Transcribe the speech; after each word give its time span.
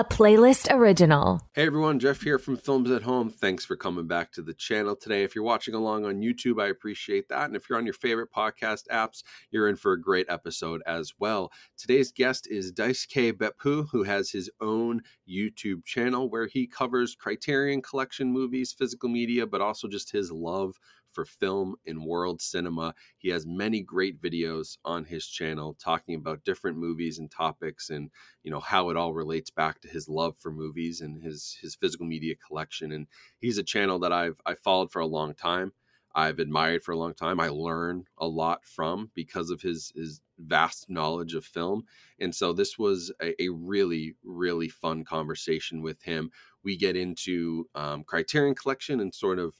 a 0.00 0.04
playlist 0.04 0.74
original. 0.74 1.42
Hey 1.52 1.66
everyone, 1.66 1.98
Jeff 1.98 2.22
here 2.22 2.38
from 2.38 2.56
Films 2.56 2.90
at 2.90 3.02
Home. 3.02 3.28
Thanks 3.28 3.66
for 3.66 3.76
coming 3.76 4.06
back 4.06 4.32
to 4.32 4.40
the 4.40 4.54
channel 4.54 4.96
today. 4.96 5.24
If 5.24 5.34
you're 5.34 5.44
watching 5.44 5.74
along 5.74 6.06
on 6.06 6.22
YouTube, 6.22 6.58
I 6.58 6.68
appreciate 6.68 7.28
that. 7.28 7.44
And 7.44 7.54
if 7.54 7.68
you're 7.68 7.76
on 7.76 7.84
your 7.84 7.92
favorite 7.92 8.32
podcast 8.32 8.84
apps, 8.90 9.22
you're 9.50 9.68
in 9.68 9.76
for 9.76 9.92
a 9.92 10.00
great 10.00 10.24
episode 10.30 10.80
as 10.86 11.12
well. 11.18 11.52
Today's 11.76 12.12
guest 12.12 12.48
is 12.50 12.72
Daisuke 12.72 13.34
Beppu, 13.34 13.88
who 13.92 14.04
has 14.04 14.30
his 14.30 14.48
own 14.62 15.02
YouTube 15.30 15.84
channel 15.84 16.30
where 16.30 16.46
he 16.46 16.66
covers 16.66 17.14
Criterion 17.14 17.82
Collection 17.82 18.32
movies, 18.32 18.72
physical 18.72 19.10
media, 19.10 19.46
but 19.46 19.60
also 19.60 19.86
just 19.86 20.12
his 20.12 20.32
love 20.32 20.76
for 21.12 21.24
film 21.24 21.76
and 21.86 22.04
world 22.04 22.40
cinema. 22.40 22.94
He 23.18 23.28
has 23.30 23.46
many 23.46 23.82
great 23.82 24.20
videos 24.20 24.76
on 24.84 25.04
his 25.04 25.26
channel 25.26 25.76
talking 25.82 26.14
about 26.14 26.44
different 26.44 26.78
movies 26.78 27.18
and 27.18 27.30
topics 27.30 27.90
and 27.90 28.10
you 28.42 28.50
know 28.50 28.60
how 28.60 28.90
it 28.90 28.96
all 28.96 29.14
relates 29.14 29.50
back 29.50 29.80
to 29.80 29.88
his 29.88 30.08
love 30.08 30.36
for 30.38 30.50
movies 30.50 31.00
and 31.00 31.22
his 31.22 31.58
his 31.60 31.74
physical 31.74 32.06
media 32.06 32.34
collection 32.34 32.92
and 32.92 33.06
he's 33.38 33.58
a 33.58 33.62
channel 33.62 33.98
that 33.98 34.12
I've 34.12 34.40
I 34.46 34.54
followed 34.54 34.92
for 34.92 35.00
a 35.00 35.06
long 35.06 35.34
time. 35.34 35.72
I've 36.14 36.40
admired 36.40 36.82
for 36.82 36.92
a 36.92 36.98
long 36.98 37.14
time. 37.14 37.38
I 37.38 37.48
learn 37.48 38.04
a 38.18 38.26
lot 38.26 38.64
from 38.64 39.10
because 39.14 39.50
of 39.50 39.62
his 39.62 39.92
his 39.94 40.20
vast 40.38 40.88
knowledge 40.88 41.34
of 41.34 41.44
film. 41.44 41.84
And 42.18 42.34
so 42.34 42.52
this 42.52 42.78
was 42.78 43.12
a, 43.22 43.40
a 43.42 43.48
really, 43.50 44.14
really 44.24 44.68
fun 44.68 45.04
conversation 45.04 45.82
with 45.82 46.02
him. 46.02 46.30
We 46.64 46.76
get 46.76 46.96
into 46.96 47.68
um, 47.74 48.04
Criterion 48.04 48.54
Collection 48.54 49.00
and 49.00 49.14
sort 49.14 49.38
of 49.38 49.54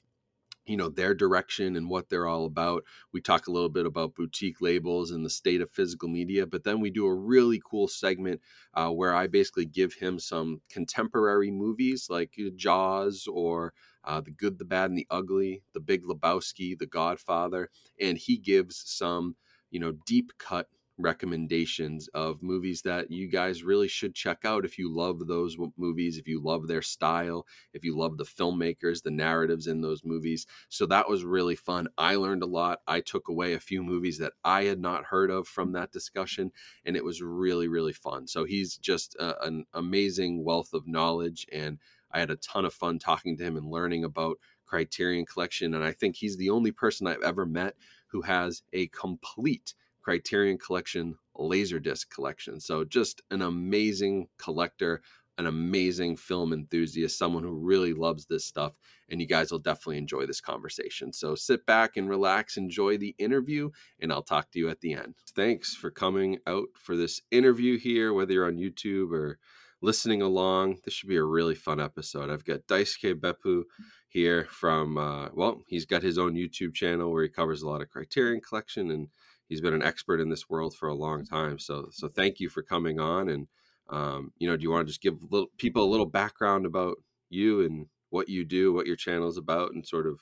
you 0.65 0.77
know 0.77 0.89
their 0.89 1.13
direction 1.13 1.75
and 1.75 1.89
what 1.89 2.09
they're 2.09 2.27
all 2.27 2.45
about. 2.45 2.83
We 3.13 3.21
talk 3.21 3.47
a 3.47 3.51
little 3.51 3.69
bit 3.69 3.85
about 3.85 4.15
boutique 4.15 4.61
labels 4.61 5.11
and 5.11 5.25
the 5.25 5.29
state 5.29 5.61
of 5.61 5.71
physical 5.71 6.09
media 6.09 6.45
but 6.45 6.63
then 6.63 6.79
we 6.79 6.89
do 6.89 7.05
a 7.05 7.13
really 7.13 7.61
cool 7.63 7.87
segment 7.87 8.41
uh, 8.73 8.89
where 8.89 9.13
i 9.13 9.27
basically 9.27 9.65
give 9.65 9.95
him 9.95 10.19
some 10.19 10.61
contemporary 10.69 11.51
movies 11.51 12.07
like 12.09 12.33
uh, 12.39 12.49
jaws 12.55 13.27
or 13.31 13.73
uh, 14.03 14.21
the 14.21 14.31
good 14.31 14.57
the 14.59 14.65
bad 14.65 14.89
and 14.89 14.97
the 14.97 15.07
ugly 15.09 15.63
the 15.73 15.79
big 15.79 16.03
lebowski 16.03 16.77
the 16.77 16.85
godfather 16.85 17.69
and 17.99 18.17
he 18.17 18.37
gives 18.37 18.83
some 18.85 19.35
you 19.69 19.79
know 19.79 19.93
deep 20.05 20.31
cut 20.37 20.67
recommendations 21.01 22.07
of 22.13 22.41
movies 22.41 22.81
that 22.83 23.11
you 23.11 23.27
guys 23.27 23.63
really 23.63 23.87
should 23.87 24.15
check 24.15 24.45
out 24.45 24.65
if 24.65 24.77
you 24.77 24.93
love 24.93 25.27
those 25.27 25.57
movies, 25.77 26.17
if 26.17 26.27
you 26.27 26.41
love 26.41 26.67
their 26.67 26.81
style, 26.81 27.45
if 27.73 27.83
you 27.83 27.97
love 27.97 28.17
the 28.17 28.23
filmmakers, 28.23 29.03
the 29.03 29.11
narratives 29.11 29.67
in 29.67 29.81
those 29.81 30.03
movies. 30.03 30.45
So 30.69 30.85
that 30.87 31.09
was 31.09 31.23
really 31.23 31.55
fun. 31.55 31.87
I 31.97 32.15
learned 32.15 32.43
a 32.43 32.47
lot. 32.47 32.79
I 32.87 33.01
took 33.01 33.27
away 33.27 33.53
a 33.53 33.59
few 33.59 33.83
movies 33.83 34.17
that 34.19 34.33
I 34.43 34.63
had 34.63 34.79
not 34.79 35.05
heard 35.05 35.31
of 35.31 35.47
from 35.47 35.73
that 35.73 35.91
discussion, 35.91 36.51
and 36.85 36.95
it 36.95 37.03
was 37.03 37.21
really, 37.21 37.67
really 37.67 37.93
fun. 37.93 38.27
So 38.27 38.43
he's 38.43 38.77
just 38.77 39.15
a, 39.15 39.43
an 39.45 39.65
amazing 39.73 40.43
wealth 40.43 40.73
of 40.73 40.87
knowledge, 40.87 41.47
and 41.51 41.79
I 42.11 42.19
had 42.19 42.31
a 42.31 42.35
ton 42.35 42.65
of 42.65 42.73
fun 42.73 42.99
talking 42.99 43.37
to 43.37 43.43
him 43.43 43.57
and 43.57 43.69
learning 43.69 44.03
about 44.03 44.37
Criterion 44.65 45.25
Collection. 45.25 45.73
And 45.73 45.83
I 45.83 45.91
think 45.91 46.15
he's 46.15 46.37
the 46.37 46.49
only 46.49 46.71
person 46.71 47.07
I've 47.07 47.21
ever 47.21 47.45
met 47.45 47.75
who 48.07 48.21
has 48.21 48.63
a 48.73 48.87
complete 48.87 49.73
Criterion 50.01 50.57
Collection 50.57 51.15
Laserdisc 51.37 52.09
collection. 52.09 52.59
So 52.59 52.83
just 52.83 53.21
an 53.31 53.41
amazing 53.41 54.27
collector, 54.37 55.01
an 55.37 55.47
amazing 55.47 56.17
film 56.17 56.53
enthusiast, 56.53 57.17
someone 57.17 57.43
who 57.43 57.53
really 57.53 57.93
loves 57.93 58.25
this 58.25 58.45
stuff. 58.45 58.73
And 59.09 59.19
you 59.19 59.27
guys 59.27 59.51
will 59.51 59.59
definitely 59.59 59.97
enjoy 59.97 60.25
this 60.25 60.41
conversation. 60.41 61.11
So 61.13 61.35
sit 61.35 61.65
back 61.65 61.97
and 61.97 62.09
relax, 62.09 62.57
enjoy 62.57 62.97
the 62.97 63.15
interview, 63.17 63.71
and 63.99 64.11
I'll 64.11 64.23
talk 64.23 64.51
to 64.51 64.59
you 64.59 64.69
at 64.69 64.81
the 64.81 64.93
end. 64.93 65.15
Thanks 65.35 65.75
for 65.75 65.91
coming 65.91 66.39
out 66.47 66.67
for 66.75 66.95
this 66.95 67.21
interview 67.31 67.77
here, 67.77 68.13
whether 68.13 68.33
you're 68.33 68.47
on 68.47 68.57
YouTube 68.57 69.11
or 69.11 69.39
listening 69.81 70.21
along. 70.21 70.77
This 70.85 70.93
should 70.93 71.09
be 71.09 71.17
a 71.17 71.23
really 71.23 71.55
fun 71.55 71.79
episode. 71.79 72.29
I've 72.29 72.45
got 72.45 72.67
Daisuke 72.67 73.19
Beppu 73.19 73.63
here 74.07 74.45
from, 74.49 74.97
uh, 74.97 75.29
well, 75.33 75.61
he's 75.67 75.85
got 75.85 76.03
his 76.03 76.17
own 76.17 76.35
YouTube 76.35 76.73
channel 76.73 77.11
where 77.11 77.23
he 77.23 77.29
covers 77.29 77.61
a 77.61 77.67
lot 77.67 77.81
of 77.81 77.89
Criterion 77.89 78.41
Collection 78.41 78.91
and 78.91 79.07
he's 79.51 79.61
been 79.61 79.73
an 79.73 79.83
expert 79.83 80.21
in 80.21 80.29
this 80.29 80.49
world 80.49 80.73
for 80.73 80.87
a 80.87 80.95
long 80.95 81.25
time. 81.25 81.59
So 81.59 81.89
so 81.91 82.07
thank 82.07 82.39
you 82.39 82.49
for 82.49 82.63
coming 82.63 82.99
on. 82.99 83.27
And 83.27 83.47
um, 83.89 84.31
you 84.39 84.47
know, 84.47 84.55
do 84.55 84.63
you 84.63 84.71
want 84.71 84.87
to 84.87 84.89
just 84.89 85.01
give 85.01 85.21
little, 85.29 85.49
people 85.57 85.83
a 85.83 85.91
little 85.91 86.05
background 86.05 86.65
about 86.65 86.95
you 87.29 87.65
and 87.65 87.87
what 88.09 88.29
you 88.29 88.45
do, 88.45 88.71
what 88.71 88.87
your 88.87 88.95
channel 88.95 89.27
is 89.27 89.37
about, 89.37 89.73
and 89.73 89.85
sort 89.85 90.07
of 90.07 90.21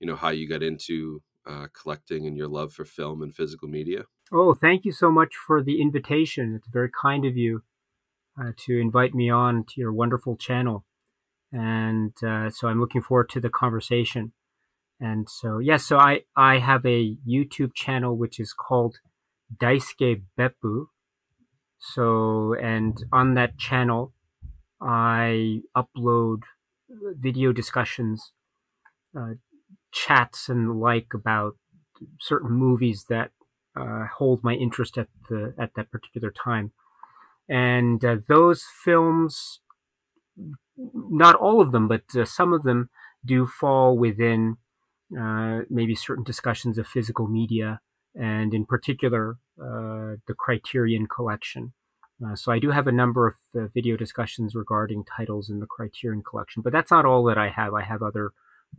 you 0.00 0.06
know 0.06 0.16
how 0.16 0.30
you 0.30 0.48
got 0.48 0.62
into 0.62 1.22
uh, 1.46 1.66
collecting 1.80 2.26
and 2.26 2.38
your 2.38 2.48
love 2.48 2.72
for 2.72 2.86
film 2.86 3.22
and 3.22 3.34
physical 3.34 3.68
media? 3.68 4.04
Oh, 4.32 4.54
thank 4.54 4.86
you 4.86 4.92
so 4.92 5.10
much 5.10 5.34
for 5.46 5.62
the 5.62 5.80
invitation. 5.80 6.54
It's 6.54 6.68
very 6.68 6.90
kind 6.90 7.26
of 7.26 7.36
you 7.36 7.62
uh, 8.40 8.52
to 8.64 8.78
invite 8.78 9.14
me 9.14 9.28
on 9.28 9.64
to 9.64 9.74
your 9.76 9.92
wonderful 9.92 10.36
channel. 10.36 10.86
And 11.52 12.14
uh, 12.24 12.48
so 12.48 12.68
I'm 12.68 12.80
looking 12.80 13.02
forward 13.02 13.28
to 13.30 13.40
the 13.40 13.50
conversation. 13.50 14.32
And 15.00 15.28
so, 15.30 15.58
yeah, 15.58 15.78
so 15.78 15.98
I, 15.98 16.22
I 16.36 16.58
have 16.58 16.84
a 16.84 17.16
YouTube 17.26 17.74
channel 17.74 18.16
which 18.16 18.38
is 18.38 18.52
called 18.52 18.96
Daisuke 19.56 20.22
Beppu. 20.38 20.86
So, 21.78 22.54
and 22.54 23.02
on 23.10 23.34
that 23.34 23.56
channel, 23.56 24.12
I 24.80 25.62
upload 25.74 26.42
video 26.90 27.52
discussions, 27.52 28.32
uh, 29.18 29.34
chats 29.90 30.48
and 30.48 30.78
like 30.78 31.14
about 31.14 31.56
certain 32.20 32.52
movies 32.52 33.06
that 33.08 33.30
uh, 33.74 34.06
hold 34.18 34.44
my 34.44 34.54
interest 34.54 34.98
at 34.98 35.08
the 35.28 35.54
at 35.58 35.74
that 35.76 35.90
particular 35.90 36.30
time. 36.30 36.72
And 37.48 38.04
uh, 38.04 38.16
those 38.28 38.64
films, 38.84 39.60
not 40.76 41.34
all 41.34 41.60
of 41.60 41.72
them, 41.72 41.88
but 41.88 42.04
uh, 42.14 42.24
some 42.24 42.52
of 42.52 42.62
them 42.62 42.90
do 43.24 43.46
fall 43.46 43.96
within 43.96 44.58
uh, 45.18 45.60
maybe 45.68 45.94
certain 45.94 46.24
discussions 46.24 46.78
of 46.78 46.86
physical 46.86 47.26
media, 47.26 47.80
and 48.14 48.54
in 48.54 48.64
particular, 48.64 49.38
uh, 49.60 50.16
the 50.26 50.34
Criterion 50.36 51.06
Collection. 51.06 51.72
Uh, 52.24 52.36
so 52.36 52.52
I 52.52 52.58
do 52.58 52.70
have 52.70 52.86
a 52.86 52.92
number 52.92 53.26
of 53.26 53.34
uh, 53.56 53.66
video 53.74 53.96
discussions 53.96 54.54
regarding 54.54 55.04
titles 55.04 55.48
in 55.50 55.58
the 55.58 55.66
Criterion 55.66 56.22
Collection, 56.22 56.62
but 56.62 56.72
that's 56.72 56.90
not 56.90 57.06
all 57.06 57.24
that 57.24 57.38
I 57.38 57.48
have. 57.48 57.74
I 57.74 57.82
have 57.82 58.02
other 58.02 58.32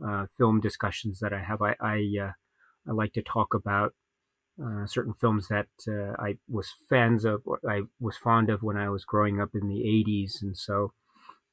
uh, 0.05 0.27
film 0.37 0.61
discussions 0.61 1.19
that 1.19 1.33
I 1.33 1.43
have. 1.43 1.61
I 1.61 1.75
I, 1.81 2.31
I 2.87 2.91
like 2.91 3.13
to 3.13 3.21
talk 3.21 3.53
about 3.53 3.93
certain 4.85 5.13
films 5.19 5.47
that 5.47 5.67
I 6.19 6.37
was 6.47 6.69
fans 6.87 7.25
of, 7.25 7.41
I 7.67 7.81
was 7.99 8.15
fond 8.15 8.49
of 8.49 8.61
when 8.61 8.77
I 8.77 8.89
was 8.89 9.05
growing 9.05 9.41
up 9.41 9.49
in 9.55 9.67
the 9.67 9.83
'80s, 9.83 10.41
and 10.41 10.55
so 10.55 10.93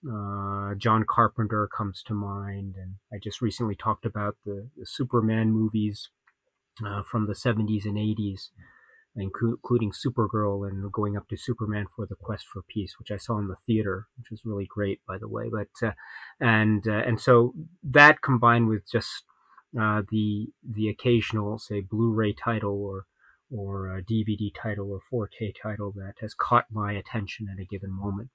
uh, 0.07 0.75
John 0.77 1.05
Carpenter 1.09 1.69
comes 1.77 2.03
to 2.05 2.15
mind, 2.15 2.75
and 2.77 2.97
I 3.13 3.19
just 3.23 3.41
recently 3.41 3.75
talked 3.75 4.05
about 4.07 4.37
the, 4.45 4.71
the 4.77 4.87
Superman 4.87 5.51
movies 5.51 6.11
uh, 6.87 7.03
from 7.03 7.27
the 7.27 7.33
70s 7.33 7.85
and 7.85 7.97
80s, 7.97 8.51
including 9.17 9.91
Supergirl 9.91 10.69
and 10.69 10.93
going 10.93 11.17
up 11.17 11.29
to 11.29 11.37
Superman 11.37 11.87
IV 11.99 12.09
the 12.09 12.15
Quest 12.15 12.47
for 12.53 12.63
Peace, 12.69 12.95
which 12.99 13.11
I 13.11 13.17
saw 13.17 13.39
in 13.39 13.49
the 13.49 13.57
theater, 13.67 14.07
which 14.17 14.31
was 14.31 14.43
really 14.45 14.67
great, 14.69 15.01
by 15.07 15.19
the 15.19 15.29
way. 15.29 15.51
But 15.51 15.87
uh, 15.87 15.93
and 16.41 16.87
uh, 16.87 17.03
and 17.05 17.21
so 17.21 17.55
that 17.83 18.23
combined 18.23 18.69
with 18.69 18.89
just 18.91 19.25
uh, 19.79 20.03
the 20.11 20.49
the 20.63 20.89
occasional, 20.89 21.59
say, 21.59 21.81
Blu-ray 21.81 22.35
title 22.35 22.81
or 22.81 23.07
or 23.51 24.01
DVD 24.09 24.51
title 24.55 24.93
or 24.93 25.29
4K 25.29 25.55
title 25.61 25.91
that 25.97 26.15
has 26.21 26.35
caught 26.35 26.67
my 26.71 26.93
attention 26.93 27.49
at 27.51 27.61
a 27.61 27.65
given 27.65 27.91
moment 27.91 28.29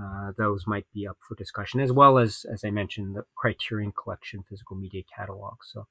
uh, 0.00 0.32
those 0.38 0.66
might 0.66 0.86
be 0.94 1.06
up 1.06 1.18
for 1.26 1.34
discussion, 1.34 1.80
as 1.80 1.92
well 1.92 2.18
as, 2.18 2.46
as 2.52 2.64
I 2.64 2.70
mentioned, 2.70 3.14
the 3.14 3.24
Criterion 3.34 3.92
Collection 3.92 4.42
physical 4.48 4.76
media 4.76 5.02
catalog. 5.14 5.56
So 5.64 5.86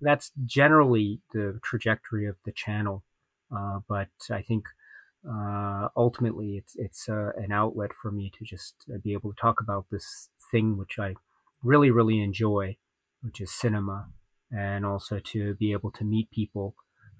that's 0.00 0.32
generally 0.44 1.20
the 1.32 1.60
trajectory 1.62 2.26
of 2.26 2.36
the 2.44 2.52
channel. 2.52 3.04
Uh, 3.54 3.80
but 3.88 4.08
I 4.30 4.42
think 4.42 4.64
uh, 5.28 5.88
ultimately 5.96 6.56
it's 6.56 6.74
it's 6.76 7.08
uh, 7.08 7.30
an 7.36 7.52
outlet 7.52 7.92
for 8.00 8.10
me 8.10 8.30
to 8.38 8.44
just 8.44 8.74
uh, 8.92 8.98
be 9.02 9.12
able 9.12 9.32
to 9.32 9.40
talk 9.40 9.60
about 9.60 9.86
this 9.90 10.28
thing 10.50 10.76
which 10.76 10.98
I 10.98 11.14
really 11.62 11.90
really 11.90 12.20
enjoy, 12.20 12.76
which 13.22 13.40
is 13.40 13.52
cinema, 13.52 14.08
and 14.50 14.84
also 14.84 15.20
to 15.32 15.54
be 15.54 15.72
able 15.72 15.92
to 15.92 16.04
meet 16.04 16.30
people 16.30 16.74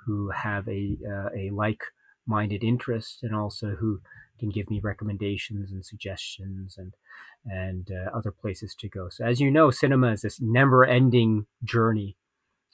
who 0.05 0.31
have 0.31 0.69
a 0.69 0.99
a 1.35 1.50
like 1.50 1.85
minded 2.26 2.64
interest 2.64 3.23
and 3.23 3.35
also 3.35 3.76
who 3.76 4.00
can 4.39 4.51
give 4.51 4.71
me 4.71 4.81
recommendations 4.81 5.71
and 5.73 5.85
suggestions 5.85 6.77
and 6.77 6.95
and 7.45 7.91
uh, 7.91 8.17
other 8.17 8.31
places 8.31 8.75
to 8.75 8.89
go. 8.89 9.09
So 9.09 9.25
as 9.25 9.41
you 9.41 9.51
know, 9.51 9.71
cinema 9.71 10.13
is 10.13 10.23
this 10.23 10.41
never-ending 10.41 11.47
journey. 11.63 12.17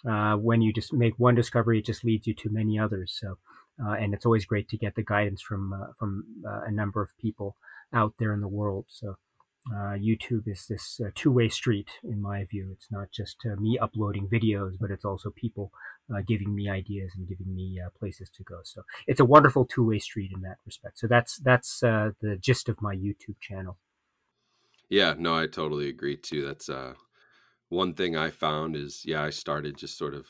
Uh, 0.09 0.37
when 0.37 0.62
you 0.62 0.73
just 0.73 0.93
make 0.93 1.15
one 1.19 1.35
discovery, 1.35 1.79
it 1.79 1.85
just 1.85 2.05
leads 2.05 2.27
you 2.27 2.35
to 2.35 2.49
many 2.49 2.79
others. 2.79 3.17
So, 3.21 3.39
uh, 3.85 3.93
and 3.93 4.15
it's 4.15 4.25
always 4.25 4.47
great 4.47 4.69
to 4.71 4.79
get 4.79 4.95
the 4.95 5.03
guidance 5.03 5.43
from 5.43 5.73
uh, 5.73 5.93
from 5.99 6.25
uh, 6.47 6.62
a 6.67 6.71
number 6.71 7.03
of 7.03 7.11
people 7.19 7.57
out 7.93 8.15
there 8.19 8.33
in 8.33 8.41
the 8.41 8.49
world. 8.49 8.87
So, 8.89 9.17
uh, 9.69 9.95
YouTube 9.95 10.49
is 10.49 10.67
this 10.69 11.01
uh, 11.05 11.11
two-way 11.15 11.49
street, 11.49 11.91
in 12.03 12.21
my 12.21 12.45
view. 12.45 12.71
It's 12.73 12.91
not 12.91 13.11
just 13.12 13.37
uh, 13.45 13.61
me 13.61 13.79
uploading 13.79 14.27
videos, 14.27 14.77
but 14.81 14.91
it's 14.91 15.05
also 15.05 15.31
people 15.31 15.71
uh, 16.12 16.23
giving 16.27 16.55
me 16.55 16.69
ideas 16.69 17.12
and 17.15 17.29
giving 17.29 17.55
me 17.55 17.79
uh, 17.85 17.91
places 17.99 18.31
to 18.37 18.43
go. 18.43 18.61
So 18.65 18.83
it's 19.07 19.21
a 19.21 19.25
wonderful 19.25 19.67
two-way 19.67 19.99
street 19.99 20.33
in 20.35 20.41
that 20.43 20.57
respect. 20.65 20.99
So 20.99 21.07
that's 21.07 21.37
that's 21.39 21.83
uh, 21.83 22.12
the 22.21 22.37
gist 22.37 22.69
of 22.69 22.81
my 22.81 22.95
YouTube 22.95 23.39
channel. 23.41 23.77
Yeah, 24.89 25.15
no, 25.19 25.35
I 25.35 25.47
totally 25.47 25.89
agree 25.89 26.17
too. 26.17 26.45
That's 26.47 26.71
one 27.69 27.95
thing 27.95 28.17
I 28.17 28.31
found 28.31 28.77
is 28.77 29.03
yeah, 29.05 29.23
I 29.23 29.31
started 29.31 29.77
just 29.77 29.97
sort 29.97 30.15
of 30.15 30.27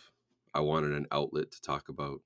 I 0.53 0.61
wanted 0.61 0.93
an 0.93 1.06
outlet 1.12 1.53
to 1.53 1.61
talk 1.62 1.88
about 1.88 2.21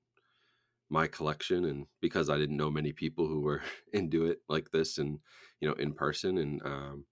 my 0.89 1.07
collection 1.07 1.65
and 1.65 1.87
because 2.01 2.29
I 2.29 2.37
didn't 2.37 2.57
know 2.57 2.69
many 2.71 2.93
people 2.93 3.27
who 3.27 3.41
were 3.41 3.61
into 3.93 4.25
it 4.27 4.39
like 4.49 4.71
this 4.71 4.97
and 4.97 5.19
you 5.59 5.67
know 5.67 5.75
in 5.75 5.93
person 5.93 6.37
and 6.37 6.61
um 6.65 7.05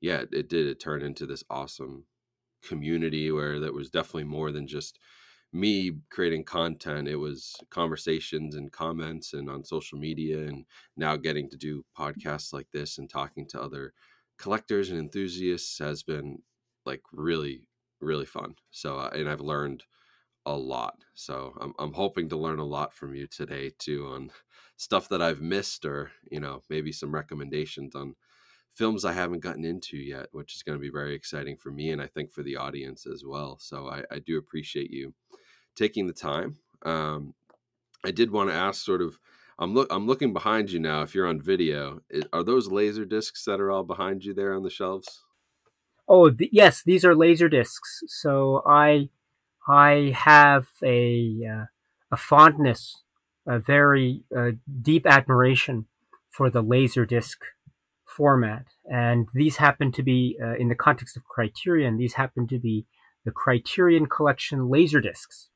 yeah, 0.00 0.24
it 0.32 0.48
did 0.48 0.66
it 0.66 0.80
turned 0.80 1.02
into 1.02 1.26
this 1.26 1.44
awesome 1.50 2.06
community 2.62 3.30
where 3.32 3.60
that 3.60 3.74
was 3.74 3.90
definitely 3.90 4.24
more 4.24 4.52
than 4.52 4.66
just 4.66 4.98
me 5.52 5.92
creating 6.10 6.44
content. 6.44 7.08
It 7.08 7.16
was 7.16 7.56
conversations 7.70 8.54
and 8.54 8.70
comments 8.72 9.32
and 9.32 9.50
on 9.50 9.64
social 9.64 9.98
media 9.98 10.46
and 10.46 10.64
now 10.96 11.16
getting 11.16 11.50
to 11.50 11.56
do 11.56 11.84
podcasts 11.98 12.52
like 12.52 12.68
this 12.72 12.98
and 12.98 13.10
talking 13.10 13.46
to 13.48 13.60
other 13.60 13.92
collectors 14.38 14.90
and 14.90 14.98
enthusiasts 14.98 15.78
has 15.78 16.02
been 16.02 16.38
like 16.86 17.02
really 17.12 17.62
really 18.00 18.26
fun. 18.26 18.54
So 18.70 18.96
uh, 18.98 19.10
and 19.12 19.28
i've 19.28 19.40
learned 19.40 19.84
a 20.46 20.56
lot 20.56 20.96
so 21.14 21.54
I'm, 21.60 21.74
I'm 21.78 21.92
hoping 21.92 22.28
to 22.30 22.36
learn 22.36 22.58
a 22.58 22.64
lot 22.64 22.94
from 22.94 23.14
you 23.14 23.26
today 23.26 23.72
too 23.78 24.06
on 24.06 24.30
stuff 24.76 25.08
that 25.10 25.22
i've 25.22 25.42
missed 25.42 25.84
or 25.84 26.10
you 26.30 26.40
know 26.40 26.62
maybe 26.70 26.92
some 26.92 27.14
recommendations 27.14 27.94
on 27.94 28.14
films 28.72 29.04
i 29.04 29.12
haven't 29.12 29.40
gotten 29.40 29.64
into 29.64 29.98
yet 29.98 30.28
which 30.32 30.54
is 30.54 30.62
going 30.62 30.78
to 30.78 30.82
be 30.82 30.90
very 30.90 31.14
exciting 31.14 31.56
for 31.56 31.70
me 31.70 31.90
and 31.90 32.00
i 32.00 32.06
think 32.06 32.32
for 32.32 32.42
the 32.42 32.56
audience 32.56 33.06
as 33.06 33.24
well 33.26 33.58
so 33.60 33.88
i, 33.88 34.02
I 34.10 34.18
do 34.20 34.38
appreciate 34.38 34.90
you 34.90 35.12
taking 35.76 36.06
the 36.06 36.12
time. 36.12 36.56
Um, 36.84 37.34
I 38.04 38.10
did 38.10 38.30
want 38.30 38.50
to 38.50 38.54
ask, 38.54 38.84
sort 38.84 39.02
of, 39.02 39.18
I'm 39.58 39.74
look, 39.74 39.88
I'm 39.90 40.06
looking 40.06 40.32
behind 40.32 40.70
you 40.70 40.78
now. 40.78 41.02
If 41.02 41.14
you're 41.14 41.26
on 41.26 41.40
video, 41.40 42.00
are 42.32 42.42
those 42.42 42.70
laser 42.70 43.04
discs 43.04 43.44
that 43.44 43.60
are 43.60 43.70
all 43.70 43.84
behind 43.84 44.24
you 44.24 44.32
there 44.32 44.54
on 44.54 44.62
the 44.62 44.70
shelves? 44.70 45.22
Oh 46.08 46.30
th- 46.30 46.50
yes, 46.52 46.82
these 46.82 47.04
are 47.04 47.14
laser 47.14 47.48
discs. 47.48 48.02
So 48.06 48.62
I 48.66 49.10
I 49.70 50.12
have 50.16 50.66
a 50.82 51.46
uh, 51.48 51.64
a 52.10 52.16
fondness, 52.16 53.04
a 53.46 53.60
very 53.60 54.24
uh, 54.36 54.52
deep 54.82 55.06
admiration 55.06 55.86
for 56.28 56.50
the 56.50 56.62
laserdisc 56.62 57.36
format, 58.04 58.66
and 58.90 59.28
these 59.32 59.58
happen 59.58 59.92
to 59.92 60.02
be 60.02 60.36
uh, 60.42 60.56
in 60.56 60.68
the 60.68 60.74
context 60.74 61.16
of 61.16 61.24
Criterion. 61.24 61.98
These 61.98 62.14
happen 62.14 62.48
to 62.48 62.58
be 62.58 62.86
the 63.24 63.30
Criterion 63.30 64.06
Collection 64.06 64.68
laserdiscs, 64.68 65.50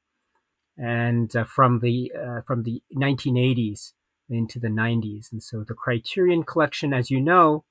and 0.78 1.34
uh, 1.34 1.42
from 1.42 1.80
the 1.80 2.12
uh, 2.16 2.42
from 2.42 2.62
the 2.62 2.82
1980s 2.96 3.94
into 4.30 4.58
the 4.60 4.68
90s. 4.68 5.32
And 5.32 5.42
so 5.42 5.64
the 5.66 5.74
Criterion 5.74 6.44
Collection, 6.44 6.94
as 6.94 7.10
you 7.10 7.20
know, 7.20 7.64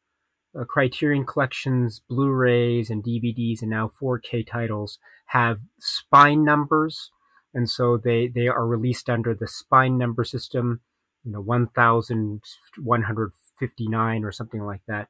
uh, 0.59 0.65
Criterion 0.65 1.25
Collections, 1.25 2.01
Blu-rays 2.07 2.89
and 2.89 3.03
DVDs, 3.03 3.61
and 3.61 3.69
now 3.69 3.91
4K 4.01 4.47
titles 4.47 4.97
have 5.27 5.59
spine 5.79 6.43
numbers, 6.43 7.11
and 7.53 7.69
so 7.69 7.97
they 7.97 8.27
they 8.27 8.47
are 8.47 8.65
released 8.67 9.09
under 9.09 9.35
the 9.35 9.47
spine 9.47 9.97
number 9.97 10.23
system, 10.23 10.81
you 11.23 11.31
know, 11.31 11.41
1,159 11.41 14.23
or 14.23 14.31
something 14.31 14.63
like 14.63 14.81
that. 14.87 15.09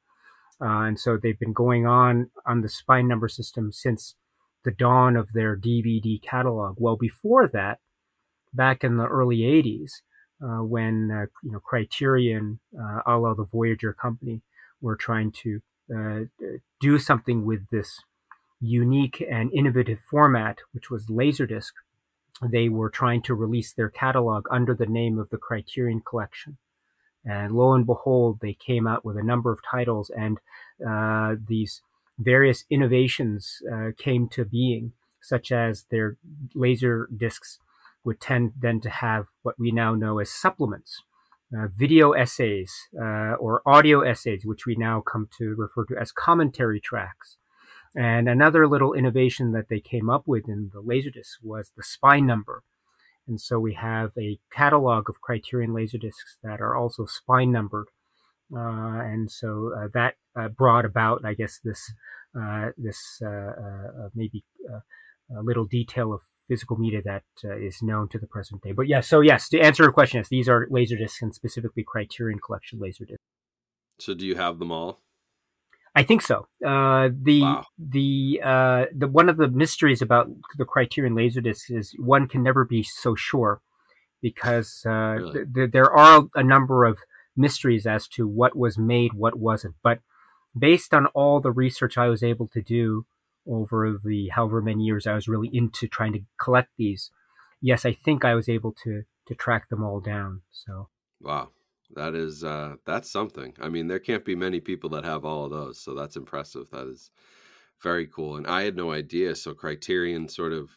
Uh, 0.61 0.83
and 0.83 0.99
so 0.99 1.17
they've 1.17 1.39
been 1.39 1.53
going 1.53 1.85
on 1.85 2.29
on 2.45 2.61
the 2.61 2.69
spine 2.69 3.07
number 3.07 3.27
system 3.27 3.71
since 3.71 4.15
the 4.63 4.71
dawn 4.71 5.17
of 5.17 5.33
their 5.33 5.57
DVD 5.57 6.21
catalog. 6.21 6.75
Well, 6.79 6.95
before 6.95 7.47
that, 7.49 7.79
back 8.53 8.83
in 8.83 8.97
the 8.97 9.07
early 9.07 9.39
80s, 9.39 10.01
uh, 10.41 10.63
when 10.63 11.11
uh, 11.11 11.25
you 11.43 11.51
know 11.51 11.59
Criterion, 11.59 12.59
uh, 12.77 13.01
a 13.05 13.17
la 13.17 13.33
the 13.33 13.45
Voyager 13.45 13.93
company, 13.93 14.41
were 14.83 14.95
trying 14.95 15.31
to 15.31 15.61
uh, 15.93 16.19
do 16.79 16.99
something 16.99 17.45
with 17.45 17.69
this 17.69 18.01
unique 18.61 19.23
and 19.29 19.51
innovative 19.53 19.99
format, 20.09 20.59
which 20.73 20.91
was 20.91 21.07
Laserdisc. 21.07 21.71
They 22.41 22.69
were 22.69 22.89
trying 22.89 23.21
to 23.23 23.33
release 23.33 23.73
their 23.73 23.89
catalog 23.89 24.45
under 24.51 24.73
the 24.75 24.85
name 24.85 25.17
of 25.17 25.29
the 25.29 25.37
Criterion 25.37 26.01
Collection. 26.01 26.57
And 27.25 27.53
lo 27.53 27.73
and 27.73 27.85
behold, 27.85 28.39
they 28.41 28.53
came 28.53 28.85
out 28.85 29.05
with 29.05 29.17
a 29.17 29.23
number 29.23 29.51
of 29.51 29.61
titles, 29.69 30.09
and 30.09 30.39
uh, 30.85 31.35
these 31.47 31.81
various 32.19 32.65
innovations 32.69 33.61
uh, 33.71 33.91
came 33.97 34.27
to 34.29 34.43
being, 34.45 34.91
such 35.21 35.51
as 35.51 35.85
their 35.89 36.17
laser 36.53 37.07
discs 37.15 37.59
would 38.03 38.19
tend 38.19 38.53
then 38.59 38.81
to 38.81 38.89
have 38.89 39.27
what 39.43 39.57
we 39.57 39.71
now 39.71 39.95
know 39.95 40.19
as 40.19 40.29
supplements, 40.29 41.01
uh, 41.55 41.67
video 41.75 42.11
essays 42.11 42.73
uh, 42.99 43.35
or 43.35 43.61
audio 43.65 44.01
essays, 44.01 44.45
which 44.45 44.65
we 44.65 44.75
now 44.75 45.01
come 45.01 45.29
to 45.37 45.55
refer 45.55 45.85
to 45.85 45.95
as 45.97 46.11
commentary 46.11 46.79
tracks. 46.79 47.37
And 47.95 48.27
another 48.27 48.67
little 48.67 48.93
innovation 48.93 49.51
that 49.51 49.69
they 49.69 49.79
came 49.79 50.09
up 50.09 50.23
with 50.27 50.49
in 50.49 50.71
the 50.73 50.81
Laserdisc 50.81 51.37
was 51.43 51.71
the 51.77 51.83
spine 51.83 52.25
number. 52.25 52.63
And 53.27 53.39
so 53.39 53.59
we 53.59 53.75
have 53.75 54.11
a 54.17 54.39
catalog 54.51 55.09
of 55.09 55.21
Criterion 55.21 55.71
Laserdiscs 55.71 56.37
that 56.43 56.59
are 56.59 56.75
also 56.75 57.05
spine 57.05 57.51
numbered. 57.51 57.87
Uh, 58.53 59.01
and 59.01 59.31
so 59.31 59.71
uh, 59.75 59.87
that 59.93 60.15
uh, 60.35 60.47
brought 60.47 60.85
about, 60.85 61.23
I 61.25 61.33
guess, 61.33 61.59
this 61.63 61.93
uh, 62.39 62.69
this 62.77 63.21
maybe 64.15 64.43
a 65.35 65.41
little 65.41 65.65
detail 65.65 66.13
of 66.13 66.21
physical 66.47 66.77
media 66.77 67.01
that 67.03 67.23
uh, 67.43 67.55
is 67.55 67.81
known 67.81 68.09
to 68.09 68.19
the 68.19 68.27
present 68.27 68.61
day. 68.61 68.71
But 68.71 68.87
yeah, 68.87 69.01
so 69.01 69.21
yes, 69.21 69.49
to 69.49 69.59
answer 69.59 69.83
your 69.83 69.91
question, 69.91 70.19
yes, 70.19 70.29
these 70.29 70.49
are 70.49 70.67
laserdiscs 70.67 71.21
and 71.21 71.33
specifically 71.33 71.83
Criterion 71.83 72.39
Collection 72.39 72.79
laserdiscs. 72.79 73.17
So 73.99 74.13
do 74.13 74.25
you 74.25 74.35
have 74.35 74.59
them 74.59 74.71
all? 74.71 74.99
I 75.95 76.03
think 76.03 76.21
so. 76.21 76.47
Uh, 76.65 77.09
the 77.15 77.41
wow. 77.41 77.65
the 77.77 78.41
uh, 78.43 78.85
the 78.95 79.07
one 79.07 79.29
of 79.29 79.37
the 79.37 79.47
mysteries 79.47 80.01
about 80.01 80.27
the 80.57 80.65
Criterion 80.65 81.13
Laserdisc 81.13 81.69
is 81.69 81.95
one 81.99 82.27
can 82.27 82.41
never 82.41 82.65
be 82.65 82.81
so 82.81 83.13
sure 83.13 83.61
because 84.21 84.83
uh, 84.87 84.89
really? 84.89 85.33
th- 85.33 85.47
th- 85.53 85.71
there 85.71 85.91
are 85.91 86.23
a 86.33 86.43
number 86.43 86.85
of 86.85 86.99
mysteries 87.37 87.85
as 87.85 88.07
to 88.07 88.27
what 88.27 88.55
was 88.55 88.77
made, 88.77 89.13
what 89.13 89.35
wasn't. 89.37 89.75
But 89.83 89.99
based 90.57 90.93
on 90.93 91.05
all 91.07 91.39
the 91.39 91.51
research 91.51 91.97
I 91.97 92.07
was 92.07 92.23
able 92.23 92.47
to 92.49 92.61
do, 92.61 93.05
over 93.47 93.99
the 94.03 94.29
however 94.29 94.61
many 94.61 94.83
years 94.83 95.07
I 95.07 95.13
was 95.13 95.27
really 95.27 95.49
into 95.51 95.87
trying 95.87 96.13
to 96.13 96.21
collect 96.41 96.69
these, 96.77 97.11
yes, 97.61 97.85
I 97.85 97.93
think 97.93 98.23
I 98.23 98.35
was 98.35 98.49
able 98.49 98.73
to 98.83 99.03
to 99.27 99.35
track 99.35 99.69
them 99.69 99.83
all 99.83 99.99
down. 99.99 100.41
So 100.51 100.89
wow, 101.21 101.49
that 101.95 102.15
is 102.15 102.43
uh, 102.43 102.75
that's 102.85 103.11
something. 103.11 103.53
I 103.61 103.69
mean, 103.69 103.87
there 103.87 103.99
can't 103.99 104.25
be 104.25 104.35
many 104.35 104.59
people 104.59 104.89
that 104.91 105.05
have 105.05 105.25
all 105.25 105.45
of 105.45 105.51
those, 105.51 105.79
so 105.79 105.93
that's 105.93 106.15
impressive. 106.15 106.69
That 106.71 106.87
is 106.87 107.11
very 107.81 108.07
cool, 108.07 108.37
and 108.37 108.47
I 108.47 108.63
had 108.63 108.75
no 108.75 108.91
idea. 108.91 109.35
So 109.35 109.53
Criterion 109.53 110.27
sort 110.27 110.53
of 110.53 110.69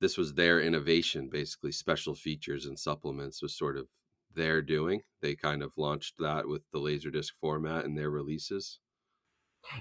this 0.00 0.18
was 0.18 0.34
their 0.34 0.60
innovation, 0.60 1.28
basically 1.30 1.72
special 1.72 2.14
features 2.14 2.66
and 2.66 2.78
supplements 2.78 3.42
was 3.42 3.56
sort 3.56 3.76
of 3.76 3.88
their 4.34 4.60
doing. 4.60 5.02
They 5.22 5.34
kind 5.34 5.62
of 5.62 5.72
launched 5.76 6.14
that 6.18 6.46
with 6.46 6.62
the 6.72 6.78
Laserdisc 6.78 7.32
format 7.40 7.86
in 7.86 7.94
their 7.94 8.10
releases. 8.10 8.78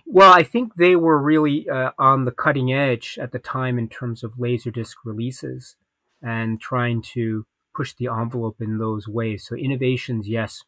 Well, 0.05 0.31
I 0.31 0.43
think 0.43 0.75
they 0.75 0.95
were 0.95 1.19
really 1.21 1.69
uh, 1.69 1.91
on 1.97 2.25
the 2.25 2.31
cutting 2.31 2.73
edge 2.73 3.17
at 3.21 3.31
the 3.31 3.39
time 3.39 3.77
in 3.77 3.89
terms 3.89 4.23
of 4.23 4.33
laserdisc 4.33 4.95
releases 5.03 5.75
and 6.21 6.59
trying 6.59 7.01
to 7.13 7.45
push 7.75 7.93
the 7.93 8.07
envelope 8.07 8.61
in 8.61 8.77
those 8.77 9.07
ways. 9.07 9.45
So 9.45 9.55
innovations, 9.55 10.27
yes, 10.27 10.63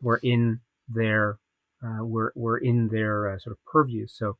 were 0.00 0.20
in 0.22 0.60
their 0.88 1.38
uh, 1.84 2.04
were 2.04 2.32
were 2.36 2.58
in 2.58 2.88
their 2.88 3.28
uh, 3.28 3.38
sort 3.38 3.56
of 3.56 3.64
purview. 3.64 4.06
So 4.06 4.36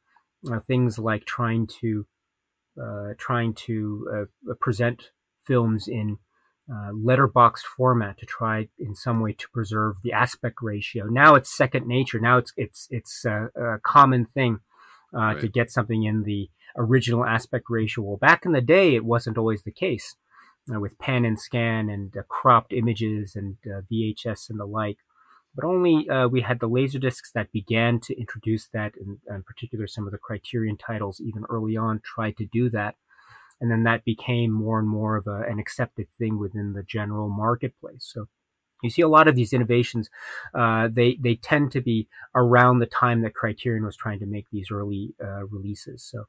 uh, 0.51 0.61
things 0.61 0.99
like 0.99 1.25
trying 1.25 1.67
to 1.81 2.07
uh, 2.81 3.15
trying 3.19 3.55
to 3.55 4.29
uh, 4.51 4.55
present 4.61 5.11
films 5.45 5.89
in 5.89 6.19
uh, 6.71 6.93
letterboxed 6.93 7.65
format 7.77 8.19
to 8.19 8.27
try 8.27 8.69
in 8.79 8.95
some 8.95 9.21
way 9.21 9.33
to 9.33 9.49
preserve 9.51 9.97
the 10.03 10.13
aspect 10.13 10.57
ratio. 10.63 11.07
Now 11.07 11.35
it's 11.35 11.55
second 11.55 11.87
nature. 11.87 12.21
Now 12.21 12.39
it's 12.39 12.53
it's 12.57 12.89
it's 12.91 13.25
a, 13.25 13.51
a 13.57 13.79
common 13.85 14.27
thing 14.27 14.61
uh, 15.15 15.19
right. 15.19 15.41
to 15.41 15.49
get 15.49 15.71
something 15.71 16.05
in 16.05 16.23
the 16.23 16.51
original 16.77 17.25
aspect 17.25 17.67
ratio. 17.69 18.05
Well, 18.05 18.17
back 18.17 18.45
in 18.45 18.53
the 18.53 18.61
day, 18.61 18.95
it 18.95 19.05
wasn't 19.05 19.39
always 19.39 19.63
the 19.63 19.73
case 19.73 20.15
uh, 20.73 20.81
with 20.81 20.99
pan 20.99 21.25
and 21.25 21.39
scan 21.39 21.89
and 21.89 22.17
uh, 22.17 22.23
cropped 22.29 22.73
images 22.73 23.35
and 23.35 23.57
uh, 23.67 23.83
VHS 23.93 24.49
and 24.49 24.61
the 24.61 24.67
like. 24.67 24.99
But 25.55 25.67
only 25.67 26.09
uh, 26.09 26.29
we 26.29 26.41
had 26.41 26.61
the 26.61 26.69
laser 26.69 26.99
discs 26.99 27.31
that 27.33 27.53
began 27.53 28.01
to 28.01 28.19
introduce 28.19 28.69
that, 28.69 28.95
and 28.97 29.19
in 29.29 29.43
particular, 29.43 29.87
some 29.87 30.07
of 30.07 30.13
the 30.13 30.19
Criterion 30.19 30.79
titles 30.79 31.21
even 31.21 31.45
early 31.51 31.77
on 31.77 32.01
tried 32.03 32.39
to 32.39 32.47
do 32.47 32.71
that 32.71 32.95
and 33.63 33.71
then 33.71 33.85
that 33.85 34.05
became 34.05 34.51
more 34.51 34.81
and 34.81 34.89
more 34.89 35.17
of 35.17 35.29
a, 35.29 35.43
an 35.49 35.61
accepted 35.61 36.09
thing 36.19 36.37
within 36.37 36.73
the 36.73 36.83
general 36.83 37.29
marketplace. 37.29 38.11
So 38.13 38.27
you 38.83 38.91
see 38.91 39.03
a 39.03 39.09
lot 39.09 39.29
of 39.29 39.37
these 39.37 39.53
innovations, 39.53 40.11
uh, 40.53 40.89
they 40.91 41.17
they 41.21 41.37
tend 41.37 41.71
to 41.73 41.81
be 41.81 42.09
around 42.35 42.81
the 42.81 42.87
time 42.87 43.23
that 43.23 43.35
Criterion 43.35 43.85
was 43.85 43.97
trying 43.97 44.19
to 44.19 44.27
make 44.27 44.47
these 44.51 44.71
early 44.71 45.15
uh, 45.23 45.47
releases. 45.47 46.03
So. 46.03 46.25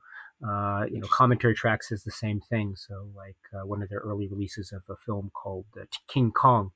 Uh, 0.45 0.83
you 0.91 0.99
know, 0.99 1.07
commentary 1.07 1.55
tracks 1.55 1.89
is 1.89 2.03
the 2.03 2.11
same 2.11 2.41
thing. 2.41 2.75
So, 2.75 3.07
like 3.15 3.37
uh, 3.53 3.65
one 3.65 3.81
of 3.81 3.87
their 3.87 3.99
early 3.99 4.27
releases 4.27 4.73
of 4.73 4.81
a 4.89 4.97
film 4.97 5.31
called 5.33 5.63
uh, 5.79 5.85
King 6.09 6.33
Kong 6.33 6.71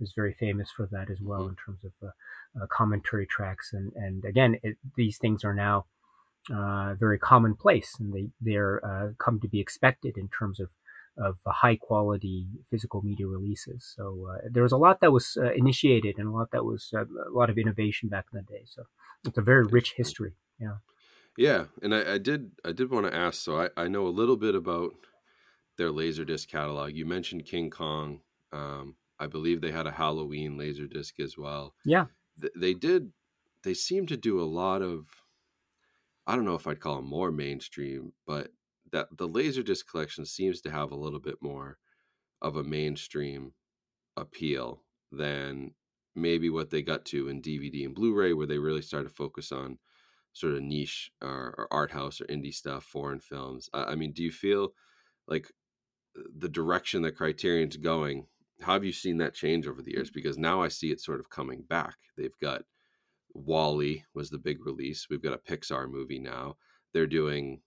is 0.00 0.14
very 0.16 0.32
famous 0.32 0.70
for 0.70 0.88
that 0.90 1.10
as 1.10 1.20
well, 1.20 1.40
mm-hmm. 1.40 1.50
in 1.50 1.56
terms 1.56 1.84
of 1.84 1.92
uh, 2.08 2.66
commentary 2.68 3.26
tracks. 3.26 3.74
And 3.74 3.92
and 3.94 4.24
again, 4.24 4.56
it, 4.62 4.78
these 4.96 5.18
things 5.18 5.44
are 5.44 5.52
now 5.52 5.84
uh, 6.52 6.94
very 6.94 7.18
commonplace, 7.18 7.96
and 7.98 8.12
they 8.12 8.28
they're 8.40 8.84
uh, 8.84 9.12
come 9.18 9.40
to 9.40 9.48
be 9.48 9.60
expected 9.60 10.16
in 10.16 10.28
terms 10.28 10.60
of 10.60 10.68
of 11.18 11.36
high 11.46 11.76
quality 11.76 12.46
physical 12.70 13.02
media 13.02 13.26
releases. 13.26 13.92
So 13.96 14.28
uh, 14.30 14.48
there 14.50 14.62
was 14.62 14.72
a 14.72 14.78
lot 14.78 15.00
that 15.00 15.12
was 15.12 15.36
uh, 15.36 15.52
initiated 15.52 16.18
and 16.18 16.28
a 16.28 16.30
lot 16.30 16.50
that 16.52 16.64
was 16.64 16.90
uh, 16.94 17.04
a 17.04 17.32
lot 17.32 17.50
of 17.50 17.58
innovation 17.58 18.08
back 18.08 18.26
in 18.32 18.38
the 18.38 18.42
day. 18.42 18.62
So 18.64 18.84
it's 19.26 19.36
a 19.36 19.42
very 19.42 19.66
rich 19.66 19.94
history. 19.96 20.32
Yeah. 20.58 20.76
Yeah, 21.36 21.64
and 21.82 21.94
I, 21.94 22.14
I 22.14 22.18
did 22.18 22.52
I 22.64 22.72
did 22.72 22.90
want 22.90 23.06
to 23.06 23.14
ask. 23.14 23.40
So 23.40 23.60
I, 23.60 23.68
I 23.76 23.88
know 23.88 24.06
a 24.06 24.08
little 24.08 24.36
bit 24.36 24.54
about 24.54 24.92
their 25.76 25.90
Laserdisc 25.90 26.48
catalog. 26.48 26.94
You 26.94 27.06
mentioned 27.06 27.46
King 27.46 27.70
Kong. 27.70 28.20
Um, 28.52 28.96
I 29.18 29.26
believe 29.26 29.60
they 29.60 29.70
had 29.70 29.86
a 29.86 29.92
Halloween 29.92 30.58
Laserdisc 30.58 31.20
as 31.20 31.38
well. 31.38 31.74
Yeah, 31.84 32.06
Th- 32.40 32.52
they 32.56 32.74
did. 32.74 33.12
They 33.62 33.74
seem 33.74 34.06
to 34.06 34.16
do 34.16 34.40
a 34.40 34.44
lot 34.44 34.82
of. 34.82 35.06
I 36.30 36.36
don't 36.36 36.44
know 36.44 36.54
if 36.54 36.68
I'd 36.68 36.78
call 36.78 36.94
them 36.94 37.08
more 37.08 37.32
mainstream, 37.32 38.12
but 38.24 38.52
that 38.92 39.08
the 39.18 39.28
Laserdisc 39.28 39.84
collection 39.90 40.24
seems 40.24 40.60
to 40.60 40.70
have 40.70 40.92
a 40.92 40.96
little 40.96 41.18
bit 41.18 41.38
more 41.40 41.76
of 42.40 42.54
a 42.54 42.62
mainstream 42.62 43.52
appeal 44.16 44.84
than 45.10 45.72
maybe 46.14 46.48
what 46.48 46.70
they 46.70 46.82
got 46.82 47.04
to 47.06 47.28
in 47.28 47.42
DVD 47.42 47.84
and 47.84 47.96
Blu-ray, 47.96 48.32
where 48.32 48.46
they 48.46 48.58
really 48.58 48.80
started 48.80 49.08
to 49.08 49.14
focus 49.16 49.50
on 49.50 49.78
sort 50.32 50.54
of 50.54 50.62
niche 50.62 51.10
or, 51.20 51.52
or 51.58 51.72
art 51.72 51.90
house 51.90 52.20
or 52.20 52.26
indie 52.26 52.54
stuff, 52.54 52.84
foreign 52.84 53.18
films. 53.18 53.68
I, 53.74 53.82
I 53.82 53.94
mean, 53.96 54.12
do 54.12 54.22
you 54.22 54.30
feel 54.30 54.72
like 55.26 55.50
uh, 56.16 56.22
the 56.38 56.48
direction 56.48 57.02
that 57.02 57.16
Criterion's 57.16 57.76
going? 57.76 58.26
How 58.60 58.74
have 58.74 58.84
you 58.84 58.92
seen 58.92 59.16
that 59.16 59.34
change 59.34 59.66
over 59.66 59.82
the 59.82 59.90
years? 59.90 60.10
Mm. 60.10 60.14
Because 60.14 60.38
now 60.38 60.62
I 60.62 60.68
see 60.68 60.92
it 60.92 61.00
sort 61.00 61.18
of 61.18 61.28
coming 61.28 61.64
back. 61.68 61.96
They've 62.16 62.38
got 62.40 62.62
WALL-E 63.34 64.04
was 64.14 64.30
the 64.30 64.38
big 64.38 64.64
release. 64.64 65.06
We've 65.08 65.22
got 65.22 65.34
a 65.34 65.38
Pixar 65.38 65.90
movie 65.90 66.18
now. 66.18 66.56
They're 66.92 67.06
doing 67.06 67.60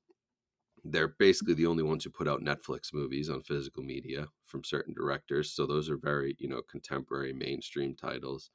they're 0.84 1.16
basically 1.20 1.54
the 1.54 1.66
only 1.66 1.84
ones 1.84 2.04
who 2.04 2.10
put 2.10 2.28
out 2.28 2.42
Netflix 2.42 2.94
movies 2.94 3.30
on 3.30 3.42
physical 3.42 3.84
media 3.84 4.28
from 4.46 4.64
certain 4.64 4.94
directors. 4.94 5.52
So 5.52 5.66
those 5.66 5.90
are 5.90 5.98
very, 5.98 6.36
you 6.40 6.50
know, 6.50 6.62
contemporary 6.70 7.34
mainstream 7.34 7.96
titles. 7.96 8.50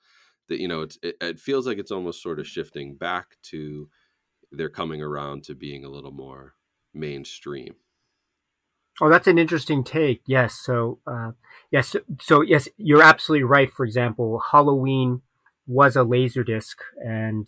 That 0.49 0.61
you 0.61 0.69
know, 0.69 0.83
it's 0.83 0.99
it, 1.03 1.17
it 1.21 1.39
feels 1.39 1.67
like 1.67 1.79
it's 1.79 1.91
almost 1.91 2.23
sort 2.23 2.39
of 2.39 2.47
shifting 2.47 2.97
back 2.97 3.37
to 3.45 3.89
they're 4.53 4.69
coming 4.69 5.03
around 5.03 5.45
to 5.45 5.55
being 5.55 5.85
a 5.85 5.91
little 5.91 6.11
more 6.11 6.55
mainstream. 6.95 7.77
Oh, 9.01 9.09
that's 9.09 9.29
an 9.29 9.39
interesting 9.39 9.85
take. 9.85 10.23
Yes. 10.27 10.55
So, 10.55 10.99
uh, 11.07 11.33
yes. 11.71 11.95
So, 12.21 12.41
yes, 12.41 12.69
you're 12.77 13.03
absolutely 13.03 13.45
right. 13.45 13.71
For 13.71 13.85
example, 13.85 14.43
Halloween 14.51 15.23
was 15.69 15.95
a 15.95 16.03
laser 16.03 16.43
disc, 16.43 16.79
and 17.05 17.47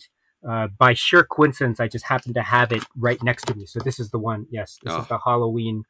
uh, 0.49 0.69
by 0.79 0.95
sheer 0.95 1.25
coincidence, 1.25 1.81
I 1.81 1.89
just 1.89 2.05
happened 2.07 2.35
to 2.37 2.43
have 2.43 2.71
it 2.71 2.85
right 2.97 3.21
next 3.23 3.47
to 3.49 3.55
me. 3.57 3.67
So 3.67 3.81
this 3.81 3.99
is 3.99 4.11
the 4.11 4.19
one. 4.19 4.47
Yes, 4.50 4.79
this 4.83 4.93
Oh. 4.95 5.00
is 5.00 5.09
the 5.09 5.19
Halloween 5.25 5.83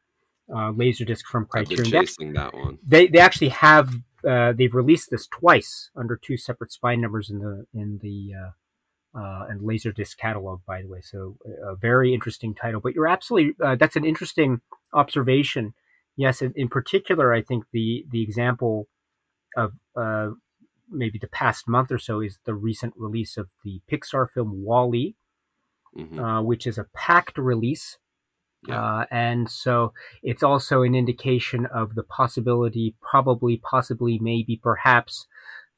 uh, 0.55 0.71
laser 0.71 1.05
disc 1.05 1.27
from 1.27 1.45
I've 1.45 1.51
Criterion. 1.51 1.91
They, 1.91 2.01
chasing 2.01 2.33
that 2.35 2.55
one. 2.55 2.79
they 2.87 3.07
they 3.09 3.19
actually 3.21 3.51
have 3.51 3.95
uh, 4.29 4.53
they've 4.53 4.75
released 4.75 5.11
this 5.11 5.27
twice 5.27 5.91
under 5.97 6.17
two 6.17 6.37
separate 6.37 6.73
spine 6.73 7.01
numbers 7.01 7.31
in 7.31 7.39
the 7.39 7.67
in 7.75 7.99
the 8.03 8.33
uh, 8.43 8.51
uh, 9.21 9.47
and 9.49 9.61
Laserdisc 9.63 10.17
catalog, 10.17 10.61
by 10.67 10.83
the 10.83 10.89
way. 10.89 11.01
So 11.03 11.37
a 11.65 11.75
very 11.77 12.15
interesting 12.15 12.55
title. 12.55 12.81
But 12.81 12.95
you're 12.95 13.09
absolutely 13.09 13.55
uh, 13.65 13.77
that's 13.77 13.97
an 13.97 14.05
interesting 14.05 14.61
observation. 14.93 15.75
Yes, 16.17 16.43
in, 16.43 16.53
in 16.57 16.69
particular, 16.69 17.33
I 17.33 17.43
think 17.43 17.65
the 17.73 18.05
the 18.11 18.23
example 18.23 18.89
of 19.57 19.73
uh, 19.97 20.31
maybe 20.91 21.19
the 21.19 21.29
past 21.29 21.69
month 21.69 21.91
or 21.93 21.99
so 21.99 22.21
is 22.21 22.39
the 22.45 22.55
recent 22.55 22.95
release 22.97 23.37
of 23.37 23.49
the 23.65 23.81
Pixar 23.91 24.29
film 24.29 24.65
Wall-E, 24.65 25.15
hmm 25.95 26.19
uh, 26.19 26.43
which 26.43 26.67
is 26.67 26.79
a 26.79 26.87
packed 26.95 27.39
release. 27.39 27.99
Yeah. 28.69 28.83
Uh, 28.83 29.05
and 29.11 29.51
so 29.51 29.95
it's 30.23 30.43
also 30.43 30.83
an 30.83 30.95
indication 30.95 31.65
of 31.67 31.95
the 31.95 32.03
possibility, 32.03 32.95
probably, 33.01 33.57
possibly, 33.57 34.19
maybe, 34.19 34.61
perhaps, 34.63 35.27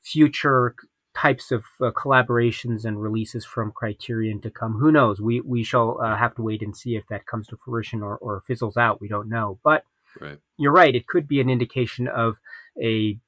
future 0.02 0.74
types 1.14 1.52
of 1.52 1.64
uh, 1.80 1.90
collaborations 1.92 2.84
and 2.84 3.00
releases 3.00 3.44
from 3.44 3.70
Criterion 3.70 4.40
to 4.40 4.50
come. 4.50 4.78
Who 4.80 4.90
knows? 4.90 5.20
We 5.20 5.40
we 5.40 5.62
shall 5.62 6.00
uh, 6.02 6.16
have 6.16 6.34
to 6.36 6.42
wait 6.42 6.62
and 6.62 6.76
see 6.76 6.96
if 6.96 7.06
that 7.08 7.26
comes 7.26 7.46
to 7.48 7.56
fruition 7.56 8.02
or, 8.02 8.16
or 8.16 8.42
fizzles 8.46 8.76
out. 8.76 9.00
We 9.00 9.08
don't 9.08 9.28
know. 9.28 9.58
But 9.62 9.84
Right. 10.20 10.38
you're 10.58 10.72
right. 10.72 10.94
It 10.94 11.06
could 11.06 11.26
be 11.26 11.40
an 11.40 11.48
indication 11.48 12.06
of 12.08 12.38
a 12.82 13.18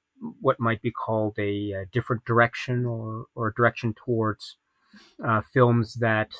what 0.40 0.60
might 0.60 0.82
be 0.82 0.90
called 0.90 1.34
a, 1.38 1.72
uh 1.74 1.84
different 1.92 2.24
direction 2.24 2.84
or 2.86 3.26
or 3.34 3.48
a 3.48 3.54
direction 3.54 3.94
towards 3.94 4.56
uh, 5.24 5.40
films 5.52 5.94
that 5.94 6.30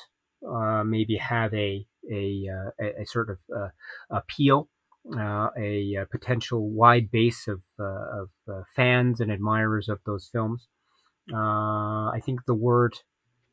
uh, 0.47 0.83
maybe 0.83 1.17
have 1.17 1.53
a 1.53 1.85
a, 2.11 2.47
uh, 2.51 2.69
a, 2.79 3.01
a 3.01 3.05
sort 3.05 3.31
of 3.31 3.39
uh, 3.55 3.69
appeal, 4.11 4.69
uh, 5.17 5.49
a, 5.57 6.05
potential 6.11 6.69
wide 6.69 7.09
base 7.09 7.47
of 7.47 7.61
of 7.79 8.29
fans 8.75 9.19
and 9.19 9.31
admirers 9.31 9.89
of 9.89 9.99
those 10.05 10.29
films. 10.31 10.67
I 11.33 12.19
think 12.23 12.45
the 12.45 12.53
word 12.53 12.95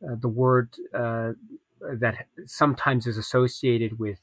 the 0.00 0.28
word 0.28 0.74
that 0.92 2.26
sometimes 2.44 3.06
is 3.06 3.16
associated 3.16 3.98
with 3.98 4.20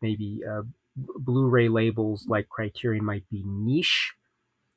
maybe 0.00 0.40
Blu-ray 0.96 1.68
labels 1.68 2.26
like 2.28 2.48
Criterion 2.48 3.04
might 3.04 3.28
be 3.30 3.42
niche. 3.44 4.12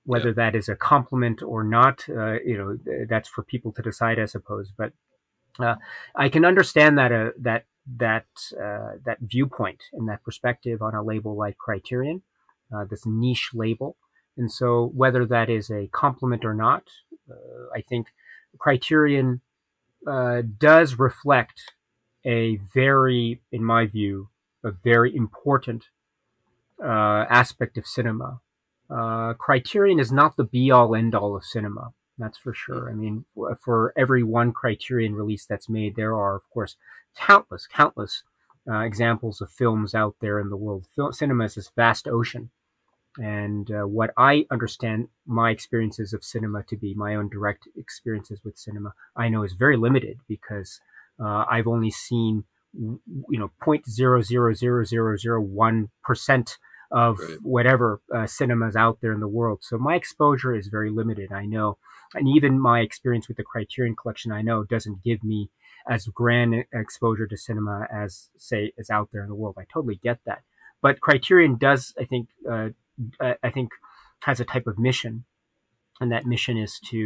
Whether 0.05 0.33
that 0.33 0.55
is 0.55 0.69
a 0.69 0.75
compliment 0.75 1.41
or 1.41 1.63
not, 1.63 2.05
uh, 2.09 2.39
you 2.45 2.57
know, 2.57 3.05
that's 3.09 3.27
for 3.27 3.43
people 3.43 3.71
to 3.73 3.81
decide, 3.81 4.19
I 4.19 4.25
suppose. 4.25 4.71
But 4.75 4.93
uh, 5.59 5.75
I 6.15 6.29
can 6.29 6.45
understand 6.45 6.97
that 6.97 7.11
uh, 7.11 7.31
that 7.39 7.65
that 7.97 8.25
uh, 8.53 8.97
that 9.05 9.17
viewpoint 9.21 9.83
and 9.93 10.07
that 10.09 10.23
perspective 10.23 10.81
on 10.81 10.95
a 10.95 11.03
label 11.03 11.35
like 11.35 11.57
Criterion, 11.57 12.21
uh, 12.75 12.85
this 12.85 13.05
niche 13.05 13.51
label. 13.53 13.97
And 14.37 14.51
so, 14.51 14.91
whether 14.93 15.25
that 15.25 15.49
is 15.49 15.69
a 15.69 15.87
compliment 15.87 16.43
or 16.43 16.53
not, 16.53 16.83
uh, 17.29 17.35
I 17.73 17.81
think 17.81 18.07
Criterion 18.57 19.41
uh, 20.05 20.41
does 20.57 20.99
reflect 20.99 21.73
a 22.25 22.57
very, 22.73 23.41
in 23.51 23.63
my 23.63 23.85
view, 23.85 24.29
a 24.63 24.71
very 24.71 25.15
important 25.15 25.85
uh, 26.83 27.25
aspect 27.29 27.77
of 27.77 27.85
cinema. 27.87 28.41
Uh, 28.89 29.33
Criterion 29.33 29.99
is 29.99 30.11
not 30.11 30.37
the 30.37 30.43
be 30.43 30.71
all 30.71 30.95
end 30.95 31.15
all 31.15 31.35
of 31.35 31.43
cinema. 31.43 31.93
That's 32.17 32.37
for 32.37 32.53
sure. 32.53 32.89
I 32.89 32.93
mean, 32.93 33.25
for 33.61 33.93
every 33.97 34.23
one 34.23 34.53
Criterion 34.53 35.15
release 35.15 35.45
that's 35.45 35.67
made, 35.67 35.95
there 35.95 36.15
are, 36.15 36.35
of 36.35 36.49
course, 36.49 36.77
countless, 37.15 37.67
countless 37.67 38.23
uh, 38.69 38.79
examples 38.79 39.41
of 39.41 39.51
films 39.51 39.93
out 39.93 40.15
there 40.21 40.39
in 40.39 40.49
the 40.49 40.55
world. 40.55 40.87
Cinema 41.11 41.43
is 41.45 41.55
this 41.55 41.71
vast 41.75 42.07
ocean. 42.07 42.51
And 43.17 43.71
uh, 43.71 43.87
what 43.87 44.11
I 44.17 44.45
understand 44.51 45.07
my 45.25 45.49
experiences 45.49 46.11
of 46.13 46.23
cinema 46.23 46.61
to 46.63 46.75
be, 46.75 46.93
my 46.93 47.15
own 47.15 47.29
direct 47.29 47.67
experiences 47.77 48.41
with 48.43 48.57
cinema, 48.57 48.93
I 49.15 49.29
know 49.29 49.43
is 49.43 49.53
very 49.53 49.77
limited 49.77 50.19
because 50.27 50.81
uh, 51.19 51.45
I've 51.49 51.67
only 51.67 51.91
seen, 51.91 52.43
you 52.73 52.99
know, 53.29 53.51
0.00001 53.61 55.89
percent 56.03 56.57
of 57.03 57.19
Right. 57.19 57.37
whatever 57.55 57.87
uh, 58.15 58.25
cinemas 58.25 58.75
out 58.75 58.97
there 59.01 59.13
in 59.13 59.19
the 59.19 59.27
world. 59.39 59.59
So 59.63 59.77
my 59.77 59.95
exposure 59.95 60.55
is 60.55 60.67
very 60.77 60.89
limited. 60.89 61.29
I 61.31 61.45
know, 61.45 61.77
and 62.13 62.25
even 62.27 62.59
my 62.71 62.79
experience 62.79 63.27
with 63.27 63.37
the 63.37 63.43
Criterion 63.43 63.95
Collection, 64.01 64.31
I 64.31 64.41
know, 64.41 64.63
doesn't 64.63 65.03
give 65.03 65.21
me 65.23 65.49
as 65.95 66.07
grand 66.07 66.53
exposure 66.73 67.27
to 67.27 67.37
cinema 67.37 67.77
as 68.03 68.29
say 68.37 68.61
is 68.77 68.89
out 68.89 69.09
there 69.11 69.23
in 69.23 69.29
the 69.29 69.35
world. 69.41 69.55
I 69.59 69.65
totally 69.73 69.99
get 70.01 70.19
that, 70.25 70.41
but 70.81 71.01
Criterion 71.01 71.57
does, 71.57 71.93
I 71.99 72.05
think, 72.05 72.29
uh, 72.49 72.69
I 73.19 73.35
I 73.43 73.49
think, 73.55 73.69
has 74.27 74.39
a 74.39 74.45
type 74.53 74.67
of 74.71 74.79
mission, 74.79 75.25
and 76.01 76.11
that 76.11 76.25
mission 76.25 76.55
is 76.57 76.79
to, 76.91 76.99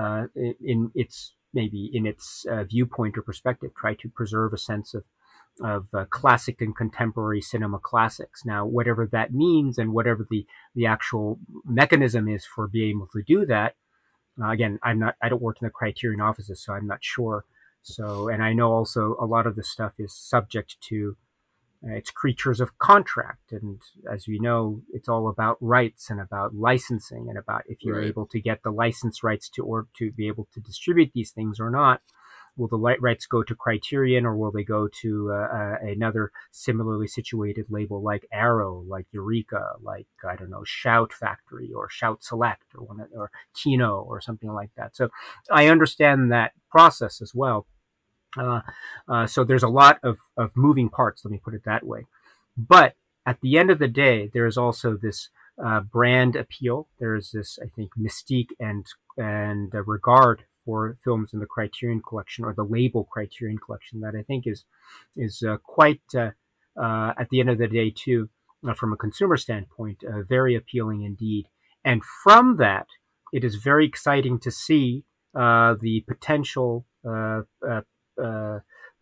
uh, 0.00 0.24
in 0.72 0.90
its 1.02 1.34
maybe 1.52 1.82
in 1.92 2.04
its 2.12 2.44
uh, 2.52 2.64
viewpoint 2.64 3.16
or 3.18 3.22
perspective, 3.22 3.70
try 3.74 3.94
to 3.94 4.08
preserve 4.08 4.52
a 4.52 4.58
sense 4.58 4.94
of 4.98 5.04
of 5.62 5.88
uh, 5.94 6.04
classic 6.10 6.60
and 6.60 6.76
contemporary 6.76 7.40
cinema 7.40 7.78
classics. 7.78 8.44
Now, 8.44 8.66
whatever 8.66 9.06
that 9.12 9.34
means 9.34 9.78
and 9.78 9.92
whatever 9.92 10.26
the 10.30 10.46
the 10.74 10.86
actual 10.86 11.38
mechanism 11.64 12.28
is 12.28 12.46
for 12.46 12.68
being 12.68 12.96
able 12.98 13.08
to 13.12 13.22
do 13.26 13.46
that, 13.46 13.74
uh, 14.42 14.50
again, 14.50 14.78
I'm 14.82 14.98
not 14.98 15.16
I 15.22 15.28
don't 15.28 15.42
work 15.42 15.58
in 15.62 15.66
the 15.66 15.70
Criterion 15.72 16.20
offices, 16.20 16.62
so 16.64 16.74
I'm 16.74 16.86
not 16.86 17.04
sure. 17.04 17.44
So, 17.82 18.28
and 18.28 18.42
I 18.42 18.52
know 18.52 18.72
also 18.72 19.16
a 19.20 19.26
lot 19.26 19.46
of 19.46 19.56
this 19.56 19.70
stuff 19.70 19.94
is 19.98 20.14
subject 20.14 20.76
to 20.88 21.16
uh, 21.84 21.94
it's 21.94 22.10
creatures 22.10 22.60
of 22.60 22.78
contract, 22.78 23.52
and 23.52 23.80
as 24.12 24.28
we 24.28 24.38
know, 24.38 24.82
it's 24.92 25.08
all 25.08 25.28
about 25.28 25.56
rights 25.62 26.10
and 26.10 26.20
about 26.20 26.54
licensing 26.54 27.28
and 27.30 27.38
about 27.38 27.62
if 27.68 27.84
you're 27.84 28.00
Right. 28.00 28.08
able 28.08 28.26
to 28.26 28.40
get 28.40 28.62
the 28.62 28.70
license 28.70 29.22
rights 29.24 29.48
to 29.50 29.64
or 29.64 29.86
to 29.98 30.12
be 30.12 30.28
able 30.28 30.46
to 30.52 30.60
distribute 30.60 31.12
these 31.14 31.30
things 31.32 31.58
or 31.60 31.70
not. 31.70 32.02
Will 32.60 32.68
the 32.68 32.76
li- 32.76 32.98
rights 33.00 33.24
go 33.24 33.42
to 33.42 33.54
Criterion 33.54 34.26
or 34.26 34.36
will 34.36 34.50
they 34.50 34.64
go 34.64 34.86
to 35.00 35.32
uh, 35.32 35.34
uh, 35.34 35.76
another 35.80 36.30
similarly 36.50 37.06
situated 37.06 37.64
label 37.70 38.02
like 38.02 38.28
Arrow, 38.30 38.84
like 38.86 39.06
Eureka, 39.12 39.76
like 39.80 40.06
I 40.28 40.36
don't 40.36 40.50
know, 40.50 40.62
Shout 40.64 41.10
Factory 41.10 41.72
or 41.74 41.88
Shout 41.88 42.22
Select 42.22 42.64
or 42.74 42.84
one 42.84 43.08
or 43.16 43.30
Kino 43.54 44.00
or 44.02 44.20
something 44.20 44.52
like 44.52 44.72
that? 44.76 44.94
So 44.94 45.08
I 45.50 45.68
understand 45.68 46.30
that 46.30 46.52
process 46.70 47.22
as 47.22 47.34
well. 47.34 47.66
Uh, 48.36 48.60
uh, 49.08 49.26
so 49.26 49.42
there's 49.42 49.62
a 49.62 49.68
lot 49.68 49.98
of, 50.02 50.18
of 50.36 50.54
moving 50.54 50.90
parts, 50.90 51.24
let 51.24 51.32
me 51.32 51.40
put 51.42 51.54
it 51.54 51.64
that 51.64 51.84
way. 51.86 52.04
But 52.58 52.94
at 53.24 53.40
the 53.40 53.56
end 53.56 53.70
of 53.70 53.78
the 53.78 53.88
day, 53.88 54.30
there 54.34 54.46
is 54.46 54.58
also 54.58 54.98
this 54.98 55.30
uh, 55.64 55.80
brand 55.80 56.36
appeal. 56.36 56.88
There 56.98 57.16
is 57.16 57.30
this, 57.30 57.58
I 57.62 57.68
think, 57.74 57.92
mystique 57.98 58.50
and 58.60 58.86
and 59.16 59.72
regard 59.86 60.44
for 60.70 60.96
films 61.02 61.30
in 61.32 61.40
the 61.40 61.46
Criterion 61.46 62.00
Collection 62.00 62.44
or 62.44 62.54
the 62.54 62.62
label 62.62 63.08
Criterion 63.12 63.58
Collection 63.58 64.00
that 64.02 64.14
I 64.14 64.22
think 64.22 64.46
is 64.46 64.64
is 65.16 65.42
uh, 65.42 65.56
quite 65.64 66.02
uh, 66.14 66.30
uh, 66.80 67.12
at 67.18 67.28
the 67.30 67.40
end 67.40 67.50
of 67.50 67.58
the 67.58 67.66
day 67.66 67.90
too, 67.90 68.28
from 68.76 68.92
a 68.92 68.96
consumer 68.96 69.36
standpoint, 69.36 70.04
very 70.28 70.54
appealing 70.54 71.02
indeed. 71.02 71.46
And 71.84 72.02
from 72.22 72.56
that, 72.58 72.86
it 73.32 73.42
is 73.42 73.56
very 73.56 73.84
exciting 73.84 74.38
to 74.40 74.50
see 74.52 75.04
the 75.34 76.04
potential 76.06 76.86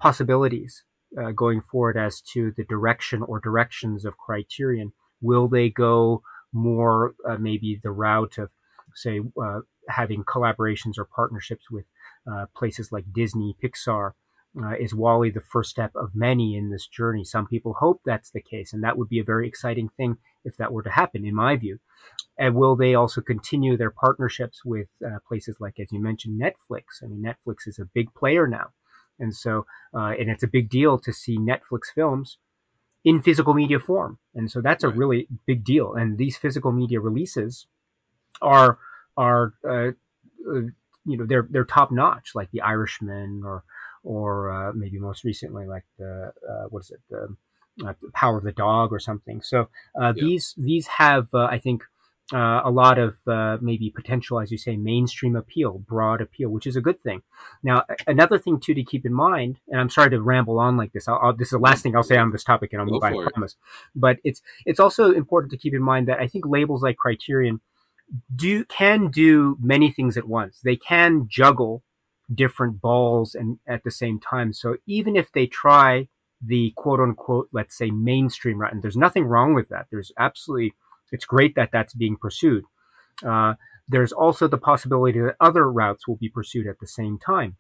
possibilities 0.01 0.85
uh, 1.21 1.33
going 1.33 1.61
forward 1.61 1.97
as 1.99 2.21
to 2.33 2.53
the 2.57 2.65
direction 2.65 3.23
or 3.23 3.41
directions 3.41 4.05
of 4.07 4.17
Criterion. 4.17 4.93
Will 5.21 5.49
they 5.49 5.69
go 5.69 6.23
more 6.53 7.15
uh, 7.29 7.37
maybe 7.37 7.79
the 7.83 7.91
route 7.91 8.39
of, 8.39 8.51
say, 9.03 9.21
uh, 9.41 9.61
having 9.89 10.25
collaborations 10.25 10.99
or 10.99 11.05
partnerships 11.05 11.71
with 11.71 11.85
uh, 12.31 12.47
places 12.57 12.93
like 12.93 13.13
Disney, 13.13 13.57
Pixar? 13.63 14.13
Uh, 14.61 14.75
is 14.81 14.95
WALL-E 14.95 15.31
the 15.31 15.41
first 15.41 15.71
step 15.71 15.93
of 15.95 16.15
many 16.15 16.57
in 16.57 16.71
this 16.71 16.87
journey? 16.87 17.23
Some 17.23 17.47
people 17.47 17.75
hope 17.75 18.01
that's 18.05 18.31
the 18.31 18.41
case, 18.41 18.73
and 18.73 18.83
that 18.83 18.97
would 18.97 19.09
be 19.09 19.21
a 19.21 19.25
very 19.25 19.47
exciting 19.47 19.91
thing 19.97 20.17
if 20.45 20.57
that 20.57 20.73
were 20.73 20.83
to 20.83 20.91
happen, 20.91 21.25
in 21.25 21.35
my 21.35 21.55
view. 21.57 21.79
And 22.39 22.55
will 22.55 22.75
they 22.75 22.95
also 22.95 23.21
continue 23.21 23.77
their 23.77 23.91
partnerships 23.91 24.65
with 24.65 24.89
uh, 25.05 25.19
places 25.27 25.57
like, 25.61 25.79
as 25.79 25.93
you 25.93 26.01
mentioned, 26.01 26.41
Netflix? 26.41 27.03
I 27.03 27.07
mean, 27.07 27.23
Netflix 27.23 27.67
is 27.67 27.79
a 27.79 27.85
big 27.85 28.15
player 28.15 28.47
now 28.47 28.73
and 29.19 29.35
so, 29.35 29.67
uh, 29.95 30.13
and 30.19 30.31
it's 30.31 30.43
a 30.43 30.49
big 30.49 30.69
deal 30.69 30.99
to 30.99 31.13
see 31.13 31.39
Netflix 31.39 31.93
films 31.95 32.39
in 33.05 33.21
physical 33.23 33.55
media 33.55 33.79
form. 33.79 34.19
And 34.35 34.51
so 34.51 34.61
that's 34.61 34.85
a 34.85 34.89
really 34.89 35.29
big 35.47 35.65
deal. 35.65 35.95
And 35.95 36.19
these 36.19 36.37
physical 36.37 36.73
media 36.73 37.01
releases 37.01 37.67
are, 38.41 38.79
are, 39.19 39.53
uh, 39.69 39.91
uh, 40.49 40.69
you 41.05 41.17
know, 41.19 41.27
they're, 41.27 41.47
they're 41.51 41.65
top 41.65 41.91
notch, 41.91 42.31
like 42.35 42.51
The 42.53 42.63
Irishman 42.63 43.43
or, 43.45 43.65
or 44.03 44.51
uh, 44.51 44.73
maybe 44.73 44.99
most 44.99 45.25
recently, 45.25 45.67
like 45.67 45.85
the, 45.99 46.33
uh, 46.49 46.65
what 46.71 46.85
is 46.85 46.91
it? 46.91 47.01
The, 47.11 47.37
uh, 47.87 47.95
Power 48.15 48.39
of 48.39 48.45
the 48.45 48.53
Dog 48.53 48.93
or 48.93 49.01
something. 49.01 49.43
So, 49.43 49.69
yeah. 50.01 50.13
these, 50.13 50.55
these 50.57 50.87
have, 50.87 51.29
I 51.35 51.59
think, 51.59 51.83
uh, 52.33 52.61
a 52.65 52.71
lot 52.71 52.99
of 52.99 53.17
uh, 53.27 53.57
maybe 53.61 53.91
potential, 53.91 54.39
as 54.39 54.51
you 54.51 54.59
say, 54.59 54.77
mainstream 54.77 55.35
appeal, 55.35 55.79
broad 55.79 56.21
appeal, 56.21 56.51
which 56.51 56.67
is 56.67 56.77
a 56.77 56.81
good 56.81 57.03
thing. 57.03 57.23
Now, 57.63 57.85
another 58.07 58.39
thing 58.39 58.61
too 58.61 58.75
to 58.75 58.85
keep 58.85 59.07
in 59.07 59.15
mind, 59.15 59.61
and 59.69 59.81
I'm 59.81 59.89
sorry 59.89 60.11
to 60.11 60.21
ramble 60.21 60.59
on 60.59 60.77
like 60.77 60.93
this. 60.93 61.09
I'll, 61.09 61.19
I'll, 61.23 61.33
this 61.33 61.49
is 61.49 61.53
the 61.53 61.59
last 61.59 61.83
thing 61.83 61.97
I'll 61.97 62.03
say 62.03 62.19
on 62.19 62.31
this 62.31 62.45
topic, 62.45 62.73
and 62.73 62.83
I'll 62.83 62.87
move 62.87 63.03
on. 63.03 63.15
I 63.15 63.31
promise. 63.31 63.57
But 63.95 64.19
it's 64.25 64.43
it's 64.67 64.81
also 64.81 65.13
important 65.13 65.51
to 65.53 65.57
keep 65.57 65.73
in 65.73 65.83
mind 65.83 66.07
that 66.09 66.21
I 66.21 66.27
think 66.27 66.45
labels 66.47 66.83
like 66.83 66.99
Criterion 66.99 67.61
do 68.35 68.65
can 68.65 69.09
do 69.09 69.57
many 69.61 69.91
things 69.91 70.17
at 70.17 70.29
once. 70.29 70.61
They 70.63 70.77
can 70.77 71.27
juggle 71.29 71.83
different 72.33 72.81
balls 72.81 73.35
and 73.35 73.59
at 73.67 73.85
the 73.85 73.91
same 73.91 74.21
time. 74.21 74.53
So 74.53 74.77
even 74.87 75.17
if 75.17 75.33
they 75.33 75.47
try 75.47 76.09
the 76.45 76.73
quote 76.77 77.01
unquote, 77.01 77.49
let's 77.53 77.77
say 77.77 77.91
mainstream 77.91 78.59
route, 78.59 78.73
and 78.73 78.83
there's 78.83 78.97
nothing 78.97 79.25
wrong 79.25 79.55
with 79.55 79.69
that. 79.69 79.87
There's 79.91 80.13
absolutely 80.19 80.75
it's 81.11 81.25
great 81.25 81.55
that 81.55 81.71
that's 81.73 81.95
being 81.95 82.17
pursued. 82.17 82.65
Uh, 83.27 83.55
there's 83.89 84.13
also 84.13 84.47
the 84.47 84.59
possibility 84.59 85.19
that 85.19 85.37
other 85.41 85.71
routes 85.71 86.07
will 86.07 86.17
be 86.17 86.29
pursued 86.29 86.67
at 86.67 86.79
the 86.81 86.87
same 86.87 87.19
time. 87.19 87.57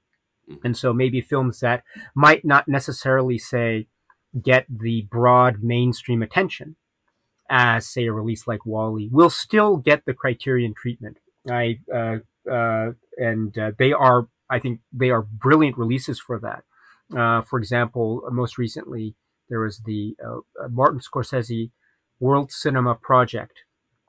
Mm-hmm. 0.48 0.66
And 0.66 0.76
so 0.76 0.92
maybe 0.92 1.20
films 1.20 1.60
that 1.60 1.82
might 2.14 2.44
not 2.44 2.68
necessarily 2.68 3.38
say 3.38 3.88
get 4.40 4.66
the 4.68 5.06
broad 5.10 5.62
mainstream 5.62 6.22
attention 6.22 6.76
as 7.48 7.88
say 7.88 8.06
a 8.06 8.12
release 8.12 8.46
like 8.46 8.66
WALL-E 8.66 9.08
will 9.10 9.30
still 9.30 9.76
get 9.76 10.04
the 10.04 10.14
criterion 10.14 10.74
treatment. 10.74 11.18
I, 11.50 11.80
uh, 11.92 12.18
uh, 12.50 12.92
and 13.16 13.56
uh, 13.58 13.72
they 13.78 13.92
are, 13.92 14.28
I 14.50 14.58
think 14.58 14.80
they 14.92 15.10
are 15.10 15.22
brilliant 15.22 15.78
releases 15.78 16.20
for 16.20 16.38
that. 16.40 16.64
Uh, 17.16 17.42
for 17.42 17.58
example, 17.58 18.22
most 18.30 18.58
recently, 18.58 19.14
there 19.48 19.60
was 19.60 19.80
the 19.86 20.14
uh, 20.24 20.40
Martin 20.68 21.00
Scorsese 21.00 21.70
World 22.20 22.52
Cinema 22.52 22.94
Project 22.94 23.60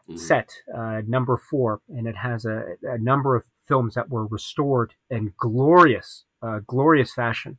mm-hmm. 0.04 0.17
set, 0.17 0.49
uh, 0.75 1.02
number 1.08 1.38
four, 1.38 1.82
and 1.88 2.08
it 2.08 2.17
has 2.17 2.43
a, 2.43 2.75
a, 2.84 2.97
number 2.97 3.38
of 3.38 3.45
films 3.65 3.93
that 3.93 4.10
were 4.10 4.25
restored 4.25 4.95
in 5.10 5.34
glorious, 5.38 6.25
uh, 6.41 6.60
glorious 6.65 7.13
fashion 7.13 7.58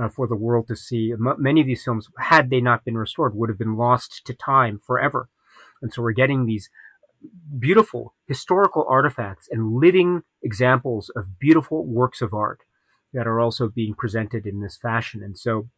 uh, 0.00 0.08
for 0.08 0.26
the 0.26 0.36
world 0.36 0.68
to 0.68 0.76
see. 0.76 1.12
M- 1.12 1.36
many 1.38 1.60
of 1.60 1.66
these 1.66 1.84
films, 1.84 2.08
had 2.18 2.50
they 2.50 2.60
not 2.60 2.84
been 2.84 2.98
restored, 2.98 3.34
would 3.34 3.48
have 3.48 3.58
been 3.58 3.76
lost 3.76 4.24
to 4.26 4.34
time 4.34 4.80
forever. 4.84 5.28
And 5.82 5.92
so 5.92 6.02
we're 6.02 6.12
getting 6.12 6.46
these 6.46 6.70
beautiful 7.58 8.14
historical 8.26 8.84
artifacts 8.88 9.48
and 9.50 9.74
living 9.74 10.22
examples 10.42 11.10
of 11.16 11.38
beautiful 11.38 11.84
works 11.84 12.20
of 12.20 12.34
art 12.34 12.60
that 13.12 13.26
are 13.26 13.40
also 13.40 13.68
being 13.68 13.94
presented 13.94 14.46
in 14.46 14.60
this 14.60 14.76
fashion. 14.76 15.22
And 15.22 15.38
so 15.38 15.68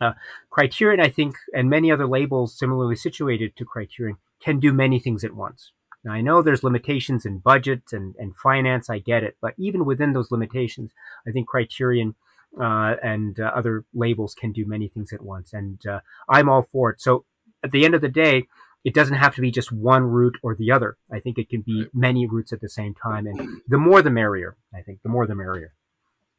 uh, 0.00 0.12
Criterion, 0.50 1.00
I 1.00 1.08
think, 1.08 1.36
and 1.54 1.70
many 1.70 1.90
other 1.90 2.06
labels 2.06 2.58
similarly 2.58 2.96
situated 2.96 3.56
to 3.56 3.64
Criterion 3.64 4.16
can 4.40 4.60
do 4.60 4.72
many 4.72 4.98
things 4.98 5.24
at 5.24 5.34
once. 5.34 5.72
Now, 6.04 6.12
I 6.12 6.20
know 6.20 6.42
there's 6.42 6.62
limitations 6.62 7.24
in 7.24 7.38
budget 7.38 7.84
and, 7.92 8.14
and 8.18 8.36
finance, 8.36 8.90
I 8.90 8.98
get 8.98 9.22
it, 9.22 9.36
but 9.40 9.54
even 9.56 9.86
within 9.86 10.12
those 10.12 10.30
limitations, 10.30 10.92
I 11.26 11.30
think 11.30 11.48
Criterion 11.48 12.14
uh, 12.60 12.96
and 13.02 13.38
uh, 13.40 13.50
other 13.54 13.84
labels 13.92 14.34
can 14.34 14.52
do 14.52 14.64
many 14.66 14.88
things 14.88 15.12
at 15.12 15.22
once. 15.22 15.52
And 15.52 15.80
uh, 15.86 16.00
I'm 16.28 16.48
all 16.48 16.62
for 16.62 16.90
it. 16.90 17.00
So 17.00 17.24
at 17.62 17.70
the 17.70 17.84
end 17.84 17.94
of 17.94 18.00
the 18.00 18.08
day, 18.08 18.46
it 18.84 18.94
doesn't 18.94 19.16
have 19.16 19.34
to 19.36 19.40
be 19.40 19.50
just 19.50 19.72
one 19.72 20.02
route 20.02 20.36
or 20.42 20.54
the 20.54 20.70
other. 20.70 20.98
I 21.10 21.18
think 21.18 21.38
it 21.38 21.48
can 21.48 21.62
be 21.62 21.86
many 21.94 22.26
routes 22.26 22.52
at 22.52 22.60
the 22.60 22.68
same 22.68 22.94
time. 22.94 23.26
And 23.26 23.62
the 23.66 23.78
more 23.78 24.02
the 24.02 24.10
merrier, 24.10 24.56
I 24.74 24.82
think, 24.82 25.00
the 25.02 25.08
more 25.08 25.26
the 25.26 25.34
merrier. 25.34 25.72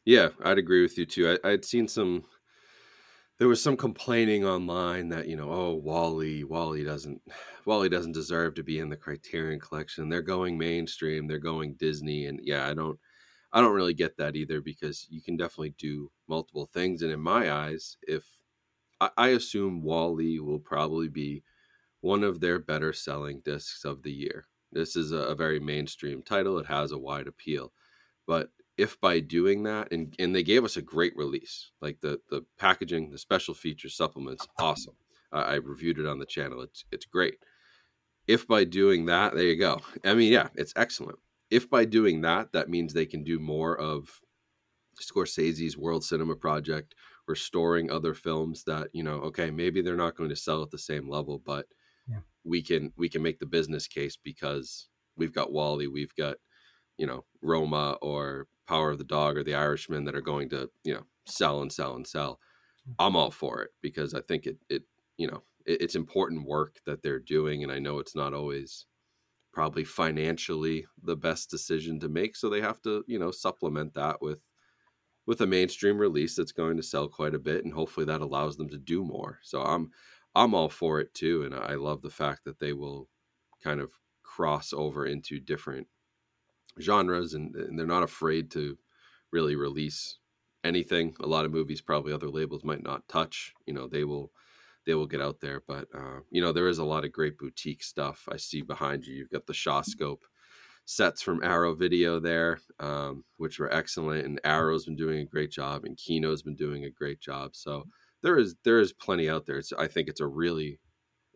Yeah, 0.06 0.30
I'd 0.44 0.60
agree 0.60 0.84
with 0.84 0.98
you 0.98 1.08
too. 1.08 1.38
I, 1.44 1.50
would 1.50 1.66
seen 1.66 1.88
some 1.88 2.24
there 3.38 3.48
was 3.48 3.62
some 3.62 3.76
complaining 3.76 4.46
online 4.46 5.10
that 5.10 5.28
you 5.28 5.36
know 5.36 5.50
oh 5.52 5.74
WALL-E 5.74 6.44
WALL-E 6.44 6.84
doesn't 6.84 7.22
WALL-E 7.66 7.90
doesn't 7.90 8.14
deserve 8.14 8.56
to 8.56 8.64
be 8.64 8.80
in 8.80 8.90
the 8.90 8.96
criterion 8.96 9.60
collection 9.60 10.08
they're 10.08 10.22
going 10.22 10.58
mainstream 10.58 11.28
they're 11.28 11.38
going 11.38 11.74
disney 11.74 12.28
and 12.28 12.40
yeah 12.44 12.66
i 12.68 12.74
don't 12.74 12.98
i 13.56 13.62
don't 13.62 13.76
really 13.76 13.96
get 13.96 14.18
that 14.18 14.36
either 14.36 14.62
because 14.62 15.08
you 15.10 15.22
can 15.24 15.38
definitely 15.38 15.74
do 15.80 16.12
multiple 16.28 16.68
things 16.68 17.02
and 17.02 17.12
in 17.12 17.20
my 17.20 17.52
eyes 17.52 17.98
if 18.08 18.26
i, 19.02 19.10
I 19.18 19.28
assume 19.30 19.82
WALL-E 19.84 20.40
will 20.40 20.60
probably 20.60 21.08
be 21.10 21.44
one 22.06 22.24
of 22.24 22.40
their 22.40 22.60
better 22.60 22.94
selling 22.94 23.42
discs 23.44 23.84
of 23.84 24.04
the 24.04 24.12
year. 24.12 24.46
This 24.72 24.96
is 24.96 25.12
a, 25.12 25.18
a 25.18 25.36
very 25.36 25.60
mainstream 25.60 26.22
title. 26.22 26.60
It 26.60 26.68
has 26.68 26.92
a 26.92 27.00
wide 27.00 27.28
appeal. 27.28 27.74
But 28.28 28.52
if 28.78 29.02
by 29.02 29.22
doing 29.22 29.64
that 29.64 29.92
and 29.92 30.14
and 30.20 30.36
they 30.36 30.44
gave 30.44 30.64
us 30.64 30.78
a 30.78 30.82
great 30.82 31.16
release 31.16 31.72
like 31.82 32.00
the 32.02 32.20
the 32.30 32.46
packaging 32.60 33.10
the 33.10 33.18
special 33.18 33.54
features 33.54 33.96
supplements 33.98 34.46
awesome. 34.60 34.96
I 35.32 35.56
reviewed 35.56 35.98
it 36.00 36.06
on 36.06 36.20
the 36.20 36.26
channel. 36.26 36.62
It's 36.62 36.86
it's 36.92 37.06
great. 37.06 37.36
If 38.28 38.48
by 38.48 38.66
doing 38.66 39.06
that 39.06 39.34
there 39.34 39.46
you 39.46 39.58
go. 39.58 39.82
I 40.04 40.14
mean 40.14 40.32
yeah 40.32 40.50
it's 40.56 40.74
excellent 40.76 41.20
if 41.50 41.70
by 41.70 41.86
doing 41.86 42.22
that 42.22 42.52
that 42.54 42.70
means 42.70 42.94
they 42.94 43.06
can 43.06 43.24
do 43.24 43.40
more 43.40 43.78
of 43.78 44.22
scorsese's 45.00 45.78
world 45.78 46.04
cinema 46.04 46.36
project 46.36 46.96
restoring 47.28 47.92
other 47.92 48.14
films 48.14 48.64
that 48.64 48.88
you 48.94 49.04
know 49.04 49.16
okay 49.16 49.52
maybe 49.52 49.82
they're 49.82 49.96
not 49.96 50.16
going 50.16 50.30
to 50.30 50.36
sell 50.36 50.62
at 50.62 50.72
the 50.72 50.78
same 50.78 51.10
level 51.10 51.42
but 51.46 51.66
yeah. 52.08 52.20
we 52.44 52.62
can 52.62 52.92
we 52.96 53.10
can 53.10 53.22
make 53.22 53.40
the 53.40 53.46
business 53.46 53.88
case 53.88 54.18
because 54.24 54.88
we've 55.18 55.34
got 55.34 55.52
WALL-E 55.52 55.88
we've 55.88 56.16
got 56.16 56.38
you 56.98 57.06
know 57.06 57.26
Roma 57.42 57.98
or 58.02 58.48
Power 58.68 58.92
of 58.92 58.98
the 58.98 59.04
Dog 59.04 59.38
or 59.38 59.44
The 59.44 59.56
Irishman 59.56 60.06
that 60.06 60.16
are 60.16 60.22
going 60.22 60.50
to 60.50 60.70
you 60.84 60.94
know 60.94 61.04
sell 61.26 61.62
and 61.62 61.72
sell 61.72 61.96
and 61.96 62.06
sell. 62.06 62.40
Mm. 62.88 62.96
I'm 63.00 63.16
all 63.16 63.32
for 63.32 63.62
it 63.62 63.72
because 63.82 64.14
I 64.14 64.22
think 64.22 64.46
it 64.46 64.58
it 64.70 64.84
you 65.18 65.28
know 65.28 65.44
it, 65.66 65.82
it's 65.82 65.96
important 65.96 66.48
work 66.48 66.80
that 66.86 67.02
they're 67.02 67.20
doing, 67.20 67.64
and 67.64 67.72
I 67.72 67.80
know 67.80 68.00
it's 68.00 68.16
not 68.16 68.34
always 68.34 68.86
probably 69.56 69.86
financially 69.86 70.86
the 71.02 71.16
best 71.16 71.50
decision 71.50 72.00
to 72.02 72.10
make, 72.10 72.36
so 72.36 72.50
they 72.50 72.62
have 72.62 72.82
to 72.84 73.04
you 73.08 73.18
know 73.18 73.32
supplement 73.32 73.96
that 73.96 74.22
with 74.22 74.42
with 75.26 75.42
a 75.42 75.48
mainstream 75.48 75.98
release 75.98 76.36
that's 76.36 76.52
going 76.52 76.78
to 76.78 76.84
sell 76.84 77.08
quite 77.08 77.34
a 77.34 77.40
bit 77.40 77.66
and 77.66 77.74
hopefully 77.74 78.06
that 78.06 78.22
allows 78.22 78.58
them 78.58 78.70
to 78.70 78.78
do 78.78 79.04
more. 79.04 79.40
So 79.42 79.62
i'm 79.64 79.92
i'm 80.36 80.54
all 80.54 80.70
for 80.70 81.00
it 81.00 81.14
too 81.14 81.44
and 81.44 81.56
i 81.56 81.76
love 81.76 82.02
the 82.02 82.10
fact 82.10 82.44
that 82.44 82.60
they 82.60 82.74
will 82.74 83.08
kind 83.64 83.80
of 83.80 83.92
cross 84.24 84.74
over 84.74 85.06
into 85.06 85.40
different 85.40 85.88
genres 86.82 87.34
and, 87.34 87.56
and 87.56 87.80
they're 87.80 87.88
not 87.88 88.04
afraid 88.04 88.52
to 88.52 88.78
really 89.32 89.56
release 89.56 90.18
anything. 90.64 91.16
A 91.22 91.28
lot 91.28 91.46
of 91.46 91.52
movies 91.52 91.82
probably 91.82 92.12
other 92.12 92.30
labels 92.30 92.64
might 92.64 92.84
not 92.84 93.08
touch. 93.08 93.54
You 93.66 93.74
know 93.74 93.88
they 93.88 94.04
will 94.04 94.32
they 94.86 94.94
will 94.96 95.08
get 95.08 95.22
out 95.22 95.40
there 95.40 95.62
but 95.68 95.88
uh, 95.94 96.20
you 96.32 96.42
know 96.42 96.52
there 96.52 96.68
is 96.68 96.80
a 96.80 96.84
lot 96.84 97.06
of 97.06 97.12
great 97.12 97.38
boutique 97.38 97.84
stuff 97.84 98.28
i 98.32 98.38
see 98.38 98.62
behind 98.62 99.06
you 99.06 99.16
you've 99.16 99.30
got 99.30 99.46
the 99.46 99.54
Shawscope 99.54 100.22
sets 100.86 101.22
from 101.22 101.44
Arrow 101.44 101.74
Video 101.74 102.20
there, 102.20 102.60
um, 102.80 103.24
which 103.38 103.60
were 103.60 103.74
excellent. 103.74 104.26
And 104.26 104.40
Arrow's 104.44 104.86
been 104.86 104.96
doing 104.96 105.20
a 105.20 105.26
great 105.26 105.52
job, 105.52 105.84
and 105.84 105.98
Kino's 105.98 106.44
been 106.44 106.56
doing 106.56 106.86
a 106.86 106.90
great 106.90 107.20
job. 107.20 107.56
So 107.56 107.86
there 108.22 108.38
is 108.38 108.56
there 108.64 108.80
is 108.80 108.94
plenty 108.94 109.30
out 109.30 109.46
there. 109.46 109.58
It's, 109.58 109.74
I 109.74 109.88
think 109.88 110.08
it's 110.08 110.22
a 110.22 110.28
really 110.28 110.80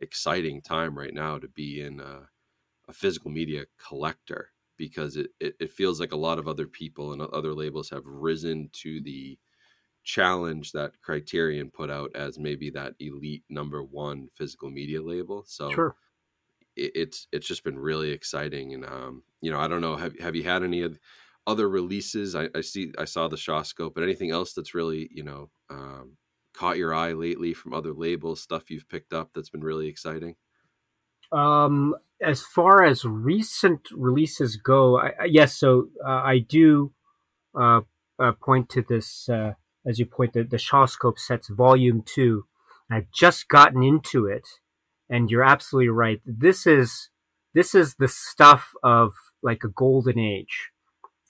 exciting 0.02 0.62
time 0.62 0.98
right 0.98 1.14
now 1.14 1.38
to 1.38 1.48
be 1.50 1.82
in 1.82 2.00
a, 2.00 2.22
a 2.88 2.94
physical 2.94 3.32
media 3.32 3.66
collector 3.78 4.52
because 4.78 5.18
it, 5.18 5.32
it, 5.42 5.56
it 5.60 5.74
feels 5.74 6.00
like 6.00 6.14
a 6.14 6.18
lot 6.18 6.40
of 6.40 6.48
other 6.48 6.68
people 6.68 7.12
and 7.12 7.22
other 7.22 7.54
labels 7.54 7.90
have 7.90 8.06
risen 8.06 8.70
to 8.72 9.02
the 9.02 9.38
challenge 10.10 10.72
that 10.72 11.00
Criterion 11.02 11.70
put 11.70 11.92
out 11.92 12.10
as 12.16 12.40
maybe 12.40 12.72
that 12.72 12.96
elite 13.00 13.44
number 13.48 13.84
one 13.84 14.28
physical 14.34 14.72
media 14.72 15.02
label. 15.02 15.44
So 15.48 15.70
sure. 15.72 15.96
it, 16.76 16.92
it's 16.96 17.28
it's 17.32 17.48
just 17.48 17.64
been 17.64 17.78
really 17.78 18.10
exciting, 18.10 18.74
and 18.74 18.86
um, 18.86 19.24
you 19.42 19.52
know, 19.52 19.60
I 19.60 19.68
don't 19.68 19.82
know, 19.82 19.96
have 19.96 20.18
have 20.20 20.36
you 20.36 20.44
had 20.44 20.64
any 20.64 20.88
other 21.46 21.70
releases? 21.70 22.36
I, 22.36 22.50
I 22.56 22.62
see, 22.62 22.92
I 22.98 23.06
saw 23.06 23.28
the 23.28 23.36
Shawscope, 23.36 23.94
but 23.94 24.04
anything 24.04 24.32
else 24.32 24.54
that's 24.54 24.74
really 24.74 25.10
you 25.12 25.24
know 25.24 25.52
um, 25.70 26.18
caught 26.54 26.78
your 26.78 26.94
eye 26.94 27.14
lately 27.14 27.54
from 27.54 27.76
other 27.76 27.94
labels, 27.94 28.42
stuff 28.42 28.72
you've 28.72 28.90
picked 28.90 29.14
up 29.14 29.30
that's 29.36 29.52
been 29.52 29.62
really 29.62 29.88
exciting? 29.88 30.36
Um, 31.32 31.94
as 32.20 32.42
far 32.42 32.84
as 32.84 33.06
recent 33.06 33.82
releases 33.92 34.58
go, 34.58 35.00
I, 35.00 35.26
yes, 35.26 35.56
so 35.56 35.90
uh, 36.04 36.10
I 36.10 36.40
do 36.40 36.94
uh, 37.54 37.82
uh, 38.18 38.32
point 38.32 38.70
to 38.70 38.82
this 38.82 39.30
uh, 39.30 39.54
as 39.90 39.98
you 39.98 40.06
point 40.06 40.34
the, 40.34 40.44
the 40.44 40.58
Shawscope 40.58 41.18
sets 41.18 41.48
volume 41.48 42.04
two. 42.06 42.46
I've 42.92 43.12
just 43.12 43.48
gotten 43.48 43.84
into 43.84 44.28
it, 44.28 44.48
and 45.10 45.30
you're 45.30 45.44
absolutely 45.44 45.90
right. 45.90 46.22
This 46.26 46.68
is 46.68 47.10
this 47.54 47.74
is 47.74 47.96
the 47.96 48.08
stuff 48.08 48.74
of 48.84 49.14
like 49.42 49.64
a 49.64 49.70
golden 49.70 50.20
age 50.20 50.70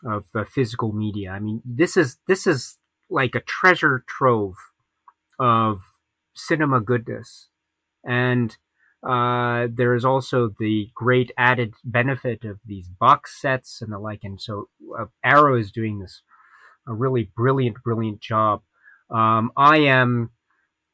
of 0.05 0.25
uh, 0.35 0.43
physical 0.43 0.91
media. 0.91 1.31
I 1.31 1.39
mean, 1.39 1.61
this 1.65 1.95
is 1.95 2.17
this 2.27 2.45
is 2.45 2.77
like 3.09 3.33
a 3.33 3.39
treasure 3.41 4.03
trove 4.07 4.55
of 5.39 5.81
cinema 6.35 6.81
goodness, 6.81 7.47
and 8.05 8.57
uh, 9.07 9.67
there 9.71 9.95
is 9.95 10.03
also 10.03 10.53
the 10.59 10.89
great 10.93 11.31
added 11.37 11.75
benefit 11.85 12.43
of 12.43 12.59
these 12.65 12.89
box 12.89 13.39
sets 13.41 13.81
and 13.81 13.93
the 13.93 13.99
like. 13.99 14.23
And 14.23 14.39
so 14.41 14.67
uh, 14.97 15.05
Arrow 15.23 15.57
is 15.57 15.71
doing 15.71 15.99
this 15.99 16.21
a 16.87 16.93
really 16.93 17.31
brilliant, 17.35 17.77
brilliant 17.83 18.19
job. 18.19 18.61
Um, 19.09 19.51
I 19.55 19.77
am, 19.77 20.31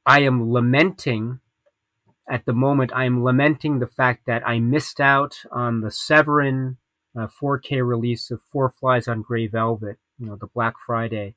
I 0.05 0.21
am 0.21 0.51
lamenting 0.51 1.39
at 2.29 2.45
the 2.45 2.53
moment. 2.53 2.91
I 2.93 3.05
am 3.05 3.23
lamenting 3.23 3.79
the 3.79 3.87
fact 3.87 4.25
that 4.27 4.47
I 4.47 4.59
missed 4.59 4.99
out 4.99 5.37
on 5.51 5.81
the 5.81 5.91
Severin 5.91 6.77
uh, 7.17 7.27
4K 7.27 7.85
release 7.87 8.31
of 8.31 8.41
Four 8.41 8.69
Flies 8.69 9.07
on 9.07 9.21
Grey 9.21 9.47
Velvet. 9.47 9.97
You 10.19 10.27
know, 10.27 10.37
the 10.39 10.47
Black 10.47 10.75
Friday 10.85 11.35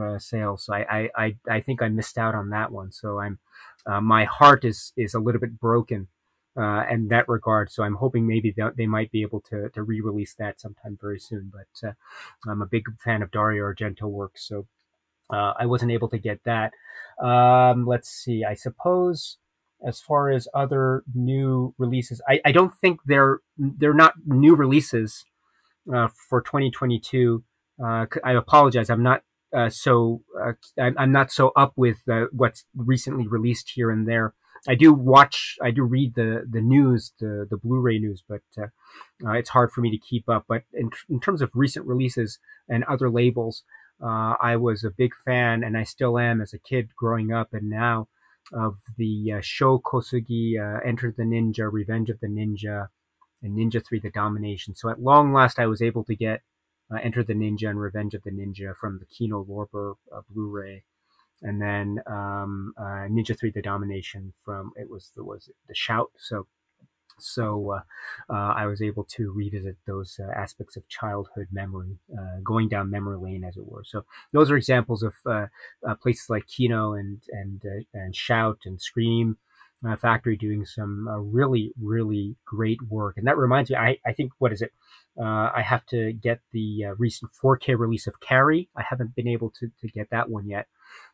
uh, 0.00 0.18
sale. 0.18 0.56
So 0.56 0.74
I, 0.74 1.10
I, 1.16 1.36
I, 1.48 1.60
think 1.60 1.82
I 1.82 1.88
missed 1.88 2.18
out 2.18 2.34
on 2.34 2.50
that 2.50 2.72
one. 2.72 2.90
So 2.90 3.18
I'm, 3.20 3.38
uh, 3.86 4.00
my 4.00 4.24
heart 4.24 4.64
is 4.64 4.92
is 4.96 5.14
a 5.14 5.20
little 5.20 5.40
bit 5.40 5.60
broken 5.60 6.08
uh, 6.56 6.84
in 6.90 7.08
that 7.08 7.28
regard. 7.28 7.70
So 7.70 7.82
I'm 7.82 7.96
hoping 7.96 8.26
maybe 8.26 8.54
they, 8.76 8.86
might 8.86 9.10
be 9.10 9.22
able 9.22 9.40
to, 9.50 9.68
to 9.70 9.82
re-release 9.82 10.34
that 10.34 10.60
sometime 10.60 10.98
very 11.00 11.18
soon. 11.18 11.52
But 11.52 11.88
uh, 11.88 11.92
I'm 12.48 12.62
a 12.62 12.66
big 12.66 12.84
fan 13.00 13.22
of 13.22 13.30
Dario 13.30 13.64
Argento 13.64 14.02
work, 14.02 14.32
so 14.36 14.66
uh, 15.30 15.54
I 15.58 15.66
wasn't 15.66 15.92
able 15.92 16.08
to 16.08 16.18
get 16.18 16.40
that. 16.44 16.72
Um, 17.22 17.86
let's 17.86 18.08
see. 18.08 18.44
I 18.44 18.54
suppose 18.54 19.38
as 19.86 20.00
far 20.00 20.30
as 20.30 20.48
other 20.54 21.02
new 21.14 21.74
releases, 21.78 22.20
I, 22.28 22.40
I 22.44 22.52
don't 22.52 22.74
think 22.74 23.00
they're 23.06 23.40
they're 23.58 23.94
not 23.94 24.14
new 24.26 24.54
releases 24.54 25.24
uh, 25.92 26.08
for 26.28 26.40
2022. 26.40 27.42
Uh, 27.82 28.06
I 28.22 28.32
apologize. 28.32 28.90
I'm 28.90 29.02
not 29.02 29.22
uh, 29.54 29.68
so 29.70 30.22
I'm 30.78 31.12
not 31.12 31.30
so 31.30 31.52
up 31.56 31.72
with 31.76 31.98
what's 32.32 32.64
recently 32.76 33.26
released 33.26 33.72
here 33.74 33.90
and 33.90 34.06
there. 34.06 34.34
I 34.66 34.74
do 34.74 34.94
watch, 34.94 35.56
I 35.62 35.70
do 35.70 35.82
read 35.82 36.14
the 36.14 36.46
the 36.50 36.62
news, 36.62 37.12
the 37.20 37.46
the 37.50 37.58
Blu-ray 37.58 37.98
news, 37.98 38.22
but 38.26 38.42
uh, 38.56 38.68
uh, 39.24 39.32
it's 39.32 39.50
hard 39.50 39.70
for 39.70 39.82
me 39.82 39.90
to 39.90 39.98
keep 39.98 40.28
up. 40.28 40.46
But 40.48 40.62
in, 40.72 40.90
in 41.10 41.20
terms 41.20 41.42
of 41.42 41.50
recent 41.54 41.86
releases 41.86 42.38
and 42.68 42.82
other 42.84 43.10
labels, 43.10 43.62
uh, 44.02 44.34
I 44.40 44.56
was 44.56 44.82
a 44.82 44.90
big 44.90 45.12
fan, 45.24 45.62
and 45.62 45.76
I 45.76 45.84
still 45.84 46.18
am 46.18 46.40
as 46.40 46.54
a 46.54 46.58
kid 46.58 46.90
growing 46.96 47.30
up, 47.30 47.52
and 47.52 47.68
now 47.68 48.08
of 48.52 48.76
the 48.96 49.34
uh, 49.36 49.40
Sho 49.42 49.78
Kosugi, 49.78 50.58
uh, 50.58 50.80
Enter 50.84 51.14
the 51.16 51.24
Ninja, 51.24 51.70
Revenge 51.70 52.08
of 52.08 52.20
the 52.20 52.28
Ninja, 52.28 52.88
and 53.42 53.58
Ninja 53.58 53.84
Three: 53.84 54.00
The 54.00 54.10
Domination. 54.10 54.74
So 54.74 54.88
at 54.88 55.02
long 55.02 55.32
last, 55.34 55.58
I 55.58 55.66
was 55.66 55.82
able 55.82 56.04
to 56.04 56.16
get 56.16 56.40
uh, 56.90 56.98
Enter 57.02 57.22
the 57.22 57.34
Ninja 57.34 57.68
and 57.68 57.80
Revenge 57.80 58.14
of 58.14 58.22
the 58.22 58.30
Ninja 58.30 58.74
from 58.74 58.98
the 58.98 59.06
Kino 59.06 59.44
Lorber 59.44 59.96
Blu-ray 60.30 60.84
and 61.44 61.60
then 61.60 62.00
um, 62.06 62.74
uh, 62.76 63.06
Ninja 63.08 63.38
Three: 63.38 63.50
The 63.50 63.62
Domination 63.62 64.32
from 64.44 64.72
it 64.76 64.90
was 64.90 65.12
the 65.14 65.22
was 65.22 65.48
it 65.48 65.54
the 65.68 65.74
Shout. 65.74 66.10
So 66.16 66.46
so 67.18 67.70
uh, 67.72 68.32
uh, 68.32 68.54
I 68.54 68.66
was 68.66 68.82
able 68.82 69.04
to 69.16 69.30
revisit 69.32 69.76
those 69.86 70.18
uh, 70.18 70.30
aspects 70.32 70.76
of 70.76 70.88
childhood 70.88 71.48
memory, 71.52 71.98
uh, 72.12 72.40
going 72.42 72.68
down 72.68 72.90
memory 72.90 73.18
lane, 73.18 73.44
as 73.44 73.56
it 73.56 73.66
were. 73.66 73.84
So 73.84 74.04
those 74.32 74.50
are 74.50 74.56
examples 74.56 75.02
of 75.02 75.14
uh, 75.26 75.46
places 76.02 76.28
like 76.28 76.46
Kino 76.46 76.94
and 76.94 77.20
and 77.30 77.62
and 77.92 78.16
Shout 78.16 78.60
and 78.64 78.80
Scream. 78.80 79.38
Factory 80.00 80.34
doing 80.34 80.64
some 80.64 81.06
really 81.30 81.74
really 81.78 82.36
great 82.46 82.80
work, 82.88 83.18
and 83.18 83.26
that 83.26 83.36
reminds 83.36 83.68
me. 83.68 83.76
I, 83.76 83.98
I 84.06 84.14
think 84.14 84.32
what 84.38 84.50
is 84.50 84.62
it? 84.62 84.72
I 85.22 85.60
have 85.60 85.84
to 85.86 86.14
get 86.14 86.40
the 86.52 86.86
recent 86.96 87.32
4K 87.32 87.78
release 87.78 88.06
of 88.06 88.18
Carrie. 88.18 88.70
I 88.74 88.82
haven't 88.82 89.14
been 89.14 89.28
able 89.28 89.50
to, 89.60 89.70
to 89.82 89.88
get 89.88 90.08
that 90.08 90.30
one 90.30 90.48
yet 90.48 90.68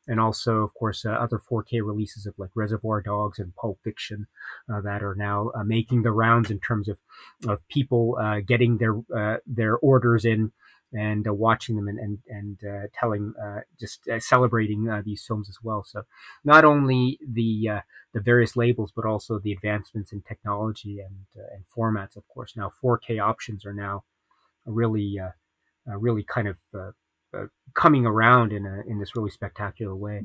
and 0.08 0.18
also, 0.18 0.62
of 0.62 0.74
course, 0.74 1.04
uh, 1.04 1.10
other 1.10 1.38
4K 1.38 1.84
releases 1.84 2.26
of 2.26 2.34
like 2.38 2.50
Reservoir 2.54 3.00
Dogs 3.00 3.38
and 3.38 3.54
Pulp 3.54 3.78
Fiction 3.84 4.26
uh, 4.72 4.80
that 4.80 5.02
are 5.02 5.14
now 5.14 5.50
uh, 5.54 5.62
making 5.62 6.02
the 6.02 6.12
rounds 6.12 6.50
in 6.50 6.58
terms 6.58 6.88
of 6.88 6.98
of 7.46 7.66
people 7.68 8.18
uh, 8.20 8.40
getting 8.40 8.78
their 8.78 8.96
uh, 9.16 9.38
their 9.46 9.76
orders 9.76 10.24
in 10.24 10.52
and 10.92 11.28
uh, 11.28 11.34
watching 11.34 11.76
them 11.76 11.86
and 11.86 11.98
and, 11.98 12.18
and 12.28 12.90
telling 12.98 13.34
just 13.78 14.08
celebrating 14.18 14.84
these 15.04 15.24
films 15.26 15.48
as 15.48 15.58
well. 15.62 15.84
So 15.84 16.02
not 16.44 16.64
only 16.64 17.18
the 17.26 17.82
the 18.12 18.20
various 18.20 18.56
labels, 18.56 18.92
but 18.94 19.04
also 19.04 19.38
the 19.38 19.52
advancements 19.52 20.12
in 20.12 20.22
technology 20.22 20.98
and 20.98 21.26
and 21.52 21.64
formats. 21.76 22.16
Of 22.16 22.26
course, 22.26 22.56
now 22.56 22.72
4K 22.82 23.22
options 23.22 23.64
are 23.66 23.74
now 23.74 24.04
really 24.64 25.18
really 25.86 26.24
kind 26.24 26.48
of 26.48 26.56
uh, 27.36 27.46
coming 27.74 28.06
around 28.06 28.52
in 28.52 28.66
a 28.66 28.82
in 28.86 28.98
this 28.98 29.16
really 29.16 29.30
spectacular 29.30 29.94
way. 29.94 30.24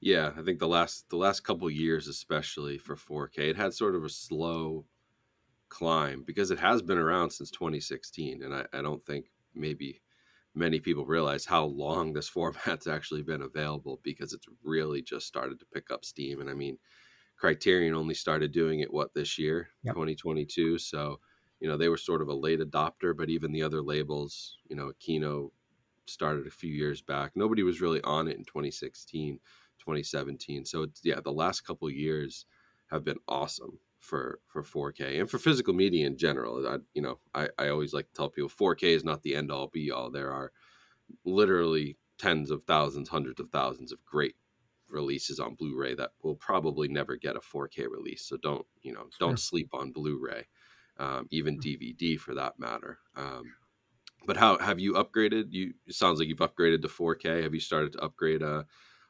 Yeah, 0.00 0.32
I 0.36 0.42
think 0.42 0.58
the 0.58 0.68
last 0.68 1.08
the 1.10 1.16
last 1.16 1.40
couple 1.40 1.70
years, 1.70 2.08
especially 2.08 2.78
for 2.78 2.96
4K, 2.96 3.50
it 3.50 3.56
had 3.56 3.74
sort 3.74 3.94
of 3.94 4.04
a 4.04 4.08
slow 4.08 4.86
climb 5.68 6.24
because 6.26 6.50
it 6.50 6.58
has 6.58 6.82
been 6.82 6.98
around 6.98 7.30
since 7.30 7.50
2016, 7.50 8.42
and 8.42 8.54
I, 8.54 8.64
I 8.72 8.82
don't 8.82 9.04
think 9.04 9.26
maybe 9.54 10.00
many 10.54 10.80
people 10.80 11.04
realize 11.04 11.44
how 11.44 11.64
long 11.64 12.12
this 12.12 12.28
format's 12.34 12.86
actually 12.86 13.22
been 13.22 13.42
available 13.42 14.00
because 14.02 14.32
it's 14.32 14.46
really 14.64 15.02
just 15.02 15.26
started 15.26 15.58
to 15.60 15.66
pick 15.72 15.90
up 15.90 16.04
steam. 16.04 16.40
And 16.40 16.50
I 16.50 16.54
mean, 16.54 16.78
Criterion 17.36 17.94
only 17.94 18.14
started 18.14 18.52
doing 18.52 18.80
it 18.80 18.92
what 18.92 19.14
this 19.14 19.38
year, 19.38 19.68
yep. 19.82 19.94
2022. 19.94 20.78
So 20.78 21.20
you 21.60 21.68
know 21.68 21.76
they 21.76 21.88
were 21.88 21.96
sort 21.96 22.22
of 22.22 22.28
a 22.28 22.34
late 22.34 22.60
adopter, 22.60 23.14
but 23.16 23.28
even 23.28 23.52
the 23.52 23.62
other 23.62 23.82
labels, 23.82 24.56
you 24.68 24.76
know, 24.76 24.92
Kino 24.98 25.52
started 26.10 26.46
a 26.46 26.50
few 26.50 26.72
years 26.72 27.02
back. 27.02 27.32
Nobody 27.34 27.62
was 27.62 27.80
really 27.80 28.00
on 28.02 28.28
it 28.28 28.36
in 28.36 28.44
2016, 28.44 29.38
2017. 29.78 30.64
So 30.64 30.82
it's, 30.82 31.00
yeah, 31.04 31.20
the 31.22 31.32
last 31.32 31.62
couple 31.62 31.88
years 31.90 32.46
have 32.90 33.04
been 33.04 33.18
awesome 33.28 33.78
for 34.00 34.40
for 34.46 34.62
4K 34.62 35.20
and 35.20 35.30
for 35.30 35.38
physical 35.38 35.74
media 35.74 36.06
in 36.06 36.16
general. 36.16 36.66
I, 36.66 36.78
you 36.94 37.02
know, 37.02 37.18
I, 37.34 37.48
I 37.58 37.68
always 37.68 37.92
like 37.92 38.08
to 38.08 38.14
tell 38.14 38.30
people 38.30 38.50
4K 38.50 38.94
is 38.94 39.04
not 39.04 39.22
the 39.22 39.36
end 39.36 39.52
all 39.52 39.68
be 39.68 39.90
all. 39.90 40.10
There 40.10 40.32
are 40.32 40.52
literally 41.24 41.96
tens 42.18 42.50
of 42.50 42.64
thousands, 42.64 43.08
hundreds 43.08 43.40
of 43.40 43.50
thousands 43.50 43.92
of 43.92 44.04
great 44.04 44.34
releases 44.88 45.38
on 45.38 45.54
Blu-ray 45.54 45.94
that 45.94 46.10
will 46.22 46.34
probably 46.34 46.88
never 46.88 47.16
get 47.16 47.36
a 47.36 47.40
4K 47.40 47.86
release. 47.90 48.24
So 48.24 48.36
don't 48.36 48.66
you 48.82 48.92
know 48.92 49.06
don't 49.18 49.38
sleep 49.38 49.68
on 49.72 49.92
Blu-ray, 49.92 50.46
um, 50.98 51.26
even 51.30 51.60
DVD 51.60 52.18
for 52.18 52.34
that 52.34 52.58
matter. 52.58 52.98
Um, 53.16 53.54
but 54.26 54.36
how 54.36 54.58
have 54.58 54.78
you 54.78 54.94
upgraded? 54.94 55.46
You 55.50 55.74
it 55.86 55.94
sounds 55.94 56.18
like 56.18 56.28
you've 56.28 56.38
upgraded 56.38 56.82
to 56.82 56.88
4K. 56.88 57.42
Have 57.42 57.54
you 57.54 57.60
started 57.60 57.92
to 57.92 58.00
upgrade 58.00 58.42
uh, 58.42 58.64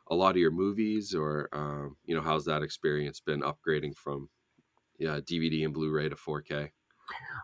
a 0.08 0.14
lot 0.14 0.30
of 0.30 0.36
your 0.36 0.50
movies, 0.50 1.14
or 1.14 1.48
um, 1.52 1.96
you 2.04 2.14
know, 2.14 2.22
how's 2.22 2.44
that 2.46 2.62
experience 2.62 3.20
been 3.20 3.42
upgrading 3.42 3.96
from 3.96 4.28
yeah 4.98 5.20
DVD 5.20 5.64
and 5.64 5.74
Blu-ray 5.74 6.08
to 6.08 6.16
4K? 6.16 6.70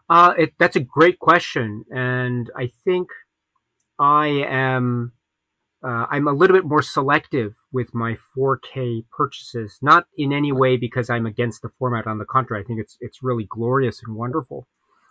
Uh, 0.09 0.35
it, 0.39 0.55
that's 0.59 0.77
a 0.77 0.81
great 0.81 1.19
question, 1.19 1.85
and 1.91 2.51
I 2.57 2.71
think 2.85 3.09
I 3.99 4.29
am 4.29 5.13
uh, 5.87 6.07
I'm 6.11 6.27
a 6.27 6.33
little 6.33 6.57
bit 6.57 6.65
more 6.65 6.83
selective 6.83 7.55
with 7.73 7.95
my 7.95 8.17
4K 8.37 9.05
purchases. 9.11 9.79
Not 9.83 10.07
in 10.17 10.33
any 10.33 10.51
way 10.51 10.77
because 10.77 11.11
I'm 11.11 11.27
against 11.27 11.63
the 11.63 11.71
format. 11.79 12.07
On 12.07 12.19
the 12.19 12.25
contrary, 12.25 12.63
I 12.63 12.67
think 12.67 12.81
it's 12.81 12.97
it's 13.01 13.23
really 13.23 13.47
glorious 13.49 14.03
and 14.05 14.17
wonderful. 14.17 14.67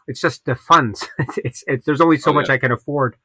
It's 0.07 0.21
just 0.21 0.45
the 0.45 0.55
funds. 0.55 1.07
it's, 1.37 1.63
it's, 1.67 1.85
there's 1.85 2.01
only 2.01 2.17
so 2.17 2.31
Oh, 2.31 2.33
much 2.33 2.47
yeah. 2.49 2.55
I 2.55 2.57
can 2.57 2.71
afford, 2.71 3.15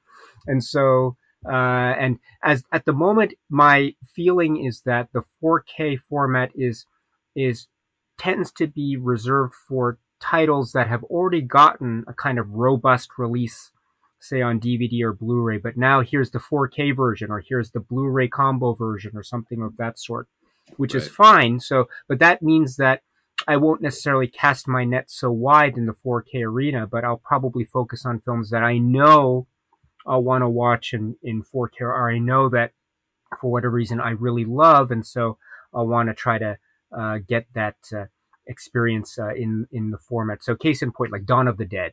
and 0.46 0.62
so 0.62 1.16
uh, 1.46 1.94
and 1.98 2.18
as 2.44 2.64
at 2.72 2.84
the 2.84 2.92
moment, 2.92 3.34
my 3.48 3.94
feeling 4.14 4.62
is 4.64 4.82
that 4.82 5.08
the 5.12 5.22
4K 5.42 5.98
format 6.08 6.50
is 6.54 6.86
is 7.34 7.68
tends 8.18 8.52
to 8.52 8.66
be 8.66 8.96
reserved 8.96 9.54
for 9.54 9.98
titles 10.20 10.72
that 10.72 10.88
have 10.88 11.02
already 11.04 11.40
gotten 11.40 12.04
a 12.06 12.12
kind 12.12 12.38
of 12.38 12.50
robust 12.50 13.10
release, 13.16 13.70
say 14.18 14.42
on 14.42 14.60
DVD 14.60 15.02
or 15.02 15.14
Blu-ray. 15.14 15.56
But 15.56 15.78
now 15.78 16.02
here's 16.02 16.30
the 16.30 16.38
4K 16.38 16.94
version, 16.94 17.30
or 17.30 17.40
here's 17.40 17.70
the 17.70 17.80
Blu-ray 17.80 18.28
combo 18.28 18.74
version, 18.74 19.12
or 19.14 19.22
something 19.22 19.62
of 19.62 19.78
that 19.78 19.98
sort, 19.98 20.28
which 20.76 20.94
is 20.94 21.08
fine. 21.08 21.60
So, 21.60 21.88
but 22.06 22.18
that 22.18 22.42
means 22.42 22.76
that 22.76 23.00
I 23.48 23.56
won't 23.56 23.82
necessarily 23.82 24.26
cast 24.26 24.68
my 24.68 24.84
net 24.84 25.10
so 25.10 25.30
wide 25.30 25.76
in 25.76 25.86
the 25.86 25.92
4K 25.92 26.44
arena, 26.44 26.86
but 26.86 27.04
I'll 27.04 27.16
probably 27.16 27.64
focus 27.64 28.04
on 28.04 28.20
films 28.20 28.50
that 28.50 28.62
I 28.62 28.78
know 28.78 29.46
I'll 30.06 30.22
want 30.22 30.42
to 30.42 30.48
watch 30.48 30.92
in, 30.92 31.16
in 31.22 31.42
4K, 31.42 31.80
or 31.80 32.10
I 32.10 32.18
know 32.18 32.48
that 32.48 32.72
for 33.40 33.50
whatever 33.50 33.70
reason 33.70 34.00
I 34.00 34.10
really 34.10 34.44
love, 34.44 34.90
and 34.90 35.06
so 35.06 35.38
I'll 35.72 35.86
want 35.86 36.08
to 36.08 36.14
try 36.14 36.38
to 36.38 36.58
uh, 36.96 37.18
get 37.18 37.46
that 37.54 37.76
uh, 37.94 38.06
experience 38.46 39.18
uh, 39.18 39.34
in 39.34 39.68
in 39.70 39.90
the 39.90 39.98
format. 39.98 40.42
So, 40.42 40.54
case 40.54 40.82
in 40.82 40.92
point, 40.92 41.12
like 41.12 41.26
Dawn 41.26 41.48
of 41.48 41.56
the 41.56 41.64
Dead. 41.64 41.92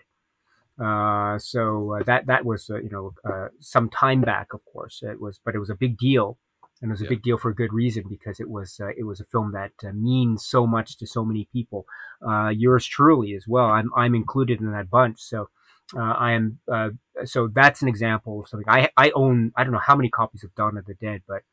Uh, 0.79 1.39
so 1.39 1.93
uh, 1.93 2.03
that 2.03 2.27
that 2.27 2.45
was 2.45 2.69
uh, 2.69 2.79
you 2.79 2.89
know 2.89 3.13
some 3.59 3.89
time 3.89 4.21
back, 4.21 4.53
of 4.53 4.61
course 4.65 5.01
it 5.03 5.19
was, 5.21 5.39
but 5.43 5.55
it 5.55 5.59
was 5.59 5.69
a 5.69 5.75
big 5.75 5.97
deal, 5.97 6.37
and 6.81 6.89
it 6.89 6.93
was 6.93 7.01
a 7.01 7.05
Yeah. 7.05 7.09
big 7.09 7.23
deal 7.23 7.37
for 7.37 7.49
a 7.49 7.55
good 7.55 7.73
reason 7.73 8.03
because 8.09 8.39
it 8.39 8.49
was 8.49 8.79
uh, 8.79 8.89
it 8.97 9.03
was 9.03 9.19
a 9.19 9.25
film 9.25 9.51
that 9.53 9.73
uh, 9.83 9.91
means 9.93 10.45
so 10.45 10.67
much 10.67 10.97
to 10.97 11.07
so 11.07 11.25
many 11.25 11.47
people. 11.51 11.85
Uh, 12.27 12.49
yours 12.49 12.85
truly 12.85 13.33
as 13.35 13.45
well. 13.47 13.65
I'm 13.65 13.91
I'm 13.95 14.15
included 14.15 14.59
in 14.61 14.71
that 14.71 14.89
bunch. 14.89 15.19
So 15.21 15.49
uh, 15.95 16.01
I 16.27 16.31
am 16.33 16.59
uh, 16.71 16.89
so 17.25 17.47
that's 17.47 17.81
an 17.81 17.87
example 17.87 18.41
of 18.41 18.47
something 18.47 18.69
I 18.69 18.89
I 18.97 19.11
own. 19.11 19.51
I 19.55 19.63
don't 19.63 19.73
know 19.73 19.79
how 19.79 19.95
many 19.95 20.09
copies 20.09 20.43
of 20.43 20.53
Dawn 20.55 20.77
of 20.77 20.85
the 20.85 20.93
Dead, 20.95 21.21
but 21.27 21.43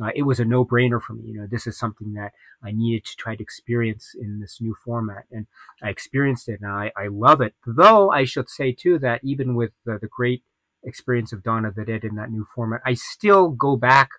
uh, 0.00 0.10
it 0.14 0.22
was 0.22 0.38
a 0.38 0.44
no 0.44 0.64
brainer 0.64 1.00
for 1.02 1.14
me. 1.14 1.24
You 1.26 1.40
know, 1.40 1.46
this 1.50 1.66
is 1.66 1.78
something 1.78 2.14
that 2.14 2.32
I 2.62 2.70
needed 2.70 3.04
to 3.06 3.16
try 3.16 3.34
to 3.34 3.42
experience 3.42 4.14
in 4.18 4.40
this 4.40 4.60
new 4.60 4.74
format, 4.84 5.24
and 5.32 5.46
I 5.82 5.88
experienced 5.88 6.48
it, 6.48 6.60
and 6.60 6.70
I, 6.70 6.92
I 6.96 7.08
love 7.08 7.40
it. 7.40 7.54
Though 7.66 8.10
I 8.10 8.24
should 8.24 8.48
say 8.48 8.72
too 8.72 8.98
that 9.00 9.20
even 9.24 9.54
with 9.56 9.72
the, 9.84 9.98
the 10.00 10.08
great 10.08 10.44
experience 10.84 11.32
of 11.32 11.42
Dawn 11.42 11.64
of 11.64 11.74
the 11.74 11.84
Dead 11.84 12.04
in 12.04 12.14
that 12.14 12.30
new 12.30 12.46
format, 12.54 12.80
I 12.84 12.94
still 12.94 13.48
go 13.50 13.76
back 13.76 14.10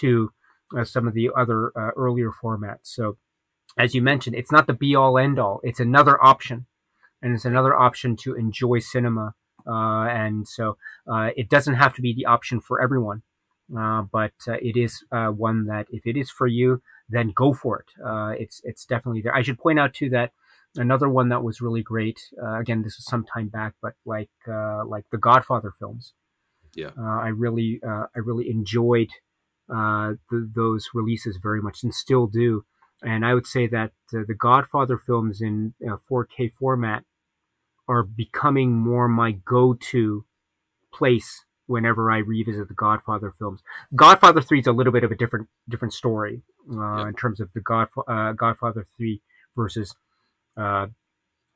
to 0.00 0.32
uh, 0.76 0.84
some 0.84 1.06
of 1.06 1.14
the 1.14 1.30
other 1.36 1.72
uh, 1.76 1.90
earlier 1.96 2.30
formats. 2.30 2.84
So, 2.84 3.16
as 3.78 3.94
you 3.94 4.02
mentioned, 4.02 4.36
it's 4.36 4.52
not 4.52 4.66
the 4.66 4.72
be 4.72 4.94
all 4.94 5.18
end 5.18 5.38
all. 5.38 5.60
It's 5.62 5.80
another 5.80 6.22
option, 6.22 6.66
and 7.22 7.34
it's 7.34 7.44
another 7.44 7.74
option 7.74 8.16
to 8.18 8.34
enjoy 8.34 8.80
cinema. 8.80 9.34
Uh, 9.66 10.06
and 10.08 10.46
so 10.46 10.76
uh, 11.10 11.30
it 11.36 11.48
doesn't 11.48 11.74
have 11.74 11.94
to 11.94 12.02
be 12.02 12.12
the 12.12 12.26
option 12.26 12.60
for 12.60 12.82
everyone. 12.82 13.22
Uh, 13.76 14.02
but 14.02 14.34
uh, 14.46 14.58
it 14.60 14.76
is 14.76 15.02
uh, 15.10 15.28
one 15.28 15.64
that 15.66 15.86
if 15.90 16.06
it 16.06 16.16
is 16.18 16.30
for 16.30 16.46
you, 16.46 16.82
then 17.08 17.32
go 17.34 17.54
for 17.54 17.80
it. 17.80 18.02
Uh, 18.04 18.32
it's 18.38 18.60
it's 18.64 18.84
definitely 18.84 19.22
there. 19.22 19.34
I 19.34 19.42
should 19.42 19.58
point 19.58 19.78
out 19.78 19.94
too 19.94 20.10
that 20.10 20.32
another 20.76 21.08
one 21.08 21.28
that 21.30 21.42
was 21.42 21.60
really 21.60 21.82
great. 21.82 22.20
Uh, 22.40 22.58
again, 22.58 22.82
this 22.82 22.96
was 22.96 23.06
some 23.06 23.24
time 23.24 23.48
back, 23.48 23.74
but 23.80 23.94
like 24.04 24.30
uh, 24.48 24.84
like 24.84 25.04
the 25.10 25.18
Godfather 25.18 25.72
films. 25.78 26.12
Yeah. 26.74 26.90
Uh, 26.98 27.20
I 27.20 27.28
really 27.28 27.80
uh, 27.86 28.06
I 28.14 28.18
really 28.18 28.50
enjoyed 28.50 29.10
uh, 29.72 30.14
th- 30.30 30.44
those 30.54 30.90
releases 30.94 31.36
very 31.36 31.60
much 31.60 31.82
and 31.82 31.94
still 31.94 32.26
do. 32.26 32.64
And 33.02 33.24
I 33.24 33.34
would 33.34 33.46
say 33.46 33.66
that 33.66 33.92
uh, 34.14 34.20
the 34.26 34.34
Godfather 34.34 34.96
films 34.96 35.40
in 35.40 35.74
uh, 35.86 35.96
4K 36.10 36.52
format 36.58 37.04
are 37.86 38.02
becoming 38.02 38.72
more 38.72 39.08
my 39.08 39.32
go-to 39.32 40.24
place 40.92 41.44
whenever 41.66 42.10
I 42.10 42.18
revisit 42.18 42.68
the 42.68 42.74
Godfather 42.74 43.32
films. 43.38 43.60
Godfather 43.94 44.40
Three 44.40 44.60
is 44.60 44.66
a 44.66 44.72
little 44.72 44.92
bit 44.92 45.04
of 45.04 45.10
a 45.10 45.16
different 45.16 45.48
different 45.68 45.94
story 45.94 46.42
uh, 46.72 47.06
in 47.06 47.14
terms 47.14 47.40
of 47.40 47.52
the 47.54 47.60
Godfa- 47.60 48.08
uh, 48.08 48.32
Godfather 48.32 48.86
Three 48.96 49.22
versus 49.56 49.94
uh, 50.56 50.88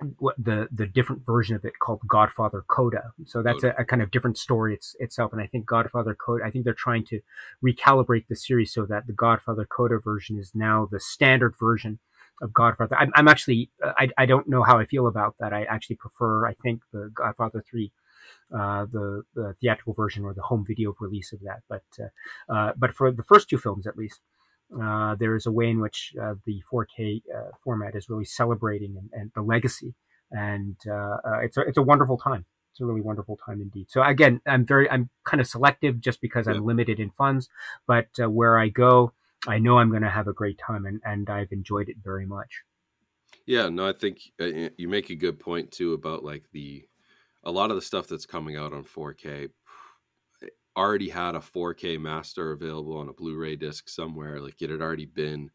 the 0.00 0.68
the 0.70 0.87
different 0.87 1.26
version 1.26 1.56
of 1.56 1.64
it 1.64 1.78
called 1.80 2.00
Godfather 2.06 2.64
Coda. 2.68 3.12
So 3.26 3.42
that's 3.42 3.64
a, 3.64 3.74
a 3.78 3.84
kind 3.84 4.02
of 4.02 4.11
different 4.11 4.38
story 4.38 4.74
it's, 4.74 4.94
itself. 5.00 5.32
And 5.32 5.42
I 5.42 5.46
think 5.46 5.66
Godfather 5.66 6.14
Coda. 6.14 6.44
I 6.44 6.50
think 6.50 6.64
they're 6.64 6.74
trying 6.74 7.04
to 7.06 7.20
recalibrate 7.64 8.26
the 8.28 8.37
series 8.37 8.72
so 8.72 8.87
that 8.87 9.06
the 9.06 9.12
Godfather 9.12 9.64
Coda 9.64 9.98
version 9.98 10.38
is 10.38 10.52
now 10.54 10.88
the 10.90 11.00
standard 11.00 11.54
version 11.58 11.98
of 12.40 12.52
Godfather. 12.52 12.96
I'm, 12.96 13.11
I'm 13.14 13.28
actually 13.28 13.70
I, 13.82 14.11
I 14.16 14.26
don't 14.26 14.48
know 14.48 14.62
how 14.62 14.78
I 14.78 14.84
feel 14.84 15.06
about 15.08 15.34
that. 15.40 15.52
I 15.52 15.64
actually 15.64 15.96
prefer 15.96 16.46
I 16.46 16.54
think 16.54 16.82
the 16.92 17.11
Godfather 17.12 17.64
Three 17.68 17.92
uh, 18.54 18.87
the, 18.87 19.22
the 19.34 19.54
theatrical 19.61 19.92
version 19.92 20.24
or 20.24 20.32
the 20.32 20.42
home 20.42 20.64
video 20.66 20.94
release 21.00 21.32
of 21.32 21.40
that. 21.40 21.61
But 21.68 21.82
uh, 22.00 22.52
uh, 22.52 22.72
but 22.76 22.94
for 22.94 23.11
the 23.11 23.22
first 23.22 23.48
two 23.48 23.58
films, 23.58 23.87
at 23.87 23.96
least, 23.96 24.20
uh, 24.81 25.14
there 25.16 25.35
is 25.35 25.46
a 25.46 25.52
way 25.52 25.68
in 25.70 25.81
which 25.81 26.12
uh, 26.20 26.35
the 26.44 26.62
4K 26.70 27.22
uh, 27.35 27.50
format 27.64 27.94
is 27.94 28.09
really 28.09 28.24
celebrating 28.24 28.96
and, 28.96 29.11
and 29.12 29.31
the 29.35 29.42
legacy, 29.42 29.94
and 30.31 30.76
uh, 30.87 31.16
uh, 31.24 31.38
it's 31.42 31.57
a 31.57 31.62
it's 31.62 31.78
a 31.78 31.83
wonderful 31.83 32.18
time. 32.18 32.44
It's 32.72 32.81
a 32.81 32.87
really 32.87 33.00
wonderful 33.00 33.38
time 33.44 33.61
indeed. 33.62 33.87
So 33.90 34.02
again, 34.02 34.40
I'm 34.46 34.66
very 34.66 34.90
I'm 34.90 35.11
kind 35.24 35.40
of 35.40 35.46
selective 35.46 36.00
just 36.00 36.20
because 36.20 36.46
Yeah. 36.46 36.61
I'm 36.61 36.64
limited 36.64 37.00
in 37.00 37.11
funds, 37.11 37.48
but 37.87 38.09
uh, 38.22 38.28
where 38.31 38.59
I 38.59 38.68
go, 38.68 39.12
I 39.46 39.59
know 39.59 39.78
I'm 39.78 39.90
going 39.90 40.02
to 40.02 40.11
have 40.11 40.28
a 40.28 40.33
great 40.35 40.59
time, 40.59 40.85
and 40.87 41.00
and 41.04 41.28
I've 41.31 41.52
enjoyed 41.52 41.88
it 41.88 41.96
very 42.02 42.26
much. 42.26 42.62
Yeah, 43.46 43.68
no, 43.68 43.88
I 43.88 43.92
think 43.92 44.20
you 44.38 44.88
make 44.88 45.11
a 45.11 45.14
good 45.14 45.38
point 45.38 45.70
too 45.72 45.94
about 45.94 46.24
like 46.24 46.44
the 46.52 46.87
a 47.44 47.50
lot 47.50 47.70
of 47.70 47.76
the 47.76 47.83
stuff 47.83 48.09
that's 48.09 48.26
coming 48.26 48.57
out 48.57 48.72
on 48.72 48.85
4K 48.85 49.50
already 50.79 51.11
had 51.11 51.37
a 51.37 51.43
4K 51.43 51.99
master 51.99 52.53
available 52.53 52.99
on 52.99 53.11
a 53.11 53.14
Blu-ray 53.14 53.57
disc 53.57 53.88
somewhere. 53.91 54.41
Like 54.41 54.62
it 54.62 54.71
had 54.71 54.83
already 54.83 55.07
been 55.07 55.51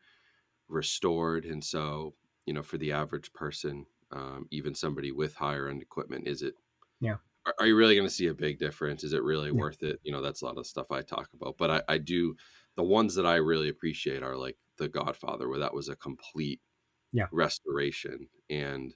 restored, 0.70 1.46
and 1.46 1.64
so 1.64 2.16
you 2.48 2.54
know, 2.54 2.64
for 2.64 2.78
the 2.80 2.92
average 2.94 3.34
person, 3.34 3.88
um, 4.12 4.48
even 4.52 4.76
somebody 4.76 5.12
with 5.12 5.36
higher 5.36 5.70
end 5.70 5.82
equipment, 5.84 6.28
is 6.28 6.42
it? 6.44 6.56
Yeah. 7.00 7.18
Are, 7.46 7.56
are 7.60 7.68
you 7.68 7.76
really 7.76 7.96
going 7.96 8.08
to 8.08 8.14
see 8.14 8.28
a 8.28 8.34
big 8.34 8.60
difference? 8.60 9.04
Is 9.04 9.14
it 9.14 9.24
really 9.24 9.52
Yeah. 9.52 9.64
worth 9.64 9.84
it? 9.84 10.00
You 10.04 10.12
know, 10.12 10.22
that's 10.22 10.42
a 10.42 10.46
lot 10.46 10.58
of 10.58 10.68
stuff 10.68 10.92
I 10.92 11.02
talk 11.02 11.30
about, 11.34 11.58
but 11.58 11.70
I, 11.72 11.84
I 11.96 11.98
do. 11.98 12.36
The 12.76 12.84
ones 12.84 13.16
that 13.16 13.26
I 13.26 13.36
really 13.36 13.70
appreciate 13.70 14.24
are 14.24 14.38
like 14.38 14.58
The 14.78 14.88
Godfather, 14.90 15.48
where 15.50 15.60
that 15.60 15.74
was 15.74 15.90
a 15.90 15.96
complete 15.96 16.62
Yeah. 17.14 17.30
restoration, 17.32 18.30
and 18.50 18.96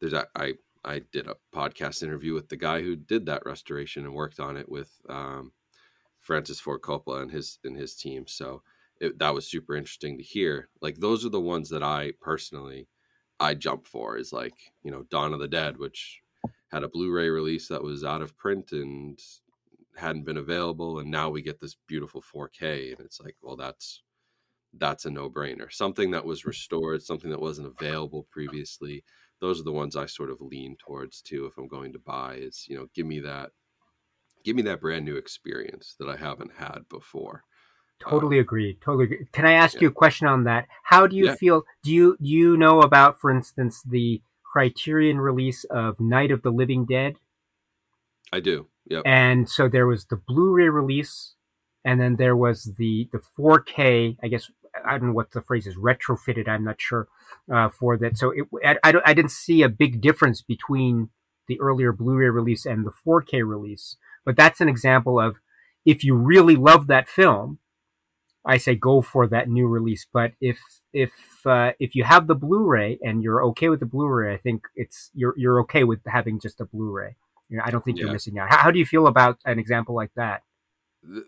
there's 0.00 0.12
a, 0.14 0.28
I 0.36 0.54
I 0.84 1.00
did 1.00 1.28
a 1.28 1.36
podcast 1.54 2.02
interview 2.02 2.34
with 2.34 2.48
the 2.50 2.56
guy 2.56 2.82
who 2.82 2.96
did 2.96 3.26
that 3.26 3.44
restoration 3.46 4.04
and 4.04 4.14
worked 4.14 4.40
on 4.40 4.56
it 4.56 4.68
with 4.68 5.00
um, 5.08 5.52
Francis 6.20 6.60
Ford 6.60 6.82
Coppola 6.82 7.22
and 7.22 7.30
his 7.30 7.58
and 7.64 7.76
his 7.76 7.94
team. 7.94 8.26
So 8.26 8.62
it, 9.00 9.18
that 9.18 9.34
was 9.34 9.46
super 9.46 9.74
interesting 9.76 10.18
to 10.18 10.22
hear. 10.24 10.68
Like 10.80 10.98
those 10.98 11.24
are 11.24 11.30
the 11.30 11.40
ones 11.40 11.70
that 11.70 11.82
I 11.82 12.12
personally 12.20 12.88
I 13.40 13.54
jump 13.54 13.86
for 13.86 14.16
is 14.18 14.32
like 14.32 14.54
you 14.82 14.90
know 14.90 15.04
Dawn 15.10 15.32
of 15.32 15.40
the 15.40 15.48
Dead, 15.48 15.78
which 15.78 16.20
had 16.70 16.84
a 16.84 16.88
Blu-ray 16.88 17.28
release 17.30 17.68
that 17.68 17.82
was 17.82 18.04
out 18.04 18.22
of 18.22 18.36
print 18.36 18.72
and 18.72 19.18
hadn't 19.96 20.24
been 20.24 20.36
available, 20.36 20.98
and 21.00 21.10
now 21.10 21.30
we 21.30 21.42
get 21.42 21.60
this 21.60 21.76
beautiful 21.88 22.22
4K, 22.22 22.92
and 22.96 23.00
it's 23.04 23.20
like, 23.20 23.36
well, 23.42 23.56
that's 23.56 24.02
that's 24.78 25.04
a 25.04 25.10
no-brainer. 25.10 25.72
Something 25.72 26.12
that 26.12 26.24
was 26.24 26.44
restored, 26.44 27.02
something 27.02 27.30
that 27.30 27.40
wasn't 27.40 27.66
available 27.66 28.28
previously. 28.30 29.02
Those 29.40 29.58
are 29.58 29.64
the 29.64 29.72
ones 29.72 29.96
I 29.96 30.06
sort 30.06 30.30
of 30.30 30.40
lean 30.40 30.76
towards 30.78 31.22
too. 31.22 31.46
If 31.46 31.58
I'm 31.58 31.66
going 31.66 31.92
to 31.94 31.98
buy, 31.98 32.34
is 32.34 32.66
you 32.68 32.76
know, 32.76 32.86
give 32.94 33.06
me 33.06 33.20
that, 33.20 33.50
give 34.44 34.56
me 34.56 34.62
that 34.62 34.80
brand 34.80 35.04
new 35.04 35.16
experience 35.16 35.94
that 35.98 36.08
I 36.08 36.16
haven't 36.16 36.52
had 36.56 36.80
before. 36.88 37.44
Totally 38.00 38.38
agree. 38.38 38.78
Totally 38.82 39.04
agree. 39.04 39.26
Can 39.32 39.46
I 39.46 39.52
ask 39.52 39.74
yeah. 39.74 39.82
you 39.82 39.88
a 39.88 39.92
question 39.92 40.26
on 40.26 40.44
that? 40.44 40.66
How 40.84 41.06
do 41.06 41.16
you 41.16 41.26
Yeah. 41.26 41.34
feel? 41.34 41.64
Do 41.82 41.92
you 41.92 42.16
do 42.20 42.28
you 42.28 42.56
know 42.56 42.80
about, 42.80 43.20
for 43.20 43.30
instance, 43.30 43.82
the 43.82 44.22
Criterion 44.42 45.20
release 45.20 45.64
of 45.64 46.00
Night 46.00 46.30
of 46.30 46.42
the 46.42 46.50
Living 46.50 46.86
Dead? 46.86 47.16
I 48.32 48.40
do. 48.40 48.68
Yep. 48.86 49.02
And 49.04 49.48
so 49.48 49.68
there 49.68 49.86
was 49.86 50.06
the 50.06 50.16
Blu-ray 50.16 50.68
release, 50.68 51.34
and 51.84 52.00
then 52.00 52.16
there 52.16 52.36
was 52.36 52.72
the 52.78 53.08
the 53.12 53.20
4K. 53.38 54.16
I 54.22 54.28
guess 54.28 54.50
I 54.84 54.92
don't 54.92 55.08
know 55.08 55.12
what 55.14 55.32
the 55.32 55.42
phrase 55.42 55.66
is. 55.66 55.76
Retrofitted. 55.76 56.48
I'm 56.48 56.64
not 56.64 56.80
sure 56.80 57.06
uh, 57.52 57.68
for 57.68 57.98
that. 57.98 58.16
So 58.16 58.30
it, 58.30 58.46
I, 58.64 58.78
I, 58.82 59.00
I 59.04 59.14
didn't 59.14 59.32
see 59.32 59.62
a 59.62 59.68
big 59.68 60.00
difference 60.00 60.40
between 60.42 61.10
the 61.48 61.60
earlier 61.60 61.92
Blu-ray 61.92 62.30
release 62.30 62.64
and 62.64 62.86
the 62.86 62.92
4K 63.06 63.46
release. 63.46 63.96
But 64.30 64.36
that's 64.36 64.60
an 64.60 64.68
example 64.68 65.18
of 65.18 65.40
if 65.84 66.04
you 66.04 66.14
really 66.14 66.54
love 66.54 66.86
that 66.86 67.08
film, 67.08 67.58
I 68.46 68.58
say 68.58 68.76
go 68.76 69.02
for 69.02 69.26
that 69.26 69.48
new 69.48 69.66
release. 69.66 70.06
But 70.12 70.34
if 70.40 70.60
if 70.92 71.10
uh, 71.44 71.72
if 71.80 71.96
you 71.96 72.04
have 72.04 72.28
the 72.28 72.36
Blu-ray 72.36 73.00
and 73.02 73.24
you're 73.24 73.42
okay 73.46 73.68
with 73.68 73.80
the 73.80 73.86
Blu-ray, 73.86 74.32
I 74.32 74.36
think 74.36 74.68
it's 74.76 75.10
you're 75.14 75.34
you're 75.36 75.60
okay 75.62 75.82
with 75.82 75.98
having 76.06 76.38
just 76.38 76.60
a 76.60 76.64
Blu-ray. 76.64 77.16
You 77.48 77.56
know, 77.56 77.64
I 77.66 77.72
don't 77.72 77.84
think 77.84 77.98
you're 77.98 78.12
missing 78.12 78.38
out. 78.38 78.50
How, 78.50 78.58
how 78.58 78.70
do 78.70 78.78
you 78.78 78.86
feel 78.86 79.08
about 79.08 79.40
an 79.44 79.58
example 79.58 79.96
like 79.96 80.12
that? 80.14 80.44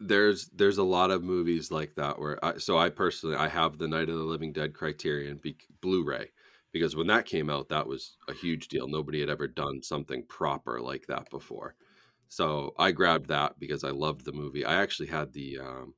There's 0.01 0.49
there's 0.55 0.79
a 0.79 0.85
lot 0.85 1.11
of 1.11 1.25
movies 1.25 1.73
like 1.73 1.97
that 1.97 2.21
where 2.21 2.39
I, 2.45 2.59
so 2.59 2.79
I 2.79 2.89
personally 2.89 3.35
I 3.35 3.49
have 3.49 3.79
the 3.79 3.89
Night 3.89 4.11
of 4.11 4.17
the 4.17 4.23
Living 4.23 4.53
Dead 4.53 4.75
Criterion 4.75 5.39
be, 5.43 5.57
Blu-ray 5.81 6.29
because 6.73 6.95
when 6.95 7.09
that 7.09 7.27
came 7.27 7.51
out, 7.51 7.69
that 7.71 7.89
was 7.89 8.17
a 8.29 8.33
huge 8.33 8.69
deal. 8.69 8.87
Nobody 8.87 9.19
had 9.19 9.29
ever 9.29 9.49
done 9.49 9.83
something 9.83 10.23
proper 10.29 10.81
like 10.81 11.09
that 11.09 11.29
before. 11.31 11.75
So 12.33 12.73
I 12.79 12.93
grabbed 12.93 13.29
that 13.29 13.59
because 13.59 13.85
I 13.85 13.91
loved 13.91 14.25
the 14.25 14.33
movie. 14.33 14.65
I 14.65 14.81
actually 14.81 15.09
had 15.09 15.35
the 15.35 15.59
um, 15.59 15.93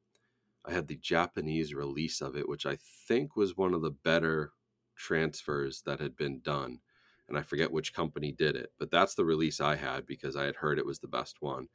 I 0.65 0.73
had 0.73 0.89
the 0.89 0.97
Japanese 0.97 1.73
release 1.73 2.21
of 2.21 2.37
it, 2.37 2.49
which 2.49 2.67
I 2.67 2.77
think 3.07 3.37
was 3.37 3.57
one 3.57 3.73
of 3.73 3.83
the 3.83 3.93
better 3.93 4.51
transfers 4.97 5.83
that 5.83 6.01
had 6.01 6.17
been 6.17 6.41
done. 6.41 6.81
And 7.29 7.39
I 7.39 7.43
forget 7.43 7.71
which 7.71 7.95
company 7.95 8.33
did 8.33 8.57
it, 8.57 8.73
but 8.81 8.91
that's 8.91 9.15
the 9.15 9.25
release 9.25 9.61
I 9.61 9.77
had 9.77 10.07
because 10.07 10.35
I 10.35 10.43
had 10.43 10.57
heard 10.57 10.81
it 10.81 10.85
was 10.85 10.99
the 10.99 11.07
best 11.07 11.37
one. 11.41 11.69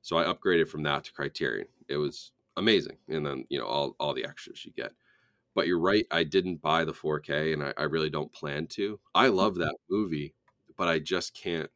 So 0.00 0.16
I 0.16 0.24
upgraded 0.24 0.68
from 0.68 0.82
that 0.84 1.04
to 1.04 1.12
Criterion. 1.12 1.68
It 1.86 1.98
was 1.98 2.32
amazing. 2.56 2.96
And 3.08 3.26
then, 3.26 3.44
you 3.50 3.58
know, 3.58 3.66
all, 3.66 3.96
all 4.00 4.14
the 4.14 4.24
extras 4.24 4.64
you 4.64 4.72
get. 4.72 4.92
But 5.54 5.66
you're 5.66 5.78
right, 5.78 6.06
I 6.10 6.24
didn't 6.24 6.62
buy 6.62 6.84
the 6.84 6.94
4K 6.94 7.52
and 7.52 7.62
I, 7.62 7.74
I 7.76 7.82
really 7.82 8.08
don't 8.08 8.32
plan 8.32 8.66
to. 8.68 8.98
I 9.14 9.28
love 9.28 9.52
mm-hmm. 9.52 9.64
that 9.64 9.76
movie, 9.90 10.34
but 10.78 10.88
I 10.88 11.00
just 11.00 11.34
can't, 11.34 11.70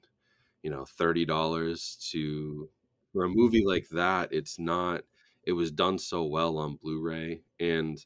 you 0.62 0.70
know, 0.70 0.84
$30 0.98 2.10
to 2.10 2.68
for 3.12 3.24
a 3.24 3.28
movie 3.28 3.60
mm-hmm. 3.60 3.68
like 3.68 3.88
that, 3.90 4.32
it's 4.32 4.58
not 4.58 5.02
it 5.44 5.52
was 5.52 5.70
done 5.70 5.98
so 5.98 6.24
well 6.24 6.58
on 6.58 6.78
Blu-ray 6.82 7.42
and 7.58 7.98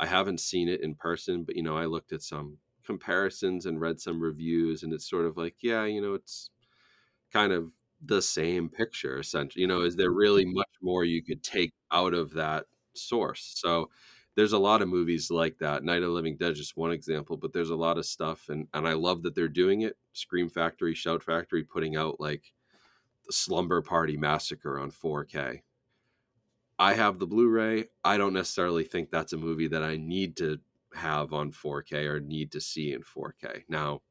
I 0.00 0.06
haven't 0.06 0.40
seen 0.40 0.68
it 0.68 0.80
in 0.80 0.94
person, 0.94 1.44
but 1.44 1.56
you 1.56 1.62
know, 1.62 1.76
I 1.76 1.84
looked 1.84 2.12
at 2.12 2.22
some 2.22 2.58
comparisons 2.84 3.66
and 3.66 3.80
read 3.80 4.00
some 4.00 4.20
reviews 4.20 4.82
and 4.82 4.92
it's 4.92 5.08
sort 5.08 5.26
of 5.26 5.36
like, 5.36 5.56
yeah, 5.60 5.84
you 5.84 6.00
know, 6.00 6.14
it's 6.14 6.50
kind 7.32 7.52
of 7.52 7.70
the 8.04 8.22
same 8.22 8.68
picture 8.68 9.18
essentially. 9.18 9.62
You 9.62 9.68
know, 9.68 9.82
is 9.82 9.96
there 9.96 10.10
mm-hmm. 10.10 10.18
really 10.18 10.44
much 10.46 10.70
more 10.80 11.04
you 11.04 11.22
could 11.22 11.42
take 11.42 11.72
out 11.92 12.14
of 12.14 12.32
that 12.34 12.64
source? 12.94 13.52
So 13.56 13.90
there's 14.38 14.52
a 14.52 14.58
lot 14.58 14.82
of 14.82 14.88
movies 14.88 15.32
like 15.32 15.58
that. 15.58 15.82
Night 15.82 16.04
of 16.04 16.10
Living 16.10 16.36
Dead 16.36 16.52
is 16.52 16.58
just 16.58 16.76
one 16.76 16.92
example, 16.92 17.36
but 17.36 17.52
there's 17.52 17.70
a 17.70 17.76
lot 17.76 17.98
of 17.98 18.06
stuff 18.06 18.48
and 18.48 18.68
and 18.72 18.86
I 18.86 18.92
love 18.92 19.24
that 19.24 19.34
they're 19.34 19.48
doing 19.48 19.80
it. 19.82 19.96
Scream 20.12 20.48
Factory, 20.48 20.94
Shout 20.94 21.24
Factory 21.24 21.64
putting 21.64 21.96
out 21.96 22.20
like 22.20 22.52
the 23.26 23.32
Slumber 23.32 23.82
Party 23.82 24.16
Massacre 24.16 24.78
on 24.78 24.92
4K 24.92 25.62
I 26.78 26.94
have 26.94 27.18
the 27.18 27.26
Blu-ray. 27.26 27.86
I 28.04 28.16
don't 28.16 28.32
necessarily 28.32 28.84
think 28.84 29.10
that's 29.10 29.32
a 29.32 29.36
movie 29.36 29.66
that 29.66 29.82
I 29.82 29.96
need 29.96 30.36
to 30.36 30.60
have 30.94 31.32
on 31.32 31.50
4K 31.50 32.06
or 32.06 32.20
need 32.20 32.52
to 32.52 32.60
see 32.60 32.92
in 32.92 33.02
4K. 33.02 33.64
Now, 33.68 34.02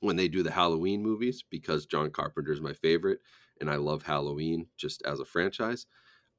when 0.00 0.16
they 0.16 0.28
do 0.28 0.42
the 0.42 0.50
Halloween 0.50 1.02
movies, 1.02 1.42
because 1.48 1.86
John 1.86 2.10
Carpenter 2.10 2.52
is 2.52 2.60
my 2.60 2.74
favorite 2.74 3.20
and 3.62 3.70
I 3.70 3.76
love 3.76 4.02
Halloween 4.02 4.66
just 4.76 5.02
as 5.06 5.20
a 5.20 5.24
franchise, 5.24 5.86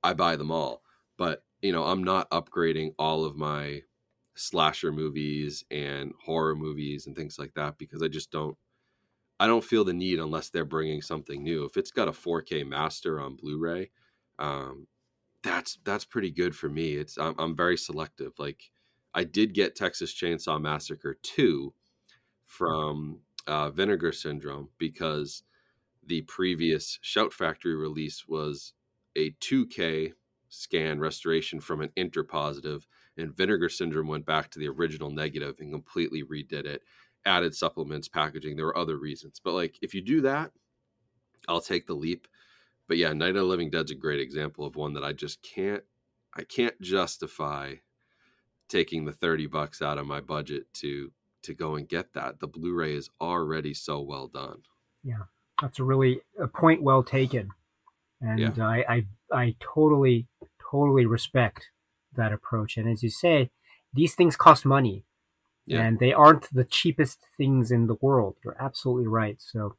I 0.03 0.13
buy 0.13 0.35
them 0.35 0.51
all. 0.51 0.83
But, 1.17 1.44
you 1.61 1.71
know, 1.71 1.83
I'm 1.83 2.03
not 2.03 2.29
upgrading 2.31 2.93
all 2.99 3.25
of 3.25 3.35
my 3.35 3.81
slasher 4.35 4.91
movies 4.91 5.63
and 5.71 6.11
horror 6.23 6.55
movies 6.55 7.07
and 7.07 7.15
things 7.15 7.39
like 7.39 7.53
that 7.55 7.77
because 7.77 8.03
I 8.03 8.07
just 8.07 8.31
don't 8.31 8.57
I 9.39 9.47
don't 9.47 9.63
feel 9.63 9.83
the 9.83 9.93
need 9.93 10.19
unless 10.19 10.49
they're 10.49 10.63
bringing 10.65 11.01
something 11.01 11.43
new. 11.43 11.65
If 11.65 11.75
it's 11.75 11.91
got 11.91 12.07
a 12.07 12.13
4K 12.13 12.65
master 12.65 13.19
on 13.19 13.35
Blu-ray, 13.35 13.89
um, 14.39 14.87
that's 15.43 15.77
that's 15.83 16.05
pretty 16.05 16.31
good 16.31 16.55
for 16.55 16.69
me. 16.69 16.93
It's 16.95 17.17
I'm, 17.17 17.35
I'm 17.37 17.55
very 17.55 17.77
selective. 17.77 18.33
Like 18.37 18.71
I 19.13 19.23
did 19.23 19.53
get 19.53 19.75
Texas 19.75 20.13
Chainsaw 20.13 20.61
Massacre 20.61 21.17
2 21.21 21.73
from 22.45 23.19
uh, 23.47 23.69
Vinegar 23.69 24.11
Syndrome 24.11 24.69
because 24.77 25.43
the 26.05 26.21
previous 26.21 26.99
Shout 27.01 27.33
Factory 27.33 27.75
release 27.75 28.27
was 28.27 28.73
a 29.15 29.31
2K 29.31 30.13
scan 30.49 30.99
restoration 30.99 31.59
from 31.59 31.81
an 31.81 31.89
interpositive, 31.97 32.83
and 33.17 33.35
Vinegar 33.35 33.69
Syndrome 33.69 34.07
went 34.07 34.25
back 34.25 34.49
to 34.51 34.59
the 34.59 34.67
original 34.67 35.09
negative 35.09 35.55
and 35.59 35.71
completely 35.71 36.23
redid 36.23 36.65
it, 36.65 36.83
added 37.25 37.55
supplements, 37.55 38.07
packaging. 38.07 38.55
There 38.55 38.65
were 38.65 38.77
other 38.77 38.97
reasons, 38.97 39.39
but 39.43 39.53
like 39.53 39.77
if 39.81 39.93
you 39.93 40.01
do 40.01 40.21
that, 40.21 40.51
I'll 41.47 41.61
take 41.61 41.87
the 41.87 41.93
leap 41.93 42.27
but 42.87 42.97
yeah, 42.97 43.13
Night 43.13 43.29
of 43.29 43.35
the 43.35 43.43
Living 43.43 43.69
Dead's 43.69 43.91
a 43.91 43.95
great 43.95 44.19
example 44.19 44.65
of 44.65 44.75
one 44.75 44.93
that 44.93 45.03
I 45.03 45.13
just 45.13 45.41
can't 45.41 45.83
I 46.35 46.43
can't 46.43 46.79
justify 46.81 47.75
taking 48.67 49.05
the 49.05 49.13
30 49.13 49.47
bucks 49.47 49.81
out 49.81 49.97
of 49.97 50.05
my 50.05 50.21
budget 50.21 50.71
to 50.75 51.11
to 51.43 51.53
go 51.53 51.75
and 51.75 51.87
get 51.87 52.13
that. 52.13 52.39
The 52.39 52.47
Blu-ray 52.47 52.95
is 52.95 53.09
already 53.21 53.73
so 53.73 54.01
well 54.01 54.27
done. 54.27 54.61
Yeah. 55.03 55.23
That's 55.61 55.79
a 55.79 55.83
really 55.83 56.21
a 56.39 56.47
point 56.47 56.81
well 56.81 57.03
taken. 57.03 57.49
And 58.25 58.39
yeah. 58.39 58.65
I, 58.65 58.85
I 58.89 59.05
I 59.31 59.55
totally 59.59 60.27
totally 60.71 61.05
respect 61.05 61.69
that 62.15 62.33
approach. 62.33 62.77
And 62.77 62.89
as 62.89 63.03
you 63.03 63.09
say, 63.09 63.51
these 63.93 64.15
things 64.15 64.35
cost 64.35 64.65
money. 64.65 65.03
Yeah. 65.67 65.81
And 65.81 65.99
they 65.99 66.13
aren't 66.13 66.47
the 66.53 66.63
cheapest 66.63 67.19
things 67.37 67.71
in 67.71 67.87
the 67.87 67.97
world. 67.99 68.35
You're 68.43 68.57
absolutely 68.59 69.07
right. 69.07 69.41
So 69.41 69.75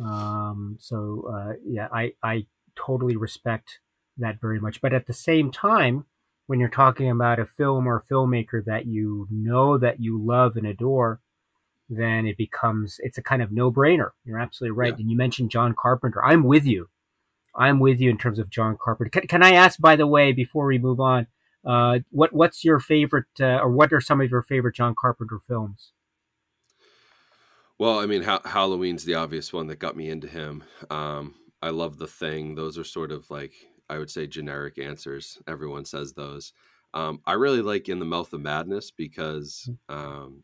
um, 0.00 0.76
so 0.80 1.28
uh, 1.32 1.52
yeah, 1.64 1.88
I 1.92 2.12
I 2.22 2.46
totally 2.76 3.16
respect 3.16 3.80
that 4.18 4.40
very 4.40 4.60
much. 4.60 4.80
But 4.80 4.92
at 4.92 5.06
the 5.06 5.12
same 5.12 5.50
time, 5.50 6.04
when 6.46 6.60
you're 6.60 6.68
talking 6.68 7.10
about 7.10 7.38
a 7.38 7.46
film 7.46 7.86
or 7.86 7.96
a 7.96 8.12
filmmaker 8.14 8.64
that 8.64 8.86
you 8.86 9.26
know 9.30 9.78
that 9.78 10.00
you 10.00 10.20
love 10.20 10.56
and 10.56 10.66
adore, 10.66 11.20
then 11.88 12.26
it 12.26 12.36
becomes 12.36 13.00
it's 13.00 13.18
a 13.18 13.22
kind 13.22 13.42
of 13.42 13.52
no 13.52 13.70
brainer. 13.72 14.10
You're 14.24 14.38
absolutely 14.38 14.76
right. 14.76 14.94
Yeah. 14.94 15.00
And 15.00 15.10
you 15.10 15.16
mentioned 15.16 15.50
John 15.50 15.74
Carpenter. 15.78 16.24
I'm 16.24 16.44
with 16.44 16.64
you. 16.64 16.88
I'm 17.58 17.80
with 17.80 18.00
you 18.00 18.08
in 18.10 18.18
terms 18.18 18.38
of 18.38 18.50
John 18.50 18.78
Carpenter. 18.80 19.10
Can, 19.10 19.26
can 19.26 19.42
I 19.42 19.52
ask, 19.52 19.80
by 19.80 19.96
the 19.96 20.06
way, 20.06 20.32
before 20.32 20.66
we 20.66 20.78
move 20.78 21.00
on, 21.00 21.26
uh, 21.66 21.98
what 22.10 22.32
what's 22.32 22.64
your 22.64 22.78
favorite, 22.78 23.26
uh, 23.40 23.58
or 23.58 23.68
what 23.70 23.92
are 23.92 24.00
some 24.00 24.20
of 24.20 24.30
your 24.30 24.42
favorite 24.42 24.76
John 24.76 24.94
Carpenter 24.98 25.38
films? 25.38 25.92
Well, 27.78 27.98
I 27.98 28.06
mean, 28.06 28.22
ha- 28.22 28.42
Halloween's 28.44 29.04
the 29.04 29.14
obvious 29.14 29.52
one 29.52 29.66
that 29.68 29.78
got 29.78 29.96
me 29.96 30.08
into 30.08 30.28
him. 30.28 30.64
Um, 30.90 31.34
I 31.60 31.70
love 31.70 31.98
the 31.98 32.06
thing. 32.06 32.54
Those 32.54 32.78
are 32.78 32.84
sort 32.84 33.12
of 33.12 33.30
like 33.30 33.52
I 33.90 33.98
would 33.98 34.10
say 34.10 34.26
generic 34.26 34.78
answers. 34.78 35.38
Everyone 35.46 35.84
says 35.84 36.12
those. 36.12 36.52
Um, 36.94 37.20
I 37.26 37.32
really 37.34 37.62
like 37.62 37.88
In 37.88 37.98
the 37.98 38.04
Mouth 38.04 38.32
of 38.32 38.40
Madness 38.40 38.90
because 38.90 39.68
mm. 39.90 39.94
um, 39.94 40.42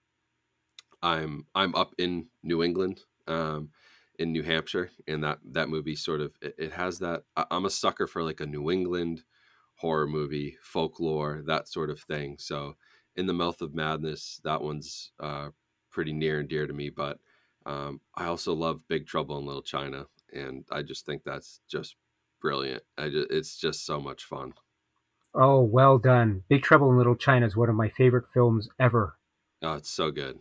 I'm 1.03 1.47
I'm 1.55 1.75
up 1.75 1.95
in 1.99 2.27
New 2.43 2.63
England, 2.63 3.01
um, 3.27 3.71
in 4.19 4.33
New 4.33 4.43
Hampshire, 4.43 4.91
and 5.07 5.23
that 5.25 5.39
that 5.53 5.69
movie 5.69 5.97
sort 5.97 6.21
of 6.21 6.33
it, 6.41 6.55
it 6.59 6.73
has 6.73 6.99
that. 7.01 7.25
I, 7.37 7.45
I'm 7.51 7.65
a 7.65 7.71
sucker 7.71 8.07
for 8.07 8.23
like 8.23 8.41
a 8.41 8.47
New 8.47 8.71
England 8.71 9.23
horror 9.77 10.07
movie, 10.07 10.57
folklore, 10.63 11.43
that 11.47 11.69
sort 11.69 11.91
of 11.91 12.01
thing. 12.01 12.37
So, 12.39 12.77
In 13.17 13.27
the 13.27 13.33
Mouth 13.33 13.61
of 13.61 13.75
Madness, 13.75 14.41
that 14.45 14.63
one's 14.63 15.13
uh, 15.21 15.49
pretty 15.91 16.13
near 16.13 16.41
and 16.41 16.49
dear 16.49 16.67
to 16.67 16.73
me. 16.73 16.91
But 16.91 17.19
um, 17.67 18.01
I 18.15 18.27
also 18.27 18.55
love 18.55 18.87
Big 18.89 19.07
Trouble 19.07 19.39
in 19.39 19.47
Little 19.47 19.63
China, 19.63 20.07
and 20.33 20.65
I 20.71 20.83
just 20.83 21.07
think 21.07 21.23
that's 21.25 21.61
just 21.69 21.97
brilliant. 22.41 22.83
I 22.99 23.09
just, 23.09 23.31
it's 23.31 23.57
just 23.59 23.85
so 23.87 24.01
much 24.01 24.25
fun. 24.25 24.55
Oh, 25.35 25.61
well 25.61 25.99
done! 25.99 26.45
Big 26.49 26.63
Trouble 26.63 26.91
in 26.91 26.97
Little 26.97 27.17
China 27.17 27.47
is 27.47 27.57
one 27.57 27.69
of 27.69 27.75
my 27.75 27.89
favorite 27.89 28.27
films 28.33 28.69
ever. 28.79 29.17
Oh, 29.63 29.75
it's 29.75 29.91
so 29.91 30.11
good. 30.11 30.39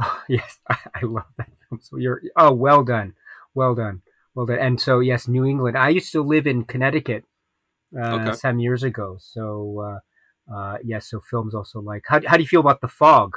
Oh, 0.00 0.22
yes, 0.28 0.58
I, 0.68 0.76
I 0.94 1.00
love 1.02 1.26
that 1.36 1.48
film. 1.68 1.80
So 1.82 1.96
you're 1.96 2.22
oh, 2.36 2.52
well 2.52 2.84
done, 2.84 3.14
well 3.54 3.74
done, 3.74 4.02
well 4.34 4.46
done. 4.46 4.58
And 4.58 4.80
so 4.80 5.00
yes, 5.00 5.28
New 5.28 5.44
England. 5.44 5.76
I 5.76 5.90
used 5.90 6.12
to 6.12 6.22
live 6.22 6.46
in 6.46 6.64
Connecticut 6.64 7.24
uh, 7.96 8.14
okay. 8.14 8.32
some 8.32 8.58
years 8.58 8.82
ago. 8.82 9.18
So 9.20 10.00
uh, 10.50 10.54
uh, 10.54 10.78
yes, 10.82 10.84
yeah, 10.84 10.98
so 10.98 11.20
films 11.20 11.54
also 11.54 11.80
like. 11.80 12.04
How 12.06 12.20
how 12.26 12.36
do 12.36 12.42
you 12.42 12.48
feel 12.48 12.60
about 12.60 12.80
The 12.80 12.88
Fog? 12.88 13.36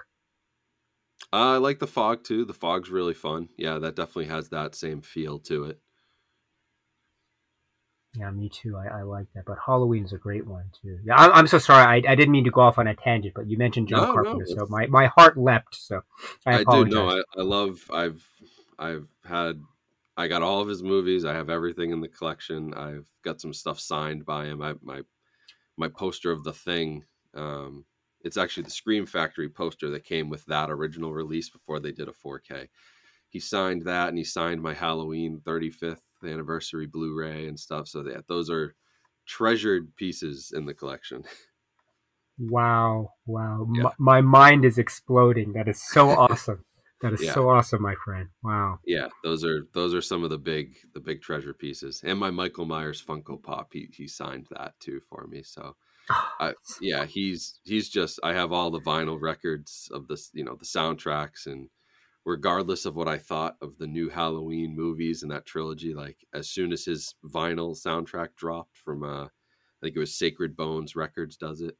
Uh, 1.31 1.55
I 1.55 1.57
like 1.57 1.79
the 1.79 1.87
fog 1.87 2.23
too. 2.23 2.45
The 2.45 2.53
fog's 2.53 2.89
really 2.89 3.13
fun. 3.13 3.49
Yeah, 3.57 3.79
that 3.79 3.95
definitely 3.95 4.25
has 4.25 4.49
that 4.49 4.75
same 4.75 5.01
feel 5.01 5.39
to 5.39 5.65
it. 5.65 5.79
Yeah, 8.15 8.29
me 8.29 8.49
too. 8.49 8.77
I, 8.77 8.99
I 8.99 9.01
like 9.01 9.27
that. 9.33 9.45
But 9.45 9.57
Halloween's 9.65 10.13
a 10.13 10.17
great 10.17 10.45
one 10.45 10.65
too. 10.81 10.99
Yeah, 11.03 11.15
I'm, 11.15 11.31
I'm 11.31 11.47
so 11.47 11.57
sorry. 11.57 11.83
I, 11.83 12.11
I 12.11 12.15
didn't 12.15 12.31
mean 12.31 12.43
to 12.43 12.51
go 12.51 12.61
off 12.61 12.77
on 12.77 12.87
a 12.87 12.95
tangent, 12.95 13.33
but 13.33 13.47
you 13.47 13.57
mentioned 13.57 13.87
John 13.87 14.07
no, 14.07 14.13
Carpenter, 14.13 14.45
no, 14.49 14.55
so 14.55 14.67
my, 14.69 14.85
my 14.87 15.07
heart 15.07 15.37
leapt. 15.37 15.75
So 15.75 16.01
I 16.45 16.59
apologize. 16.59 16.93
I 16.93 16.99
do. 16.99 17.05
No, 17.05 17.09
I, 17.09 17.21
I 17.39 17.43
love. 17.43 17.79
I've 17.91 18.27
I've 18.77 19.07
had. 19.25 19.61
I 20.15 20.27
got 20.27 20.43
all 20.43 20.61
of 20.61 20.67
his 20.67 20.83
movies. 20.83 21.25
I 21.25 21.33
have 21.33 21.49
everything 21.49 21.89
in 21.89 22.01
the 22.01 22.07
collection. 22.07 22.75
I've 22.75 23.09
got 23.23 23.41
some 23.41 23.53
stuff 23.53 23.79
signed 23.79 24.25
by 24.25 24.45
him. 24.45 24.61
I 24.61 24.75
my 24.83 25.01
my 25.75 25.87
poster 25.87 26.31
of 26.31 26.43
the 26.43 26.53
thing 26.53 27.05
um, 27.35 27.85
it's 28.21 28.37
actually 28.37 28.63
the 28.63 28.71
Scream 28.71 29.05
Factory 29.05 29.49
poster 29.49 29.89
that 29.89 30.05
came 30.05 30.29
with 30.29 30.45
that 30.45 30.69
original 30.69 31.13
release 31.13 31.49
before 31.49 31.79
they 31.79 31.91
did 31.91 32.07
a 32.07 32.13
4K. 32.13 32.67
He 33.29 33.39
signed 33.39 33.83
that, 33.83 34.09
and 34.09 34.17
he 34.17 34.23
signed 34.23 34.61
my 34.61 34.73
Halloween 34.73 35.41
35th 35.43 36.01
anniversary 36.25 36.87
Blu-ray 36.87 37.47
and 37.47 37.59
stuff. 37.59 37.87
So 37.87 38.03
that 38.03 38.27
those 38.27 38.49
are 38.49 38.75
treasured 39.25 39.95
pieces 39.95 40.51
in 40.55 40.65
the 40.65 40.73
collection. 40.73 41.23
Wow! 42.39 43.11
Wow! 43.25 43.67
Yeah. 43.73 43.85
M- 43.85 43.91
my 43.99 44.21
mind 44.21 44.65
is 44.65 44.77
exploding. 44.77 45.53
That 45.53 45.67
is 45.67 45.81
so 45.81 46.09
awesome. 46.17 46.65
That 47.03 47.13
is 47.13 47.21
yeah. 47.21 47.33
so 47.33 47.49
awesome, 47.49 47.81
my 47.81 47.95
friend. 48.05 48.29
Wow. 48.43 48.79
Yeah, 48.85 49.07
those 49.25 49.43
are 49.43 49.67
those 49.73 49.93
are 49.93 50.01
some 50.01 50.23
of 50.23 50.29
the 50.29 50.37
big 50.37 50.77
the 50.93 51.01
big 51.01 51.21
treasure 51.21 51.53
pieces. 51.53 52.01
And 52.03 52.17
my 52.17 52.31
Michael 52.31 52.65
Myers 52.65 53.03
Funko 53.05 53.43
Pop, 53.43 53.69
he 53.73 53.89
he 53.91 54.07
signed 54.07 54.47
that 54.51 54.73
too 54.79 55.01
for 55.09 55.27
me. 55.27 55.43
So 55.43 55.75
oh, 56.09 56.29
I, 56.39 56.53
yeah, 56.79 57.05
he's 57.05 57.59
he's 57.65 57.89
just. 57.89 58.21
I 58.23 58.33
have 58.33 58.53
all 58.53 58.71
the 58.71 58.79
vinyl 58.79 59.19
records 59.21 59.89
of 59.91 60.07
this, 60.07 60.29
you 60.33 60.45
know, 60.45 60.55
the 60.55 60.65
soundtracks, 60.65 61.45
and 61.45 61.67
regardless 62.25 62.85
of 62.85 62.95
what 62.95 63.07
I 63.07 63.17
thought 63.17 63.57
of 63.61 63.77
the 63.77 63.87
new 63.87 64.09
Halloween 64.09 64.75
movies 64.75 65.23
and 65.23 65.31
that 65.31 65.45
trilogy, 65.45 65.93
like 65.93 66.17
as 66.33 66.49
soon 66.49 66.71
as 66.71 66.85
his 66.85 67.15
vinyl 67.25 67.75
soundtrack 67.77 68.35
dropped 68.35 68.77
from 68.77 69.03
uh 69.03 69.25
I 69.25 69.87
think 69.87 69.97
it 69.97 69.99
was 69.99 70.17
Sacred 70.17 70.55
Bones 70.55 70.95
Records 70.95 71.35
does 71.37 71.61
it. 71.61 71.77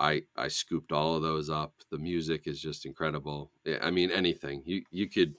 I 0.00 0.22
I 0.36 0.48
scooped 0.48 0.92
all 0.92 1.16
of 1.16 1.22
those 1.22 1.50
up. 1.50 1.74
The 1.90 1.98
music 1.98 2.46
is 2.46 2.60
just 2.60 2.86
incredible. 2.86 3.52
I 3.82 3.90
mean 3.90 4.10
anything. 4.10 4.62
You 4.64 4.82
you 4.90 5.08
could 5.08 5.34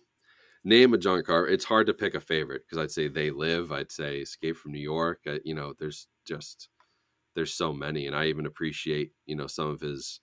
name 0.64 0.94
a 0.94 0.98
John 0.98 1.24
Carpenter. 1.24 1.54
It's 1.54 1.66
hard 1.66 1.88
to 1.88 1.94
pick 1.94 2.16
a 2.16 2.20
favorite 2.20 2.64
because 2.66 2.84
I'd 2.84 2.92
say 2.92 3.08
They 3.08 3.32
Live, 3.32 3.72
I'd 3.72 3.92
say 3.92 4.20
Escape 4.20 4.58
from 4.58 4.72
New 4.74 4.80
York. 4.80 5.22
I, 5.28 5.40
you 5.44 5.56
know, 5.56 5.74
there's 5.80 6.08
just 6.26 6.70
there's 7.36 7.54
so 7.54 7.74
many 7.74 8.08
and 8.08 8.16
I 8.16 8.28
even 8.28 8.46
appreciate, 8.46 9.12
you 9.26 9.36
know, 9.36 9.48
some 9.48 9.68
of 9.70 9.82
his 9.82 10.22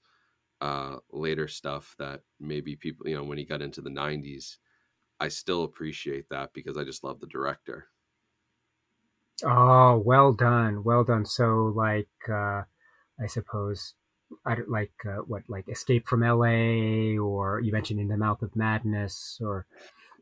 uh, 0.63 0.97
later 1.11 1.49
stuff 1.49 1.97
that 1.99 2.21
maybe 2.39 2.77
people, 2.77 3.09
you 3.09 3.17
know, 3.17 3.25
when 3.25 3.37
he 3.37 3.45
got 3.45 3.61
into 3.61 3.81
the 3.81 3.91
90s, 3.91 4.59
I 5.19 5.27
still 5.27 5.65
appreciate 5.65 6.29
that 6.31 6.53
because 6.55 6.79
I 6.79 6.85
just 6.85 7.03
love 7.03 7.19
the 7.19 7.27
director. 7.27 7.89
Oh, 9.45 9.99
well 9.99 10.33
done. 10.33 10.85
Well 10.85 11.03
done. 11.03 11.27
So, 11.27 11.73
like, 11.75 12.09
uh, 12.29 12.63
I 13.21 13.27
suppose, 13.27 13.95
I 14.47 14.55
don't 14.55 14.71
like 14.71 14.93
uh, 15.05 15.23
what, 15.27 15.43
like 15.49 15.69
Escape 15.69 16.07
from 16.07 16.21
LA, 16.21 17.19
or 17.21 17.61
you 17.61 17.73
mentioned 17.73 17.99
In 17.99 18.07
the 18.07 18.17
Mouth 18.17 18.41
of 18.43 18.55
Madness, 18.55 19.41
or 19.43 19.67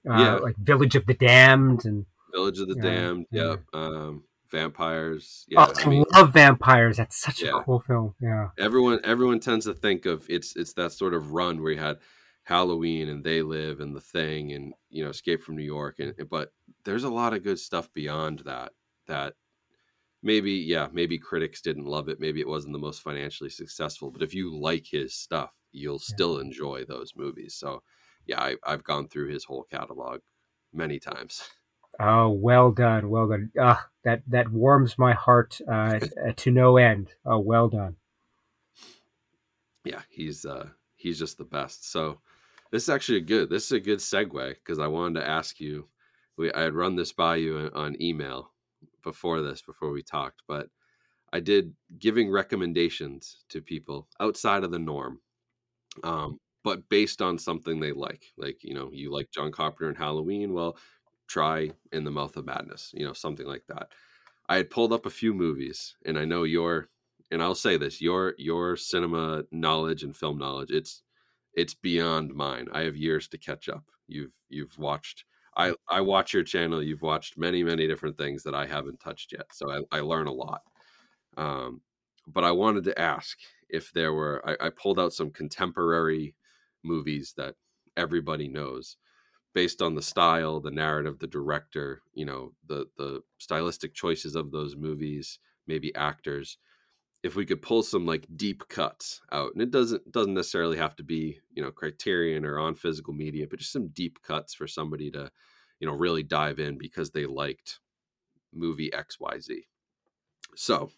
uh, 0.09 0.18
yeah. 0.18 0.34
like 0.36 0.57
Village 0.57 0.97
of 0.97 1.05
the 1.05 1.14
Damned, 1.14 1.84
and 1.84 2.07
Village 2.32 2.61
of 2.61 2.68
the 2.68 2.76
Damned. 2.76 3.26
Yep. 3.30 3.61
Um, 3.74 4.24
vampires. 4.51 5.44
Yeah, 5.48 5.66
oh, 5.68 5.72
I, 5.76 5.88
mean, 5.88 6.05
love 6.12 6.32
vampires. 6.32 6.96
That's 6.96 7.20
such 7.20 7.42
yeah. 7.42 7.51
a 7.51 7.62
cool 7.62 7.80
film. 7.80 8.14
Yeah. 8.20 8.48
Everyone 8.59 9.01
everyone 9.05 9.40
tends 9.40 9.66
to 9.66 9.74
think 9.74 10.07
of 10.07 10.26
it's 10.28 10.57
it's 10.57 10.74
that 10.74 10.92
sort 10.92 11.14
of 11.14 11.32
run 11.32 11.62
where 11.62 11.72
you 11.72 11.78
had 11.78 11.98
Halloween 12.44 13.09
and 13.09 13.24
They 13.24 13.42
Live 13.42 13.80
and 13.80 13.94
The 13.94 14.01
Thing 14.01 14.53
and 14.53 14.74
you 14.88 15.05
know 15.05 15.11
Escape 15.11 15.42
from 15.42 15.57
New 15.57 15.64
York 15.64 15.98
and 15.98 16.14
but 16.28 16.53
there's 16.84 17.05
a 17.05 17.11
lot 17.11 17.34
of 17.34 17.44
good 17.44 17.59
stuff 17.59 17.92
beyond 17.92 18.40
that 18.40 18.72
that 19.07 19.34
maybe 20.22 20.53
yeah 20.53 20.88
maybe 20.92 21.18
critics 21.18 21.61
didn't 21.61 21.86
love 21.86 22.09
it 22.09 22.20
maybe 22.20 22.40
it 22.40 22.48
wasn't 22.48 22.72
the 22.72 22.78
most 22.78 23.03
financially 23.03 23.51
successful 23.51 24.11
but 24.11 24.22
if 24.22 24.34
you 24.34 24.55
like 24.59 24.86
his 24.86 25.14
stuff 25.14 25.53
you'll 25.72 25.94
yeah. 25.94 26.14
still 26.14 26.38
enjoy 26.38 26.84
those 26.84 27.12
movies 27.16 27.55
so 27.55 27.82
yeah 28.26 28.40
I, 28.40 28.57
I've 28.64 28.84
gone 28.84 29.09
through 29.09 29.28
his 29.28 29.44
whole 29.44 29.64
catalog 29.70 30.20
many 30.72 30.98
times. 30.98 31.42
Oh, 32.01 32.30
well 32.30 32.72
done, 32.72 33.11
well 33.11 33.28
done. 33.28 33.53
Ah, 33.61 33.86
that 34.05 34.22
that 34.28 34.51
warms 34.51 34.96
my 34.96 35.12
heart 35.12 35.61
uh, 35.70 36.01
to 36.36 36.51
no 36.51 36.78
end. 36.78 37.09
Oh, 37.26 37.38
well 37.38 37.68
done. 37.68 37.96
Yeah, 39.84 40.01
he's 40.09 40.46
uh, 40.46 40.68
he's 40.96 41.18
just 41.18 41.36
the 41.36 41.44
best. 41.44 41.90
So 41.90 42.20
this 42.72 42.84
is 42.84 42.88
actually 42.88 43.18
a 43.18 43.22
good. 43.22 43.51
This 43.51 43.66
is 43.66 43.72
a 43.72 43.80
good 43.80 43.98
segue 43.98 44.55
because 44.55 44.78
I 44.78 44.86
wanted 44.86 45.20
to 45.20 45.28
ask 45.28 45.61
you. 45.61 45.88
We 46.38 46.51
I 46.53 46.62
had 46.62 46.74
run 46.74 46.96
this 46.96 47.12
by 47.12 47.36
you 47.36 47.70
on 47.74 48.01
email 48.01 48.53
before 49.03 49.42
this, 49.42 49.61
before 49.61 49.90
we 49.90 50.03
talked, 50.03 50.42
but 50.48 50.68
I 51.34 51.40
did 51.40 51.74
giving 51.98 52.30
recommendations 52.30 53.44
to 53.51 53.61
people 53.61 54.09
outside 54.20 54.64
of 54.64 54.70
the 54.70 54.78
norm, 54.78 55.20
um, 56.03 56.40
but 56.64 56.88
based 56.88 57.20
on 57.20 57.38
something 57.38 57.78
they 57.78 57.92
like. 57.92 58.24
Like 58.38 58.64
you 58.64 58.72
know, 58.72 58.90
you 58.90 59.12
like 59.12 59.30
John 59.30 59.53
Carpenter 59.53 59.88
and 59.88 59.98
Halloween. 59.98 60.55
Well, 60.55 60.78
try 61.31 61.70
in 61.93 62.03
the 62.05 62.11
mouth 62.11 62.37
of 62.37 62.45
madness 62.45 62.91
you 62.93 63.07
know 63.07 63.12
something 63.12 63.47
like 63.47 63.64
that. 63.68 63.89
I 64.49 64.57
had 64.57 64.68
pulled 64.70 64.93
up 64.93 65.07
a 65.07 65.11
few 65.11 65.33
movies 65.33 65.95
and 66.05 66.18
i 66.18 66.24
know 66.24 66.43
your 66.43 66.89
and 67.31 67.41
i'll 67.43 67.55
say 67.55 67.76
this 67.76 68.01
your 68.01 68.35
your 68.37 68.76
cinema 68.76 69.45
knowledge 69.53 70.03
and 70.03 70.16
film 70.16 70.39
knowledge 70.39 70.70
it's 70.72 71.03
it's 71.55 71.74
beyond 71.74 72.33
mine. 72.35 72.68
I 72.72 72.83
have 72.83 72.97
years 72.97 73.26
to 73.28 73.39
catch 73.39 73.68
up. 73.68 73.85
You've 74.09 74.37
you've 74.49 74.76
watched 74.78 75.24
i 75.57 75.72
i 75.89 76.01
watch 76.01 76.35
your 76.35 76.43
channel. 76.43 76.83
You've 76.83 77.03
watched 77.03 77.39
many 77.39 77.62
many 77.62 77.87
different 77.87 78.18
things 78.18 78.43
that 78.43 78.55
i 78.55 78.66
haven't 78.66 79.01
touched 79.01 79.33
yet 79.33 79.47
so 79.53 79.70
i, 79.70 79.99
I 79.99 80.01
learn 80.01 80.26
a 80.26 80.33
lot. 80.33 80.62
Um, 81.37 81.81
but 82.26 82.45
i 82.45 82.51
wanted 82.51 82.85
to 82.85 83.01
ask 83.01 83.39
if 83.68 83.93
there 83.93 84.12
were 84.12 84.43
I, 84.45 84.66
I 84.66 84.70
pulled 84.70 84.99
out 84.99 85.12
some 85.12 85.31
contemporary 85.31 86.35
movies 86.83 87.35
that 87.37 87.55
everybody 87.97 88.49
knows 88.49 88.97
based 89.55 89.82
on 89.82 89.94
the 89.94 90.03
style, 90.03 90.61
the 90.61 90.70
narrative, 90.70 91.18
the 91.18 91.26
director, 91.26 92.03
you 92.14 92.24
know, 92.24 92.53
the 92.66 92.86
the 92.96 93.22
stylistic 93.38 93.94
choices 93.94 94.34
of 94.34 94.51
those 94.51 94.76
movies, 94.76 95.38
maybe 95.66 95.94
actors. 95.94 96.59
If 97.22 97.36
we 97.36 97.44
could 97.44 97.61
pull 97.61 97.82
some 97.82 98.07
like 98.07 98.26
deep 98.36 98.68
cuts 98.68 99.20
out, 99.30 99.53
and 99.53 99.62
it 99.62 99.70
doesn't 99.70 100.11
doesn't 100.11 100.34
necessarily 100.34 100.78
have 100.78 100.96
to 100.96 101.03
be 101.03 101.40
you 101.53 101.62
know 101.62 101.70
Criterion 101.70 102.44
or 102.44 102.59
on 102.59 102.74
physical 102.74 103.12
media, 103.12 103.46
but 103.48 103.59
just 103.59 103.72
some 103.72 103.88
deep 103.88 104.22
cuts 104.22 104.55
for 104.55 104.66
somebody 104.66 105.11
to 105.11 105.30
you 105.80 105.86
know 105.86 105.94
really 105.94 106.22
dive 106.22 106.59
in 106.59 106.78
because 106.78 107.11
they 107.11 107.26
liked 107.26 107.80
movie 108.53 108.92
X 108.92 109.18
Y 109.20 109.38
Z. 109.40 109.64
So 110.57 110.90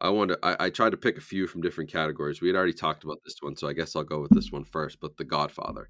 I 0.00 0.10
want 0.10 0.30
to. 0.30 0.38
I, 0.42 0.66
I 0.66 0.70
tried 0.70 0.90
to 0.90 0.96
pick 0.96 1.16
a 1.16 1.22
few 1.22 1.46
from 1.46 1.62
different 1.62 1.90
categories. 1.90 2.40
We 2.40 2.48
had 2.48 2.56
already 2.56 2.72
talked 2.72 3.04
about 3.04 3.20
this 3.24 3.36
one, 3.40 3.56
so 3.56 3.68
I 3.68 3.72
guess 3.72 3.96
I'll 3.96 4.04
go 4.04 4.20
with 4.20 4.32
this 4.32 4.52
one 4.52 4.64
first. 4.64 5.00
But 5.00 5.16
The 5.16 5.24
Godfather 5.24 5.88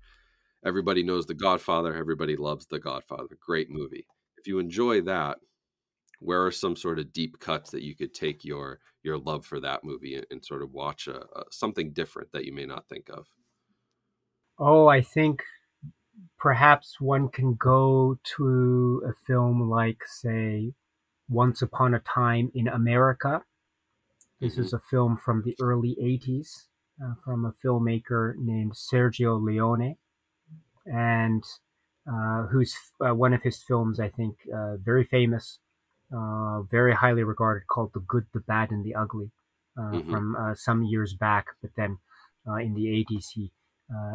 everybody 0.64 1.02
knows 1.02 1.26
The 1.26 1.34
Godfather. 1.34 1.94
Everybody 1.94 2.36
loves 2.36 2.66
The 2.66 2.78
Godfather. 2.78 3.36
Great 3.40 3.70
movie. 3.70 4.07
If 4.38 4.46
you 4.46 4.59
enjoy 4.59 5.02
that, 5.02 5.38
where 6.20 6.44
are 6.44 6.52
some 6.52 6.76
sort 6.76 6.98
of 6.98 7.12
deep 7.12 7.38
cuts 7.38 7.70
that 7.70 7.82
you 7.82 7.94
could 7.94 8.14
take 8.14 8.44
your 8.44 8.80
your 9.02 9.18
love 9.18 9.44
for 9.44 9.61
that 9.61 9.84
movie 9.84 10.16
and, 10.16 10.26
and 10.30 10.44
sort 10.44 10.62
of 10.62 10.72
watch 10.72 11.07
a, 11.07 11.20
a, 11.20 11.44
something 11.52 11.92
different 11.92 12.32
that 12.32 12.44
you 12.44 12.52
may 12.52 12.66
not 12.66 12.88
think 12.88 13.09
of? 13.09 13.26
Oh, 14.59 14.88
I 14.88 15.00
think 15.00 15.42
perhaps 16.38 17.00
one 17.00 17.28
can 17.28 17.54
go 17.54 18.18
to 18.36 19.02
a 19.07 19.12
film 19.26 19.70
like, 19.70 20.02
say, 20.07 20.72
Once 21.28 21.62
Upon 21.62 21.94
a 21.94 22.00
Time 22.00 22.50
in 22.54 22.66
America. 22.66 23.42
This 24.40 24.54
mm-hmm. 24.54 24.62
is 24.62 24.72
a 24.72 24.78
film 24.78 25.16
from 25.16 25.42
the 25.44 25.54
early 25.61 25.96
80s 26.02 26.66
uh, 27.02 27.14
from 27.24 27.44
a 27.44 27.52
filmmaker 27.64 28.34
named 28.36 28.72
Sergio 28.72 29.40
Leone 29.40 29.96
and 30.87 31.45
uh, 32.11 32.47
who's 32.47 32.76
uh, 33.05 33.14
one 33.14 33.34
of 33.34 33.43
his 33.43 33.62
films, 33.62 33.99
I 33.99 34.09
think, 34.09 34.37
uh, 34.55 34.76
very 34.76 35.05
famous, 35.05 35.59
uh, 36.16 36.62
very 36.62 36.95
highly 36.95 37.24
regarded, 37.24 37.66
called 37.66 37.91
The 37.95 38.01
Good, 38.01 38.26
the 38.32 38.41
Bad, 38.41 38.70
and 38.70 38.84
the 38.84 38.95
Ugly, 38.95 39.32
uh, 39.76 39.80
mm-hmm. 39.82 40.11
from 40.11 40.37
uh, 40.37 40.55
some 40.55 40.84
years 40.84 41.14
back. 41.14 41.47
But 41.61 41.72
then 41.76 41.99
in 42.61 42.74
the 42.74 42.87
80s, 43.11 43.30
he 43.34 43.51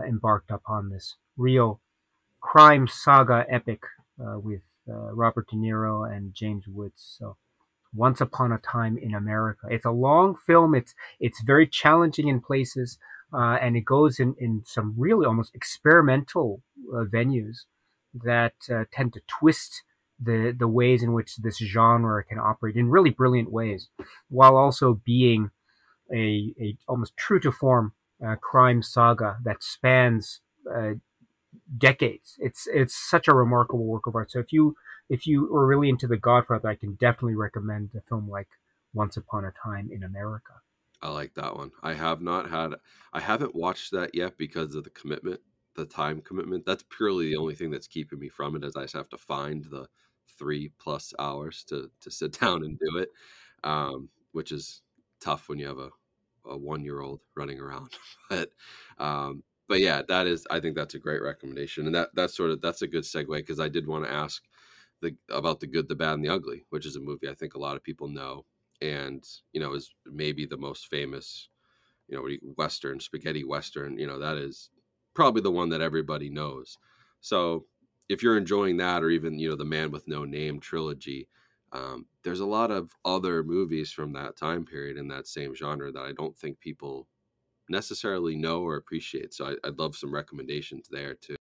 embarked 0.08 0.52
upon 0.52 0.90
this 0.90 1.16
real 1.36 1.82
crime 2.40 2.88
saga 2.88 3.46
epic 3.50 3.82
with 4.18 4.62
Robert 4.88 5.48
De 5.50 5.58
Niro 5.58 6.10
and 6.10 6.34
James 6.34 6.66
Woods. 6.68 7.18
So, 7.20 7.36
once 7.94 8.22
Upon 8.22 8.54
a 8.54 8.58
Time 8.58 8.98
in 8.98 9.14
America. 9.14 9.68
It's 9.70 9.86
a 9.86 9.92
long 9.92 10.36
film. 10.36 10.74
It's 10.74 10.96
it's 11.20 11.42
very 11.42 11.68
challenging 11.68 12.30
in 12.30 12.40
places 12.40 12.98
uh, 13.34 13.58
and 13.62 13.76
it 13.76 13.86
goes 13.86 14.20
in, 14.20 14.36
in 14.38 14.64
some 14.66 14.94
really 14.98 15.26
almost 15.26 15.56
experimental 15.56 16.62
uh, 16.94 17.04
venues 17.04 17.66
that 18.14 18.54
uh, 18.70 18.84
tend 18.92 19.14
to 19.14 19.22
twist 19.28 19.84
the 20.24 20.56
the 20.58 20.68
ways 20.68 21.02
in 21.02 21.14
which 21.14 21.38
this 21.38 21.58
genre 21.58 22.24
can 22.24 22.38
operate 22.38 22.76
in 22.76 22.90
really 22.90 23.10
brilliant 23.10 23.52
ways, 23.52 23.90
while 24.30 24.56
also 24.56 25.02
being 25.06 25.50
a, 26.14 26.54
a 26.60 26.78
almost 26.88 27.18
true 27.18 27.40
to 27.40 27.52
form 27.52 27.94
uh, 28.26 28.36
crime 28.36 28.84
saga 28.84 29.38
that 29.44 29.64
spans 29.64 30.42
uh, 30.72 30.94
decades. 31.78 32.36
It's 32.40 32.68
it's 32.72 32.96
such 32.96 33.28
a 33.28 33.34
remarkable 33.34 33.86
work 33.86 34.08
of 34.08 34.16
art. 34.16 34.32
So 34.32 34.40
if 34.40 34.54
you 34.54 34.76
if 35.10 35.26
you 35.26 35.54
are 35.56 35.66
really 35.66 35.90
into 35.90 36.08
The 36.08 36.18
Godfather, 36.18 36.70
I 36.70 36.76
can 36.76 36.94
definitely 36.94 37.36
recommend 37.36 37.92
a 37.98 38.02
film 38.02 38.30
like 38.30 38.50
Once 38.94 39.18
Upon 39.18 39.46
a 39.46 39.52
Time 39.52 39.90
in 39.92 40.04
America. 40.04 40.54
I 41.02 41.10
like 41.10 41.34
that 41.36 41.56
one. 41.56 41.72
I 41.82 41.94
have 41.94 42.22
not 42.22 42.50
had 42.50 42.76
I 43.14 43.20
haven't 43.20 43.56
watched 43.56 43.92
that 43.92 44.14
yet 44.14 44.38
because 44.38 44.76
of 44.76 44.84
the 44.84 44.90
commitment, 44.92 45.42
the 45.76 45.86
time 45.86 46.22
commitment. 46.22 46.66
That's 46.66 46.84
purely 46.96 47.28
the 47.30 47.38
only 47.38 47.56
thing 47.56 47.72
that's 47.72 47.88
keeping 47.88 48.20
me 48.20 48.30
from 48.30 48.56
it. 48.56 48.64
As 48.64 48.76
I 48.76 48.84
just 48.84 48.94
have 48.96 49.10
to 49.10 49.18
find 49.18 49.64
the 49.66 49.88
three 50.38 50.72
plus 50.80 51.14
hours 51.20 51.64
to 51.66 51.90
to 52.02 52.12
sit 52.12 52.34
down 52.40 52.64
and 52.64 52.80
do 52.80 52.98
it, 52.98 53.10
um, 53.64 54.10
which 54.32 54.52
is 54.52 54.82
tough 55.20 55.50
when 55.50 55.60
you 55.60 55.68
have 55.68 55.80
a, 55.80 55.90
a 56.46 56.58
one 56.58 56.84
year 56.84 57.02
old 57.02 57.22
running 57.36 57.60
around. 57.60 57.90
but 58.30 58.52
um, 59.00 59.44
but 59.68 59.80
yeah, 59.80 60.02
that 60.08 60.28
is 60.28 60.46
I 60.52 60.60
think 60.60 60.76
that's 60.76 60.96
a 60.96 61.00
great 61.00 61.22
recommendation, 61.24 61.88
and 61.88 61.96
that 61.96 62.10
that's 62.14 62.36
sort 62.38 62.52
of 62.52 62.62
that's 62.62 62.84
a 62.84 62.88
good 62.88 63.04
segue 63.04 63.28
because 63.38 63.60
I 63.60 63.70
did 63.70 63.88
want 63.88 64.06
to 64.06 64.12
ask 64.12 64.44
the 65.02 65.16
about 65.30 65.60
the 65.62 65.68
good, 65.68 65.90
the 65.90 65.96
bad, 65.96 66.14
and 66.16 66.24
the 66.24 66.30
ugly, 66.30 66.66
which 66.70 66.86
is 66.86 66.96
a 66.96 67.00
movie 67.00 67.30
I 67.30 67.34
think 67.34 67.56
a 67.56 67.60
lot 67.60 67.76
of 67.76 67.84
people 67.84 68.08
know 68.08 68.46
and 68.82 69.26
you 69.54 69.62
know 69.62 69.74
is 69.74 69.94
maybe 70.06 70.46
the 70.46 70.58
most 70.58 70.88
famous 70.88 71.50
you 72.08 72.16
know 72.16 72.54
western 72.56 73.00
spaghetti 73.00 73.44
western 73.44 73.98
you 73.98 74.08
know 74.08 74.20
that 74.20 74.38
is 74.38 74.70
probably 75.14 75.42
the 75.42 75.52
one 75.52 75.70
that 75.70 75.82
everybody 75.82 76.30
knows. 76.30 76.78
So 77.20 77.66
if 78.10 78.24
you're 78.24 78.38
enjoying 78.38 78.78
that 78.78 79.04
or 79.04 79.10
even 79.10 79.38
you 79.40 79.50
know 79.50 79.56
the 79.56 79.66
man 79.66 79.92
with 79.92 80.08
no 80.08 80.26
name 80.26 80.60
trilogy 80.60 81.28
um, 81.74 82.06
there's 82.24 82.42
a 82.42 82.46
lot 82.46 82.70
of 82.70 82.92
other 83.06 83.44
movies 83.44 83.92
from 83.92 84.12
that 84.12 84.36
time 84.36 84.66
period 84.66 84.98
in 84.98 85.08
that 85.08 85.28
same 85.28 85.56
genre 85.56 85.92
that 85.92 86.04
i 86.04 86.12
don't 86.12 86.38
think 86.38 86.60
people 86.60 87.08
necessarily 87.70 88.36
know 88.36 88.62
or 88.62 88.76
appreciate 88.76 89.34
so 89.34 89.46
I, 89.46 89.68
would 89.68 89.80
love 89.80 89.96
some 89.96 90.14
recommendations 90.14 90.88
there 90.90 91.14
too. 91.14 91.36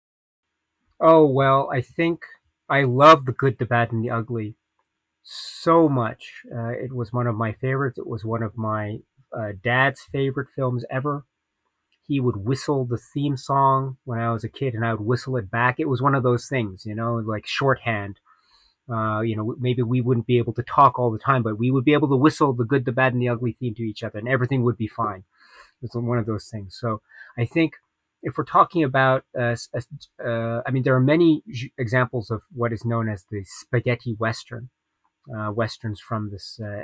Oh 1.01 1.27
well, 1.27 1.71
I 1.73 1.81
think 1.81 2.23
I 2.69 2.83
love 2.83 3.25
the 3.25 3.33
good, 3.33 3.59
the 3.59 3.67
bad, 3.67 3.93
and 3.93 4.05
the 4.05 4.11
ugly 4.11 4.57
so 5.31 5.89
much. 5.89 6.43
Uh, 6.55 6.71
it 6.71 6.95
was 6.95 7.13
one 7.13 7.27
of 7.27 7.35
my 7.35 7.53
favorites. 7.53 7.99
It 7.99 8.07
was 8.07 8.25
one 8.25 8.43
of 8.43 8.57
my 8.57 9.01
uh, 9.37 9.53
dad's 9.63 10.01
favorite 10.01 10.49
films 10.55 10.85
ever. 10.91 11.25
He 12.07 12.21
would 12.21 12.39
whistle 12.39 12.87
the 12.87 12.97
theme 12.97 13.37
song 13.37 13.99
when 14.05 14.19
I 14.19 14.33
was 14.33 14.43
a 14.45 14.49
kid, 14.49 14.75
and 14.75 14.85
I 14.85 14.95
would 14.95 15.07
whistle 15.07 15.37
it 15.37 15.51
back. 15.51 15.79
It 15.79 15.89
was 15.89 16.01
one 16.01 16.15
of 16.15 16.23
those 16.23 16.49
things, 16.49 16.87
you 16.87 16.95
know, 16.95 17.17
like 17.17 17.47
shorthand. 17.47 18.21
Uh, 18.91 19.21
you 19.21 19.37
know, 19.37 19.55
maybe 19.61 19.83
we 19.83 20.01
wouldn't 20.01 20.27
be 20.27 20.39
able 20.39 20.55
to 20.55 20.63
talk 20.63 20.99
all 20.99 21.11
the 21.11 21.19
time, 21.19 21.43
but 21.43 21.59
we 21.59 21.71
would 21.71 21.85
be 21.85 21.93
able 21.93 22.09
to 22.09 22.17
whistle 22.17 22.55
the 22.55 22.65
good, 22.65 22.87
the 22.87 22.93
bad, 22.93 23.13
and 23.13 23.21
the 23.21 23.29
ugly 23.29 23.53
theme 23.53 23.75
to 23.75 23.83
each 23.83 24.03
other, 24.03 24.19
and 24.19 24.29
everything 24.29 24.63
would 24.65 24.79
be 24.79 24.89
fine. 24.89 25.25
It's 25.83 25.95
one 25.95 26.19
of 26.19 26.25
those 26.27 26.47
things. 26.49 26.77
So 26.81 27.03
I 27.37 27.45
think 27.45 27.75
if 28.23 28.39
we're 28.39 28.45
talking 28.45 28.83
about, 28.83 29.25
uh, 29.39 29.57
uh, 30.25 30.63
I 30.67 30.71
mean, 30.71 30.83
there 30.85 30.95
are 30.95 31.01
many 31.01 31.43
examples 31.77 32.31
of 32.31 32.43
what 32.55 32.73
is 32.73 32.85
known 32.85 33.09
as 33.11 33.27
the 33.31 33.45
spaghetti 33.45 34.15
western, 34.15 34.71
uh, 35.35 35.53
westerns 35.53 36.01
from 36.01 36.31
this 36.31 36.61
uh, 36.63 36.83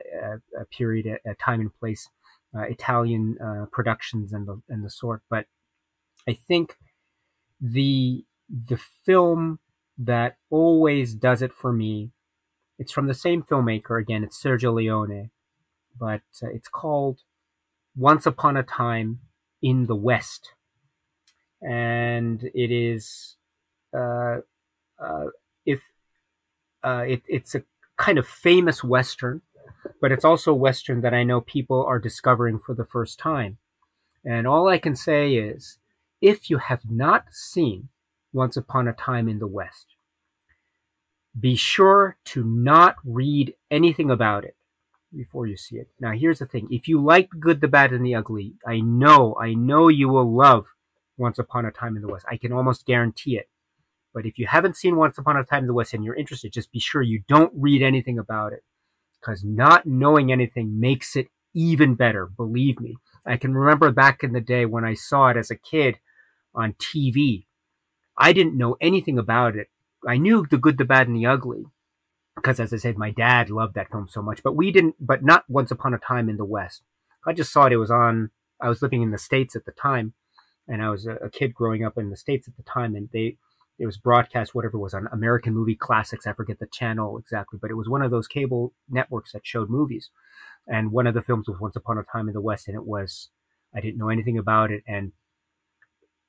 uh, 0.58 0.64
period, 0.70 1.18
a 1.24 1.34
time 1.34 1.60
and 1.60 1.74
place, 1.78 2.08
Italian 2.56 3.36
productions 3.72 4.32
and 4.32 4.46
the 4.46 4.62
and 4.68 4.84
the 4.84 4.90
sort. 4.90 5.22
But 5.28 5.46
I 6.28 6.34
think 6.34 6.76
the 7.60 8.24
the 8.48 8.78
film 9.04 9.58
that 9.98 10.36
always 10.50 11.14
does 11.14 11.42
it 11.42 11.52
for 11.52 11.72
me, 11.72 12.10
it's 12.78 12.92
from 12.92 13.06
the 13.06 13.14
same 13.14 13.42
filmmaker 13.42 14.00
again. 14.00 14.22
It's 14.22 14.40
Sergio 14.40 14.74
Leone, 14.74 15.30
but 15.98 16.20
it's 16.42 16.68
called 16.68 17.20
Once 17.96 18.24
Upon 18.24 18.56
a 18.56 18.62
Time 18.62 19.20
in 19.60 19.86
the 19.86 19.96
West, 19.96 20.52
and 21.60 22.44
it 22.54 22.70
is 22.70 23.36
uh, 23.94 24.38
uh, 24.98 25.26
if 25.64 25.80
uh, 26.82 27.04
it, 27.06 27.22
it's 27.28 27.54
a 27.54 27.62
kind 28.04 28.18
of 28.18 28.28
famous 28.28 28.84
Western, 28.84 29.40
but 30.00 30.12
it's 30.12 30.26
also 30.26 30.52
Western 30.52 31.00
that 31.00 31.14
I 31.14 31.24
know 31.24 31.40
people 31.40 31.82
are 31.84 31.98
discovering 31.98 32.58
for 32.58 32.74
the 32.74 32.84
first 32.84 33.18
time. 33.18 33.56
And 34.24 34.46
all 34.46 34.68
I 34.68 34.76
can 34.76 34.94
say 34.94 35.36
is 35.36 35.78
if 36.20 36.50
you 36.50 36.58
have 36.58 36.82
not 36.88 37.24
seen 37.30 37.88
Once 38.30 38.58
Upon 38.58 38.88
a 38.88 38.92
Time 38.92 39.26
in 39.26 39.38
the 39.38 39.46
West, 39.46 39.86
be 41.38 41.56
sure 41.56 42.18
to 42.26 42.44
not 42.44 42.96
read 43.04 43.54
anything 43.70 44.10
about 44.10 44.44
it 44.44 44.56
before 45.16 45.46
you 45.46 45.56
see 45.56 45.76
it. 45.76 45.88
Now, 45.98 46.12
here's 46.12 46.40
the 46.40 46.46
thing 46.46 46.68
if 46.70 46.86
you 46.86 47.02
like 47.02 47.30
good, 47.40 47.62
the 47.62 47.68
bad, 47.68 47.92
and 47.92 48.04
the 48.04 48.14
ugly, 48.14 48.54
I 48.66 48.80
know, 48.80 49.34
I 49.40 49.54
know 49.54 49.88
you 49.88 50.10
will 50.10 50.30
love 50.30 50.66
Once 51.16 51.38
Upon 51.38 51.64
a 51.64 51.70
Time 51.70 51.96
in 51.96 52.02
the 52.02 52.08
West. 52.08 52.26
I 52.30 52.36
can 52.36 52.52
almost 52.52 52.84
guarantee 52.84 53.38
it. 53.38 53.48
But 54.14 54.26
if 54.26 54.38
you 54.38 54.46
haven't 54.46 54.76
seen 54.76 54.96
Once 54.96 55.18
Upon 55.18 55.36
a 55.36 55.44
Time 55.44 55.64
in 55.64 55.66
the 55.66 55.74
West 55.74 55.92
and 55.92 56.04
you're 56.04 56.14
interested, 56.14 56.52
just 56.52 56.72
be 56.72 56.78
sure 56.78 57.02
you 57.02 57.24
don't 57.28 57.52
read 57.54 57.82
anything 57.82 58.18
about 58.18 58.52
it. 58.52 58.62
Because 59.20 59.42
not 59.42 59.86
knowing 59.86 60.30
anything 60.30 60.78
makes 60.78 61.16
it 61.16 61.28
even 61.52 61.96
better, 61.96 62.26
believe 62.26 62.80
me. 62.80 62.96
I 63.26 63.36
can 63.36 63.54
remember 63.54 63.90
back 63.90 64.22
in 64.22 64.32
the 64.32 64.40
day 64.40 64.66
when 64.66 64.84
I 64.84 64.94
saw 64.94 65.28
it 65.28 65.36
as 65.36 65.50
a 65.50 65.56
kid 65.56 65.98
on 66.54 66.74
TV. 66.74 67.46
I 68.16 68.32
didn't 68.32 68.56
know 68.56 68.76
anything 68.80 69.18
about 69.18 69.56
it. 69.56 69.68
I 70.06 70.16
knew 70.16 70.46
the 70.48 70.58
good, 70.58 70.78
the 70.78 70.84
bad, 70.84 71.08
and 71.08 71.16
the 71.16 71.26
ugly. 71.26 71.64
Because 72.36 72.60
as 72.60 72.72
I 72.72 72.76
said, 72.76 72.96
my 72.98 73.10
dad 73.10 73.50
loved 73.50 73.74
that 73.74 73.90
film 73.90 74.08
so 74.08 74.22
much, 74.22 74.42
but 74.42 74.54
we 74.54 74.70
didn't, 74.70 74.96
but 75.00 75.24
not 75.24 75.44
Once 75.48 75.70
Upon 75.70 75.94
a 75.94 75.98
Time 75.98 76.28
in 76.28 76.36
the 76.36 76.44
West. 76.44 76.82
I 77.26 77.32
just 77.32 77.52
saw 77.52 77.66
it. 77.66 77.72
It 77.72 77.78
was 77.78 77.90
on, 77.90 78.30
I 78.60 78.68
was 78.68 78.82
living 78.82 79.02
in 79.02 79.10
the 79.10 79.18
States 79.18 79.56
at 79.56 79.64
the 79.64 79.72
time, 79.72 80.12
and 80.68 80.82
I 80.82 80.90
was 80.90 81.06
a, 81.06 81.14
a 81.16 81.30
kid 81.30 81.54
growing 81.54 81.84
up 81.84 81.96
in 81.96 82.10
the 82.10 82.16
States 82.16 82.46
at 82.46 82.56
the 82.56 82.62
time, 82.62 82.94
and 82.94 83.08
they, 83.12 83.38
it 83.78 83.86
was 83.86 83.96
broadcast 83.96 84.54
whatever 84.54 84.76
it 84.76 84.80
was 84.80 84.94
on 84.94 85.08
American 85.12 85.54
Movie 85.54 85.74
Classics. 85.74 86.26
I 86.26 86.32
forget 86.32 86.58
the 86.58 86.66
channel 86.66 87.18
exactly, 87.18 87.58
but 87.60 87.70
it 87.70 87.74
was 87.74 87.88
one 87.88 88.02
of 88.02 88.10
those 88.10 88.28
cable 88.28 88.72
networks 88.88 89.32
that 89.32 89.46
showed 89.46 89.68
movies. 89.68 90.10
And 90.66 90.92
one 90.92 91.06
of 91.06 91.14
the 91.14 91.22
films 91.22 91.48
was 91.48 91.60
Once 91.60 91.76
Upon 91.76 91.98
a 91.98 92.04
Time 92.04 92.28
in 92.28 92.34
the 92.34 92.40
West, 92.40 92.68
and 92.68 92.76
it 92.76 92.86
was 92.86 93.30
I 93.74 93.80
didn't 93.80 93.98
know 93.98 94.08
anything 94.08 94.38
about 94.38 94.70
it, 94.70 94.82
and 94.86 95.12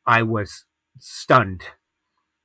I 0.05 0.23
was 0.23 0.65
stunned. 0.97 1.63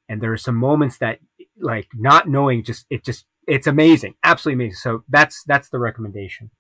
And 0.09 0.21
there 0.21 0.33
are 0.33 0.37
some 0.37 0.57
moments 0.57 0.99
that, 0.99 1.21
like, 1.59 1.89
not 1.95 2.29
knowing, 2.29 2.65
just 2.65 2.87
it 2.91 3.05
just 3.05 3.27
it's 3.47 3.67
amazing, 3.67 4.15
absolutely 4.23 4.65
amazing. 4.65 4.77
So 4.77 5.05
that's 5.09 5.43
that's 5.45 5.71
the 5.71 5.79
recommendation. 5.79 6.51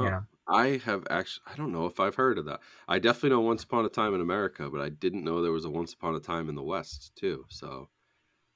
Huh. 0.00 0.06
Yeah. 0.06 0.20
I 0.48 0.80
have 0.84 1.06
actually, 1.10 1.42
I 1.52 1.56
don't 1.56 1.72
know 1.72 1.86
if 1.86 2.00
I've 2.00 2.16
heard 2.16 2.38
of 2.38 2.46
that. 2.46 2.60
I 2.88 2.98
definitely 2.98 3.30
know 3.30 3.40
Once 3.40 3.62
Upon 3.62 3.84
a 3.84 3.88
Time 3.88 4.14
in 4.14 4.20
America, 4.20 4.68
but 4.68 4.80
I 4.80 4.88
didn't 4.88 5.22
know 5.22 5.42
there 5.42 5.52
was 5.52 5.64
a 5.64 5.70
Once 5.70 5.92
Upon 5.92 6.16
a 6.16 6.20
Time 6.20 6.48
in 6.48 6.56
the 6.56 6.62
West 6.62 7.12
too. 7.14 7.44
So 7.48 7.88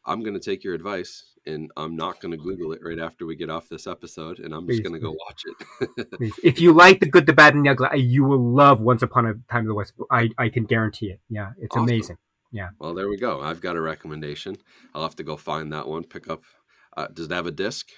I'm 0.04 0.20
going 0.22 0.34
to 0.34 0.40
take 0.40 0.64
your 0.64 0.74
advice 0.74 1.24
and 1.46 1.70
I'm 1.76 1.94
not 1.94 2.20
going 2.20 2.32
to 2.32 2.36
Google 2.36 2.72
it 2.72 2.80
right 2.82 2.98
after 2.98 3.26
we 3.26 3.36
get 3.36 3.48
off 3.48 3.68
this 3.68 3.86
episode 3.86 4.40
and 4.40 4.52
I'm 4.52 4.66
just 4.66 4.82
going 4.82 4.94
to 4.94 4.98
go 4.98 5.12
watch 5.26 5.42
it. 5.44 6.32
if 6.42 6.60
you 6.60 6.72
like 6.72 6.98
The 6.98 7.08
Good, 7.08 7.26
the 7.26 7.32
Bad, 7.32 7.54
and 7.54 7.64
the 7.64 7.70
Ugly, 7.70 8.00
you 8.00 8.24
will 8.24 8.42
love 8.42 8.80
Once 8.80 9.02
Upon 9.02 9.26
a 9.26 9.34
Time 9.50 9.60
in 9.60 9.68
the 9.68 9.74
West. 9.74 9.92
I, 10.10 10.30
I 10.36 10.48
can 10.48 10.64
guarantee 10.64 11.10
it. 11.10 11.20
Yeah, 11.28 11.50
it's 11.58 11.76
awesome. 11.76 11.84
amazing. 11.84 12.16
Yeah. 12.50 12.70
Well, 12.78 12.94
there 12.94 13.08
we 13.08 13.18
go. 13.18 13.40
I've 13.40 13.60
got 13.60 13.76
a 13.76 13.80
recommendation. 13.80 14.56
I'll 14.94 15.02
have 15.02 15.16
to 15.16 15.24
go 15.24 15.36
find 15.36 15.72
that 15.72 15.86
one, 15.86 16.04
pick 16.04 16.28
up. 16.28 16.42
Uh, 16.96 17.08
does 17.08 17.26
it 17.26 17.32
have 17.32 17.46
a 17.46 17.50
disc? 17.50 17.88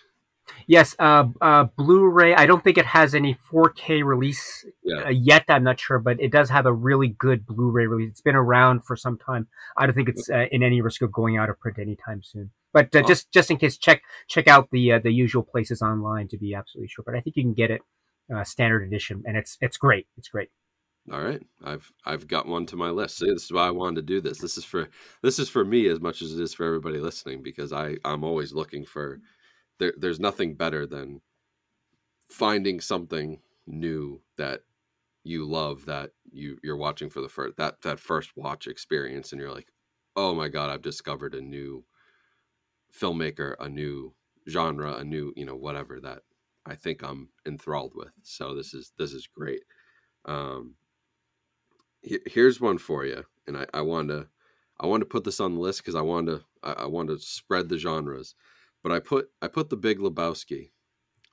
Yes, 0.67 0.97
uh, 0.99 1.25
uh, 1.41 1.65
Blu-ray. 1.77 2.35
I 2.35 2.47
don't 2.47 2.63
think 2.63 2.79
it 2.79 2.87
has 2.87 3.15
any 3.15 3.35
4K 3.35 4.05
release 4.05 4.65
yeah. 4.83 5.05
uh, 5.07 5.11
yet. 5.11 5.45
I'm 5.49 5.65
not 5.65 5.79
sure, 5.79 5.99
but 5.99 6.21
it 6.21 6.31
does 6.31 6.51
have 6.51 6.67
a 6.67 6.73
really 6.73 7.09
good 7.09 7.47
Blu-ray 7.47 7.87
release. 7.87 8.11
It's 8.11 8.21
been 8.21 8.37
around 8.37 8.85
for 8.85 8.97
some 8.97 9.19
time. 9.19 9.49
I 9.77 9.87
don't 9.87 9.95
think 9.95 10.09
it's 10.09 10.29
uh, 10.31 10.47
in 10.51 10.63
any 10.63 10.81
risk 10.81 11.03
of 11.03 11.13
going 11.13 11.37
out 11.37 11.51
of 11.51 11.59
print 11.61 11.79
anytime 11.79 12.23
soon. 12.23 12.51
But 12.73 12.95
uh, 12.95 13.03
just 13.03 13.33
just 13.33 13.51
in 13.51 13.57
case, 13.57 13.79
check 13.79 14.03
check 14.29 14.49
out 14.49 14.69
the 14.71 14.93
uh, 14.93 14.99
the 14.99 15.11
usual 15.11 15.43
places 15.43 15.81
online 15.81 16.29
to 16.29 16.37
be 16.37 16.55
absolutely 16.55 16.89
sure. 16.89 17.05
But 17.07 17.15
I 17.15 17.21
think 17.21 17.37
you 17.37 17.43
can 17.43 17.55
get 17.55 17.71
it 17.71 17.81
standard 18.45 18.83
edition, 18.83 19.23
and 19.27 19.37
it's 19.37 19.57
it's 19.61 19.77
great. 19.77 20.07
It's 20.19 20.29
great. 20.29 20.51
All 21.13 21.23
right, 21.23 21.41
I've 21.65 21.91
I've 22.05 22.27
got 22.27 22.49
one 22.49 22.67
to 22.67 22.77
my 22.77 22.91
list. 22.91 23.19
See, 23.19 23.27
this 23.33 23.45
is 23.45 23.53
why 23.53 23.69
I 23.69 23.71
wanted 23.71 23.97
to 23.97 24.15
do 24.15 24.21
this. 24.21 24.39
This 24.39 24.59
is 24.59 24.65
for 24.65 24.89
this 25.23 25.39
is 25.39 25.49
for 25.49 25.65
me 25.65 25.87
as 25.87 26.01
much 26.01 26.21
as 26.21 26.35
it 26.35 26.43
is 26.43 26.53
for 26.53 26.67
everybody 26.67 26.99
listening 26.99 27.43
because 27.43 27.73
I 27.73 27.97
I'm 28.05 28.25
always 28.25 28.53
looking 28.53 28.85
for 28.85 29.21
there, 29.79 29.95
there's 29.97 30.21
nothing 30.21 30.55
better 30.55 30.87
than 30.87 31.21
finding 32.31 32.81
something 32.81 33.41
new 33.67 34.21
that 34.37 34.63
you 35.25 35.45
love 35.45 35.87
that 35.87 36.11
you 36.31 36.59
you're 36.63 36.77
watching 36.77 37.11
for 37.11 37.21
the 37.21 37.29
first 37.29 37.57
that 37.57 37.81
that 37.83 37.99
first 37.99 38.37
watch 38.37 38.67
experience 38.69 39.33
and 39.33 39.41
you're 39.41 39.53
like 39.53 39.73
oh 40.15 40.33
my 40.35 40.49
god 40.49 40.71
i've 40.71 40.83
discovered 40.83 41.35
a 41.35 41.41
new 41.41 41.85
filmmaker 42.93 43.55
a 43.61 43.69
new 43.69 44.15
genre 44.49 44.95
a 44.95 45.05
new 45.05 45.33
you 45.37 45.45
know 45.45 45.57
whatever 45.57 46.01
that 46.01 46.23
i 46.65 46.75
think 46.75 47.03
i'm 47.03 47.29
enthralled 47.47 47.93
with. 47.95 48.13
So 48.23 48.55
this 48.55 48.75
is 48.75 48.93
this 48.99 49.13
is 49.13 49.27
great. 49.27 49.63
Um 50.25 50.77
here's 52.03 52.61
one 52.61 52.79
for 52.79 53.05
you 53.05 53.25
and 53.47 53.57
i 53.57 53.67
i 53.75 53.81
wanted 53.81 54.15
to 54.15 54.29
i 54.79 54.87
wanted 54.87 55.05
to 55.05 55.11
put 55.11 55.25
this 55.25 55.41
on 55.41 55.55
the 55.55 55.61
list 55.61 55.81
because 55.81 55.97
i 55.97 56.01
wanted 56.01 56.39
to 56.39 56.45
I, 56.63 56.85
I 56.85 56.87
want 56.87 57.09
to 57.09 57.19
spread 57.19 57.69
the 57.69 57.79
genres 57.79 58.35
but 58.87 58.95
I 58.95 59.01
put 59.01 59.31
I 59.43 59.49
put 59.49 59.69
the 59.69 59.77
Big 59.77 59.99
Lebowski. 59.99 60.71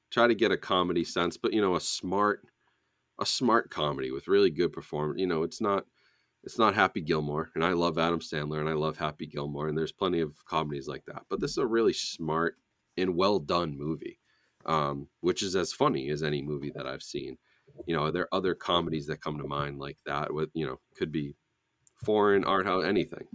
Try 0.10 0.26
to 0.26 0.34
get 0.34 0.52
a 0.52 0.58
comedy 0.58 1.04
sense, 1.04 1.38
but 1.38 1.54
you 1.54 1.62
know, 1.62 1.76
a 1.76 1.80
smart 1.80 2.42
a 3.22 3.28
smart 3.28 3.70
comedy 3.70 4.10
with 4.10 4.28
really 4.28 4.50
good 4.50 4.74
performance. 4.74 5.22
You 5.22 5.28
know, 5.28 5.44
it's 5.44 5.62
not 5.62 5.86
it's 6.44 6.58
not 6.58 6.74
Happy 6.74 7.00
Gilmore, 7.00 7.52
and 7.54 7.64
I 7.64 7.74
love 7.74 8.00
Adam 8.00 8.22
Sandler 8.22 8.60
and 8.60 8.68
I 8.68 8.74
love 8.74 8.98
Happy 8.98 9.28
Gilmore, 9.28 9.68
and 9.68 9.78
there's 9.78 9.92
plenty 9.92 10.20
of 10.20 10.44
comedies 10.46 10.88
like 10.88 11.06
that. 11.06 11.26
But 11.30 11.42
this 11.42 11.52
is 11.52 11.58
a 11.60 11.68
really 11.68 11.94
smart 11.94 12.56
and 12.98 13.16
well 13.16 13.38
done 13.38 13.78
movie, 13.78 14.18
um, 14.66 15.08
which 15.20 15.44
is 15.44 15.56
as 15.56 15.74
funny 15.74 16.10
as 16.10 16.24
any 16.24 16.42
movie 16.42 16.72
that 16.74 16.88
I've 16.88 17.04
seen. 17.04 17.38
You 17.86 17.96
know, 17.96 18.06
are 18.06 18.12
there 18.12 18.24
are 18.24 18.34
other 18.34 18.56
comedies 18.56 19.06
that 19.06 19.22
come 19.22 19.38
to 19.38 19.48
mind 19.48 19.78
like 19.78 20.00
that. 20.08 20.34
With 20.34 20.50
you 20.56 20.66
know, 20.66 20.80
could 20.98 21.12
be 21.12 21.36
foreign 22.04 22.46
art 22.46 22.66
house, 22.66 22.84
anything. 22.84 23.28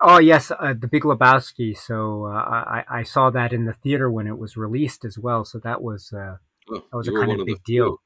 Oh 0.00 0.18
yes, 0.18 0.50
uh, 0.50 0.74
the 0.78 0.86
Big 0.86 1.02
Lebowski. 1.02 1.76
So 1.76 2.26
uh, 2.26 2.30
I, 2.30 2.84
I 2.88 3.02
saw 3.02 3.30
that 3.30 3.52
in 3.52 3.64
the 3.64 3.72
theater 3.72 4.10
when 4.10 4.26
it 4.26 4.38
was 4.38 4.56
released 4.56 5.04
as 5.04 5.18
well. 5.18 5.44
So 5.44 5.58
that 5.58 5.82
was 5.82 6.12
uh, 6.12 6.36
oh, 6.70 6.82
that 6.90 6.96
was 6.96 7.08
a 7.08 7.12
kind 7.12 7.32
of 7.32 7.46
big 7.46 7.62
deal. 7.64 7.98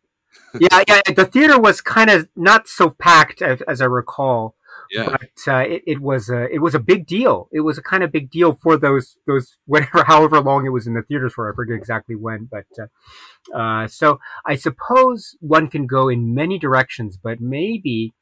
yeah, 0.58 0.82
yeah. 0.88 1.02
The 1.14 1.26
theater 1.26 1.60
was 1.60 1.82
kind 1.82 2.08
of 2.08 2.28
not 2.34 2.66
so 2.66 2.90
packed 2.90 3.42
as, 3.42 3.60
as 3.62 3.82
I 3.82 3.84
recall. 3.84 4.54
Yeah. 4.90 5.10
But 5.10 5.52
uh, 5.52 5.58
it, 5.60 5.82
it 5.86 6.00
was 6.00 6.30
a 6.30 6.44
it 6.50 6.60
was 6.60 6.74
a 6.74 6.80
big 6.80 7.06
deal. 7.06 7.48
It 7.52 7.60
was 7.60 7.76
a 7.76 7.82
kind 7.82 8.02
of 8.02 8.10
big 8.10 8.30
deal 8.30 8.54
for 8.54 8.78
those 8.78 9.18
those 9.26 9.58
whatever 9.66 10.04
however 10.04 10.40
long 10.40 10.64
it 10.64 10.70
was 10.70 10.86
in 10.86 10.94
the 10.94 11.02
theaters 11.02 11.34
for. 11.34 11.50
I 11.50 11.54
forget 11.54 11.76
exactly 11.76 12.16
when, 12.16 12.48
but 12.50 12.64
uh, 12.80 13.56
uh, 13.56 13.86
so 13.86 14.18
I 14.46 14.54
suppose 14.54 15.36
one 15.40 15.68
can 15.68 15.86
go 15.86 16.08
in 16.08 16.34
many 16.34 16.58
directions. 16.58 17.18
But 17.22 17.40
maybe 17.42 18.14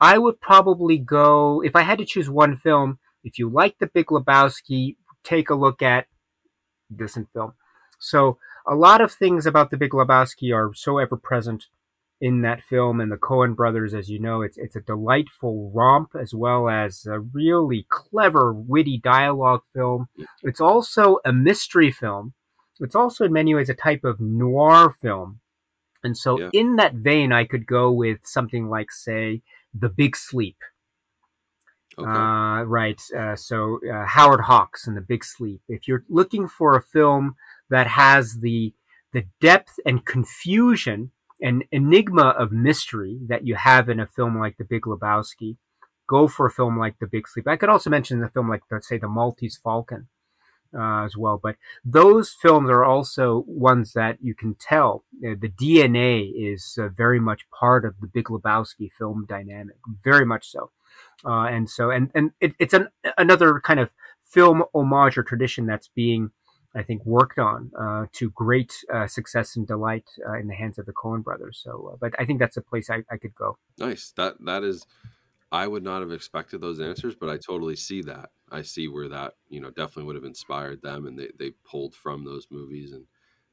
I 0.00 0.16
would 0.16 0.40
probably 0.40 0.96
go 0.96 1.62
if 1.62 1.76
I 1.76 1.82
had 1.82 1.98
to 1.98 2.06
choose 2.06 2.30
one 2.30 2.56
film 2.56 2.98
if 3.24 3.38
you 3.38 3.48
like 3.48 3.78
The 3.78 3.86
Big 3.86 4.06
Lebowski, 4.06 4.96
take 5.24 5.50
a 5.50 5.54
look 5.54 5.82
at 5.82 6.06
this 6.88 7.16
in 7.16 7.26
film. 7.32 7.52
So 7.98 8.38
a 8.66 8.74
lot 8.74 9.00
of 9.00 9.12
things 9.12 9.46
about 9.46 9.70
The 9.70 9.76
Big 9.76 9.90
Lebowski 9.92 10.54
are 10.54 10.72
so 10.74 10.98
ever 10.98 11.16
present 11.16 11.66
in 12.20 12.42
that 12.42 12.60
film 12.62 13.00
and 13.00 13.10
the 13.10 13.16
Coen 13.16 13.56
brothers, 13.56 13.94
as 13.94 14.10
you 14.10 14.18
know, 14.18 14.42
it's 14.42 14.58
it's 14.58 14.76
a 14.76 14.80
delightful 14.80 15.70
romp 15.74 16.10
as 16.14 16.34
well 16.34 16.68
as 16.68 17.06
a 17.06 17.18
really 17.18 17.86
clever, 17.88 18.52
witty 18.52 18.98
dialogue 18.98 19.62
film. 19.74 20.08
It's 20.42 20.60
also 20.60 21.18
a 21.24 21.32
mystery 21.32 21.90
film. 21.90 22.34
It's 22.78 22.94
also 22.94 23.24
in 23.24 23.32
many 23.32 23.54
ways 23.54 23.70
a 23.70 23.74
type 23.74 24.04
of 24.04 24.20
noir 24.20 24.90
film. 24.90 25.40
And 26.02 26.16
so 26.16 26.38
Yeah. 26.38 26.50
in 26.52 26.76
that 26.76 26.94
vein, 26.94 27.32
I 27.32 27.44
could 27.44 27.66
go 27.66 27.90
with 27.90 28.20
something 28.24 28.68
like, 28.68 28.90
say, 28.90 29.42
The 29.72 29.88
Big 29.90 30.16
Sleep. 30.16 30.56
Okay. 32.00 32.10
Uh, 32.10 32.62
right. 32.64 33.00
Uh, 33.16 33.36
so 33.36 33.80
uh, 33.92 34.06
Howard 34.06 34.42
Hawks 34.42 34.86
and 34.86 34.96
The 34.96 35.00
Big 35.00 35.24
Sleep. 35.24 35.60
If 35.68 35.86
you're 35.86 36.04
looking 36.08 36.48
for 36.48 36.76
a 36.76 36.82
film 36.82 37.36
that 37.68 37.86
has 37.86 38.38
the 38.40 38.74
the 39.12 39.24
depth 39.40 39.80
and 39.84 40.04
confusion 40.06 41.10
and 41.42 41.64
enigma 41.72 42.28
of 42.38 42.52
mystery 42.52 43.18
that 43.26 43.46
you 43.46 43.54
have 43.56 43.88
in 43.88 43.98
a 43.98 44.06
film 44.06 44.38
like 44.38 44.56
The 44.56 44.64
Big 44.64 44.82
Lebowski, 44.82 45.56
go 46.08 46.28
for 46.28 46.46
a 46.46 46.50
film 46.50 46.78
like 46.78 46.98
The 47.00 47.06
Big 47.06 47.26
Sleep. 47.26 47.48
I 47.48 47.56
could 47.56 47.68
also 47.68 47.90
mention 47.90 48.22
a 48.22 48.28
film 48.28 48.48
like, 48.48 48.62
let's 48.70 48.88
say, 48.88 48.98
The 48.98 49.08
Maltese 49.08 49.58
Falcon. 49.62 50.08
Uh, 50.72 51.04
as 51.04 51.16
well, 51.16 51.36
but 51.42 51.56
those 51.84 52.30
films 52.30 52.70
are 52.70 52.84
also 52.84 53.42
ones 53.48 53.92
that 53.92 54.18
you 54.20 54.36
can 54.36 54.54
tell 54.54 55.02
uh, 55.16 55.34
the 55.40 55.48
DNA 55.48 56.30
is 56.32 56.78
uh, 56.80 56.88
very 56.88 57.18
much 57.18 57.50
part 57.50 57.84
of 57.84 57.94
the 58.00 58.06
Big 58.06 58.26
Lebowski 58.26 58.88
film 58.96 59.26
dynamic, 59.28 59.74
very 60.04 60.24
much 60.24 60.48
so 60.48 60.70
uh, 61.24 61.46
and 61.46 61.68
so 61.68 61.90
and 61.90 62.10
and 62.14 62.32
it, 62.40 62.54
it's 62.58 62.74
an 62.74 62.88
another 63.18 63.60
kind 63.60 63.80
of 63.80 63.90
film 64.24 64.62
homage 64.74 65.18
or 65.18 65.22
tradition 65.22 65.66
that's 65.66 65.88
being 65.88 66.30
I 66.74 66.82
think 66.82 67.04
worked 67.04 67.38
on 67.38 67.72
uh, 67.78 68.06
to 68.12 68.30
great 68.30 68.72
uh, 68.92 69.06
success 69.06 69.56
and 69.56 69.66
delight 69.66 70.08
in 70.40 70.46
the 70.46 70.54
hands 70.54 70.78
of 70.78 70.86
the 70.86 70.92
Coen 70.92 71.24
brothers. 71.24 71.60
So, 71.62 71.98
but 72.00 72.14
I 72.18 72.24
think 72.24 72.38
that's 72.38 72.56
a 72.56 72.62
place 72.62 72.88
I, 72.88 73.02
I 73.10 73.16
could 73.16 73.34
go. 73.34 73.58
Nice. 73.78 74.12
That 74.16 74.36
that 74.44 74.62
is 74.62 74.86
I 75.52 75.66
would 75.66 75.82
not 75.82 76.00
have 76.00 76.12
expected 76.12 76.60
those 76.60 76.80
answers, 76.80 77.16
but 77.16 77.28
I 77.28 77.36
totally 77.36 77.76
see 77.76 78.02
that. 78.02 78.30
I 78.50 78.62
see 78.62 78.88
where 78.88 79.08
that, 79.08 79.34
you 79.48 79.60
know, 79.60 79.70
definitely 79.70 80.04
would 80.04 80.14
have 80.16 80.24
inspired 80.24 80.80
them 80.82 81.06
and 81.06 81.18
they, 81.18 81.30
they 81.38 81.50
pulled 81.50 81.94
from 81.94 82.24
those 82.24 82.46
movies 82.50 82.92
and 82.92 83.06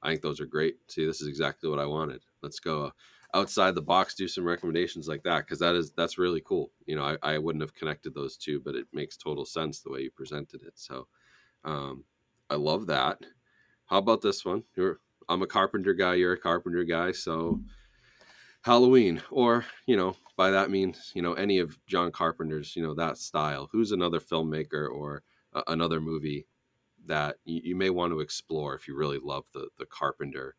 I 0.03 0.09
think 0.09 0.21
those 0.21 0.39
are 0.39 0.45
great. 0.45 0.77
See, 0.91 1.05
this 1.05 1.21
is 1.21 1.27
exactly 1.27 1.69
what 1.69 1.79
I 1.79 1.85
wanted. 1.87 2.23
Let's 2.43 2.59
go 2.59 2.91
outside 3.33 3.73
the 3.73 3.81
box, 3.81 4.13
do 4.13 4.27
some 4.27 4.45
recommendations 4.45 5.07
like 5.07 5.23
that 5.23 5.39
because 5.39 5.59
that 5.59 5.75
is 5.75 5.91
that's 5.91 6.19
really 6.19 6.41
cool. 6.41 6.71
You 6.85 6.95
know, 6.95 7.03
I, 7.03 7.17
I 7.23 7.37
wouldn't 7.39 7.63
have 7.63 7.73
connected 7.73 8.13
those 8.13 8.37
two, 8.37 8.59
but 8.59 8.75
it 8.75 8.87
makes 8.93 9.17
total 9.17 9.45
sense 9.45 9.81
the 9.81 9.91
way 9.91 10.01
you 10.01 10.11
presented 10.11 10.61
it. 10.63 10.77
So 10.77 11.07
um 11.63 12.05
I 12.49 12.55
love 12.55 12.87
that. 12.87 13.19
How 13.85 13.97
about 13.99 14.21
this 14.21 14.45
one? 14.45 14.63
You're 14.75 15.01
I'm 15.29 15.41
a 15.41 15.47
carpenter 15.47 15.93
guy, 15.93 16.15
you're 16.15 16.33
a 16.33 16.39
carpenter 16.39 16.83
guy, 16.83 17.11
so 17.11 17.61
Halloween, 18.63 19.21
or 19.31 19.65
you 19.85 19.95
know, 19.95 20.15
by 20.37 20.51
that 20.51 20.69
means, 20.69 21.11
you 21.15 21.21
know, 21.21 21.33
any 21.33 21.57
of 21.57 21.77
John 21.87 22.11
Carpenter's, 22.11 22.75
you 22.75 22.83
know, 22.83 22.93
that 22.93 23.17
style. 23.17 23.67
Who's 23.71 23.91
another 23.91 24.19
filmmaker 24.19 24.87
or 24.89 25.23
uh, 25.53 25.63
another 25.67 25.99
movie 25.99 26.45
that 27.07 27.37
you, 27.43 27.61
you 27.63 27.75
may 27.75 27.89
want 27.89 28.13
to 28.13 28.19
explore 28.19 28.75
if 28.75 28.87
you 28.87 28.95
really 28.95 29.19
love 29.21 29.45
the 29.53 29.67
the 29.77 29.85
Carpenter 29.85 30.55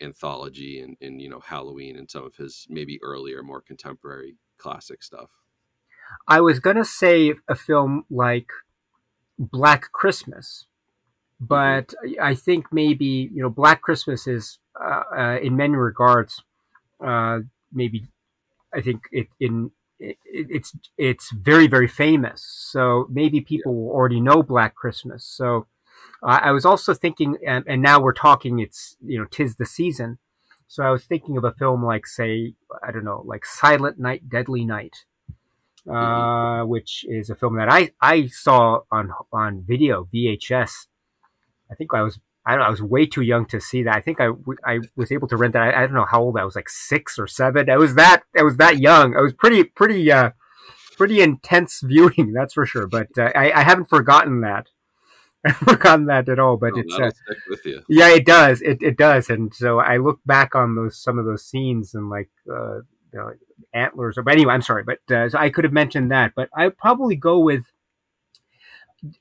anthology 0.00 0.80
and 0.80 0.96
and 1.00 1.20
you 1.20 1.28
know 1.28 1.40
Halloween 1.40 1.96
and 1.96 2.10
some 2.10 2.24
of 2.24 2.34
his 2.36 2.66
maybe 2.70 2.98
earlier, 3.02 3.42
more 3.42 3.60
contemporary 3.60 4.36
classic 4.56 5.02
stuff. 5.02 5.30
I 6.26 6.40
was 6.40 6.58
gonna 6.58 6.84
say 6.84 7.34
a 7.48 7.54
film 7.54 8.04
like 8.10 8.50
Black 9.38 9.92
Christmas, 9.92 10.66
but 11.38 11.92
I 12.20 12.34
think 12.34 12.72
maybe 12.72 13.30
you 13.32 13.42
know 13.42 13.50
Black 13.50 13.82
Christmas 13.82 14.26
is 14.26 14.58
uh, 14.80 15.02
uh, 15.14 15.38
in 15.42 15.54
many 15.56 15.74
regards 15.74 16.42
uh, 17.04 17.40
maybe 17.72 18.08
I 18.74 18.80
think 18.80 19.04
it 19.12 19.28
in 19.40 19.70
it, 19.98 20.16
it's 20.24 20.76
it's 20.96 21.30
very 21.32 21.66
very 21.66 21.88
famous. 21.88 22.42
So 22.44 23.06
maybe 23.10 23.40
people 23.40 23.74
will 23.74 23.90
already 23.90 24.20
know 24.20 24.42
Black 24.42 24.74
Christmas. 24.74 25.24
So 25.24 25.66
uh, 26.22 26.40
I 26.42 26.50
was 26.50 26.64
also 26.64 26.94
thinking, 26.94 27.36
and, 27.46 27.64
and 27.66 27.82
now 27.82 28.00
we're 28.00 28.12
talking. 28.12 28.58
It's 28.58 28.96
you 29.04 29.18
know 29.18 29.26
tis 29.30 29.56
the 29.56 29.66
season. 29.66 30.18
So 30.66 30.82
I 30.82 30.90
was 30.90 31.04
thinking 31.04 31.36
of 31.36 31.44
a 31.44 31.52
film 31.52 31.84
like 31.84 32.06
say 32.06 32.54
I 32.86 32.92
don't 32.92 33.04
know 33.04 33.22
like 33.24 33.44
Silent 33.44 33.98
Night, 33.98 34.28
Deadly 34.28 34.64
Night. 34.64 35.04
Uh, 35.88 36.64
which 36.64 37.06
is 37.08 37.30
a 37.30 37.34
film 37.34 37.56
that 37.56 37.72
I, 37.72 37.92
I 37.98 38.26
saw 38.26 38.80
on 38.92 39.10
on 39.32 39.64
video 39.66 40.06
VHS. 40.12 40.86
I 41.70 41.74
think 41.74 41.94
I 41.94 42.02
was 42.02 42.18
I 42.48 42.52
don't 42.52 42.60
know, 42.60 42.66
I 42.66 42.70
was 42.70 42.82
way 42.82 43.06
too 43.06 43.20
young 43.22 43.44
to 43.46 43.60
see 43.60 43.82
that. 43.82 43.94
I 43.94 44.00
think 44.00 44.20
I, 44.20 44.28
I 44.64 44.80
was 44.96 45.12
able 45.12 45.28
to 45.28 45.36
rent 45.36 45.52
that. 45.52 45.62
I, 45.74 45.82
I 45.82 45.86
don't 45.86 45.94
know 45.94 46.06
how 46.10 46.22
old 46.22 46.38
I 46.38 46.44
was, 46.44 46.56
like 46.56 46.68
six 46.68 47.18
or 47.18 47.26
seven. 47.26 47.68
I 47.70 47.76
was 47.76 47.94
that 47.96 48.22
I 48.36 48.42
was 48.42 48.56
that 48.56 48.78
young. 48.78 49.16
I 49.16 49.20
was 49.20 49.32
pretty 49.34 49.64
pretty 49.64 50.10
uh 50.10 50.30
pretty 50.96 51.20
intense 51.20 51.80
viewing, 51.84 52.32
that's 52.32 52.54
for 52.54 52.66
sure. 52.66 52.86
But 52.86 53.08
uh, 53.18 53.30
I, 53.34 53.52
I 53.52 53.62
haven't 53.62 53.88
forgotten 53.88 54.40
that. 54.40 54.66
I 55.44 55.50
haven't 55.50 55.68
forgotten 55.68 56.06
that 56.06 56.28
at 56.28 56.38
all. 56.38 56.56
But 56.56 56.72
Oh, 56.74 56.80
it's 56.80 56.94
uh, 56.98 57.10
with 57.48 57.64
you. 57.66 57.82
yeah, 57.88 58.08
it 58.08 58.24
does. 58.26 58.60
It 58.62 58.82
it 58.82 58.96
does. 58.96 59.30
And 59.30 59.54
so 59.54 59.78
I 59.78 59.98
look 59.98 60.20
back 60.26 60.54
on 60.54 60.74
those 60.74 60.96
some 61.00 61.18
of 61.18 61.26
those 61.26 61.44
scenes 61.44 61.94
and 61.94 62.08
like 62.10 62.30
uh, 62.50 62.76
you 63.12 63.18
know, 63.20 63.32
antlers. 63.72 64.18
But 64.24 64.32
anyway, 64.32 64.54
I'm 64.54 64.62
sorry, 64.62 64.84
but 64.84 64.98
uh, 65.14 65.28
so 65.28 65.38
I 65.38 65.50
could 65.50 65.64
have 65.64 65.72
mentioned 65.72 66.10
that. 66.10 66.32
But 66.34 66.48
I 66.56 66.70
probably 66.70 67.14
go 67.14 67.38
with 67.38 67.64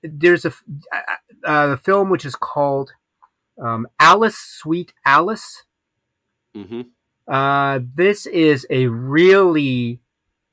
there's 0.01 0.43
a 0.45 0.53
uh, 0.91 1.01
a 1.73 1.77
film 1.77 2.09
which 2.09 2.25
is 2.25 2.35
called 2.35 2.91
um, 3.61 3.87
Alice 3.99 4.37
Sweet 4.37 4.93
Alice. 5.05 5.63
hmm 6.55 6.81
Uh, 7.27 7.79
this 7.95 8.25
is 8.25 8.65
a 8.69 8.87
really 8.87 9.99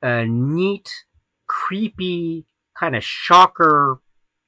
uh, 0.03 0.25
neat, 0.27 1.05
creepy 1.47 2.45
kind 2.77 2.95
of 2.95 3.03
shocker, 3.03 3.99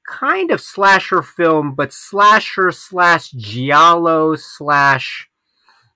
kind 0.08 0.52
of 0.52 0.60
slasher 0.60 1.22
film, 1.22 1.74
but 1.74 1.94
slasher 1.94 2.72
slash 2.72 3.32
giallo 3.32 4.36
slash 4.36 5.30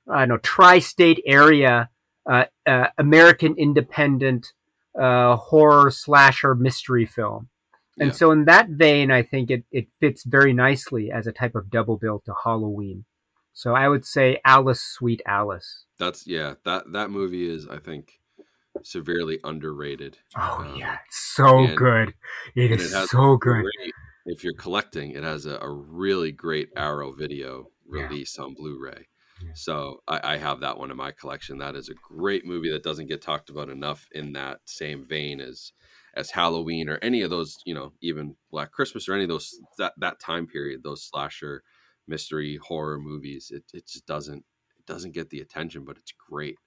I 0.09 0.19
don't 0.19 0.29
know 0.29 0.37
tri-state 0.37 1.21
area 1.25 1.89
uh, 2.29 2.45
uh, 2.65 2.87
American 2.97 3.55
independent 3.57 4.53
uh, 4.99 5.35
horror 5.35 5.91
slasher 5.91 6.55
mystery 6.55 7.05
film. 7.05 7.49
And 8.01 8.09
Yeah. 8.09 8.13
so, 8.15 8.31
in 8.31 8.45
that 8.45 8.67
vein, 8.69 9.11
I 9.11 9.21
think 9.21 9.49
it, 9.51 9.63
it 9.71 9.87
fits 10.01 10.23
very 10.25 10.51
nicely 10.53 11.11
as 11.11 11.27
a 11.27 11.31
type 11.31 11.55
of 11.55 11.69
double 11.69 11.97
bill 11.97 12.19
to 12.25 12.33
Halloween. 12.43 13.05
So, 13.53 13.73
I 13.75 13.87
would 13.87 14.05
say 14.05 14.39
Alice, 14.43 14.81
Sweet 14.81 15.21
Alice. 15.25 15.85
That's 15.99 16.25
yeah. 16.27 16.55
That 16.65 16.91
that 16.93 17.09
movie 17.11 17.47
is, 17.49 17.67
I 17.67 17.77
think, 17.77 18.19
severely 18.83 19.39
underrated. 19.43 20.17
Oh, 20.35 20.65
Um, 20.67 20.75
yeah. 20.75 20.97
It's 21.05 21.17
so 21.35 21.59
and- 21.65 21.77
good. 21.77 22.13
It 22.55 22.71
is 22.71 22.93
it 22.93 23.07
so 23.09 23.37
good. 23.37 23.63
great- 23.63 23.93
if 24.25 24.43
you're 24.43 24.53
collecting, 24.53 25.11
it 25.11 25.23
has 25.23 25.45
a, 25.45 25.57
a 25.59 25.69
really 25.69 26.31
great 26.31 26.69
Arrow 26.75 27.11
video 27.11 27.69
Yeah. 27.91 28.03
release 28.03 28.37
on 28.37 28.53
Blu-ray. 28.53 29.07
Yeah. 29.43 29.51
So 29.55 30.03
I, 30.07 30.33
I 30.33 30.37
have 30.37 30.59
that 30.59 30.77
one 30.77 30.91
in 30.91 30.97
my 30.97 31.11
collection. 31.11 31.57
That 31.57 31.75
is 31.75 31.89
a 31.89 31.95
great 31.95 32.45
movie 32.45 32.69
that 32.71 32.83
doesn't 32.83 33.07
get 33.07 33.21
talked 33.23 33.49
about 33.49 33.69
enough 33.69 34.07
in 34.11 34.33
that 34.33 34.59
same 34.65 35.05
vein 35.05 35.41
as 35.41 35.71
as 36.15 36.31
Halloween 36.31 36.89
or 36.89 36.97
any 37.01 37.21
of 37.21 37.29
those, 37.29 37.57
you 37.65 37.73
know, 37.73 37.93
even 38.01 38.35
Black 38.51 38.71
Christmas 38.71 39.07
or 39.07 39.13
any 39.13 39.23
of 39.23 39.29
those 39.29 39.59
that 39.77 39.93
that 39.97 40.19
time 40.19 40.47
period, 40.47 40.81
those 40.83 41.03
slasher 41.03 41.63
mystery 42.07 42.57
horror 42.57 42.99
movies. 42.99 43.51
It 43.53 43.63
it 43.73 43.87
just 43.87 44.05
doesn't 44.05 44.43
it 44.79 44.85
doesn't 44.85 45.13
get 45.13 45.29
the 45.29 45.39
attention, 45.41 45.85
but 45.85 45.97
it's 45.97 46.13
great. 46.29 46.57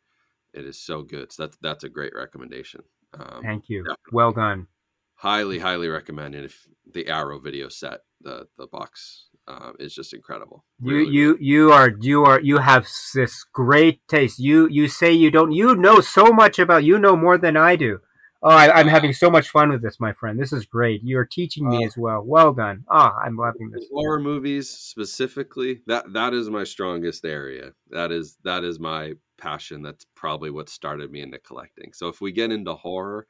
It 0.53 0.65
is 0.65 0.81
so 0.81 1.03
good. 1.03 1.33
So 1.33 1.45
that's 1.45 1.59
that's 1.61 1.85
a 1.85 1.89
great 1.89 2.13
recommendation. 2.15 2.83
Um, 3.13 3.43
Thank 3.43 3.69
you. 3.69 3.83
definitely. 3.83 4.13
Well 4.13 4.33
done. 4.33 4.67
highly 5.17 5.59
highly 5.59 5.89
recommend 5.89 6.35
it 6.35 6.45
if 6.45 6.67
the 6.93 7.07
arrow 7.09 7.39
video 7.39 7.69
set 7.69 8.01
the 8.21 8.47
the 8.59 8.67
box 8.67 9.29
uh, 9.47 9.73
is 9.79 9.95
just 9.95 10.15
incredible 10.15 10.65
You 10.83 10.97
Really, 10.97 11.11
you 11.13 11.39
you 11.41 11.73
are 11.73 11.93
you 12.01 12.25
are 12.25 12.41
you 12.41 12.59
have 12.59 12.89
this 13.15 13.45
great 13.53 14.01
taste. 14.09 14.39
You 14.39 14.69
you 14.69 14.89
say 14.89 15.13
you 15.13 15.31
don't 15.31 15.53
you 15.53 15.75
know 15.77 16.01
so 16.01 16.27
much 16.27 16.59
about 16.59 16.85
you 16.85 16.99
know 16.99 17.17
more 17.17 17.39
than 17.39 17.57
I 17.57 17.77
do. 17.77 18.01
Oh, 18.47 18.51
I, 18.51 18.71
I'm 18.79 18.89
having 18.89 19.15
so 19.15 19.31
much 19.31 19.49
fun 19.49 19.71
with 19.71 19.81
this, 19.81 19.99
my 19.99 20.13
friend. 20.13 20.39
This 20.39 20.53
is 20.53 20.67
great. 20.67 21.03
You 21.03 21.17
are 21.19 21.25
teaching 21.25 21.67
me 21.67 21.83
Uh, 21.83 21.87
as 21.87 21.97
well. 21.97 22.23
Well 22.23 22.53
done. 22.53 22.85
Ah, 22.91 23.17
I'm 23.25 23.37
loving 23.37 23.71
this. 23.71 23.87
horror 23.91 24.21
movies 24.21 24.69
specifically 24.69 25.81
that 25.87 26.13
that 26.13 26.35
is 26.35 26.51
my 26.51 26.65
strongest 26.65 27.25
area 27.25 27.73
that 27.91 28.13
is 28.13 28.37
that 28.45 28.63
is 28.63 28.79
my 28.79 29.15
passion 29.39 29.83
that's 29.83 30.05
probably 30.15 30.51
what 30.51 30.69
started 30.69 31.11
me 31.11 31.21
into 31.23 31.39
collecting 31.39 31.93
so 31.93 32.09
if 32.09 32.21
we 32.21 32.31
get 32.33 32.53
into 32.53 32.75
horror 32.75 33.27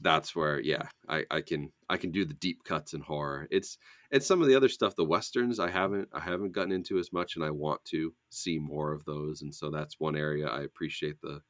that's 0.00 0.34
where 0.36 0.60
yeah 0.60 0.82
i 1.08 1.24
i 1.30 1.40
can 1.40 1.70
i 1.88 1.96
can 1.96 2.10
do 2.10 2.24
the 2.24 2.34
deep 2.34 2.62
cuts 2.64 2.92
in 2.94 3.00
horror 3.00 3.46
it's 3.50 3.78
it's 4.10 4.26
some 4.26 4.40
of 4.42 4.48
the 4.48 4.54
other 4.54 4.68
stuff 4.68 4.94
the 4.96 5.04
westerns 5.04 5.58
i 5.60 5.68
haven't 5.70 6.08
i 6.12 6.20
haven't 6.20 6.52
gotten 6.52 6.72
into 6.72 6.98
as 6.98 7.12
much 7.12 7.36
and 7.36 7.44
i 7.44 7.50
want 7.50 7.82
to 7.84 8.12
see 8.30 8.58
more 8.58 8.92
of 8.92 9.04
those 9.04 9.42
and 9.42 9.54
so 9.54 9.70
that's 9.70 9.98
one 10.00 10.16
area 10.16 10.46
i 10.46 10.60
appreciate 10.62 11.20
the 11.22 11.40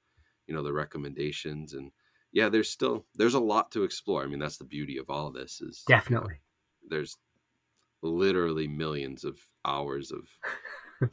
you 0.47 0.55
know 0.55 0.63
the 0.63 0.73
recommendations 0.73 1.75
and 1.75 1.91
yeah 2.33 2.49
there's 2.49 2.71
still 2.71 3.07
there's 3.15 3.35
a 3.35 3.41
lot 3.41 3.71
to 3.73 3.85
explore 3.85 4.23
i 4.23 4.27
mean 4.27 4.39
that's 4.39 4.59
the 4.59 4.65
beauty 4.65 4.97
of 4.99 5.11
all 5.11 5.31
this 5.31 5.61
is 5.61 5.89
you 5.89 5.95
know, 5.95 5.99
Definitely. 5.99 6.41
there's 6.89 7.17
literally 8.03 8.67
millions 8.69 9.25
of 9.25 9.39
hours 9.65 10.11
of 10.13 10.29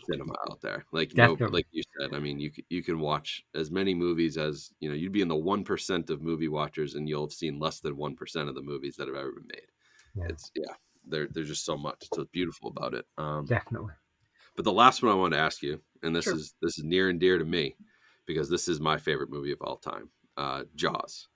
cinema 0.09 0.33
out 0.49 0.61
there. 0.61 0.85
Like 0.91 1.13
Definitely. 1.13 1.47
no, 1.47 1.53
like 1.53 1.67
you 1.71 1.83
said, 1.99 2.13
I 2.13 2.19
mean, 2.19 2.39
you 2.39 2.51
you 2.69 2.83
can 2.83 2.99
watch 2.99 3.43
as 3.55 3.71
many 3.71 3.93
movies 3.93 4.37
as 4.37 4.71
you 4.79 4.89
know. 4.89 4.95
You'd 4.95 5.11
be 5.11 5.21
in 5.21 5.27
the 5.27 5.35
one 5.35 5.63
percent 5.63 6.09
of 6.09 6.21
movie 6.21 6.47
watchers, 6.47 6.95
and 6.95 7.07
you'll 7.09 7.25
have 7.25 7.33
seen 7.33 7.59
less 7.59 7.79
than 7.79 7.97
one 7.97 8.15
percent 8.15 8.49
of 8.49 8.55
the 8.55 8.61
movies 8.61 8.95
that 8.97 9.07
have 9.07 9.17
ever 9.17 9.31
been 9.33 9.47
made. 9.47 9.67
Yeah. 10.15 10.25
It's 10.29 10.51
yeah, 10.55 10.73
there 11.05 11.27
there's 11.29 11.47
just 11.49 11.65
so 11.65 11.77
much 11.77 12.07
so 12.13 12.25
beautiful 12.31 12.69
about 12.69 12.93
it. 12.93 13.05
Um, 13.17 13.45
Definitely. 13.45 13.93
but 14.55 14.65
the 14.65 14.71
last 14.73 15.03
one 15.03 15.11
I 15.11 15.15
want 15.15 15.33
to 15.33 15.39
ask 15.39 15.61
you, 15.61 15.81
and 16.03 16.15
this 16.15 16.25
Sure. 16.25 16.35
is 16.35 16.55
this 16.61 16.77
is 16.77 16.83
near 16.83 17.09
and 17.09 17.19
dear 17.19 17.37
to 17.37 17.45
me, 17.45 17.75
because 18.25 18.49
this 18.49 18.67
is 18.67 18.79
my 18.79 18.97
favorite 18.97 19.29
movie 19.29 19.51
of 19.51 19.61
all 19.61 19.77
time. 19.77 20.09
Uh, 20.37 20.63
Jaws. 20.75 21.27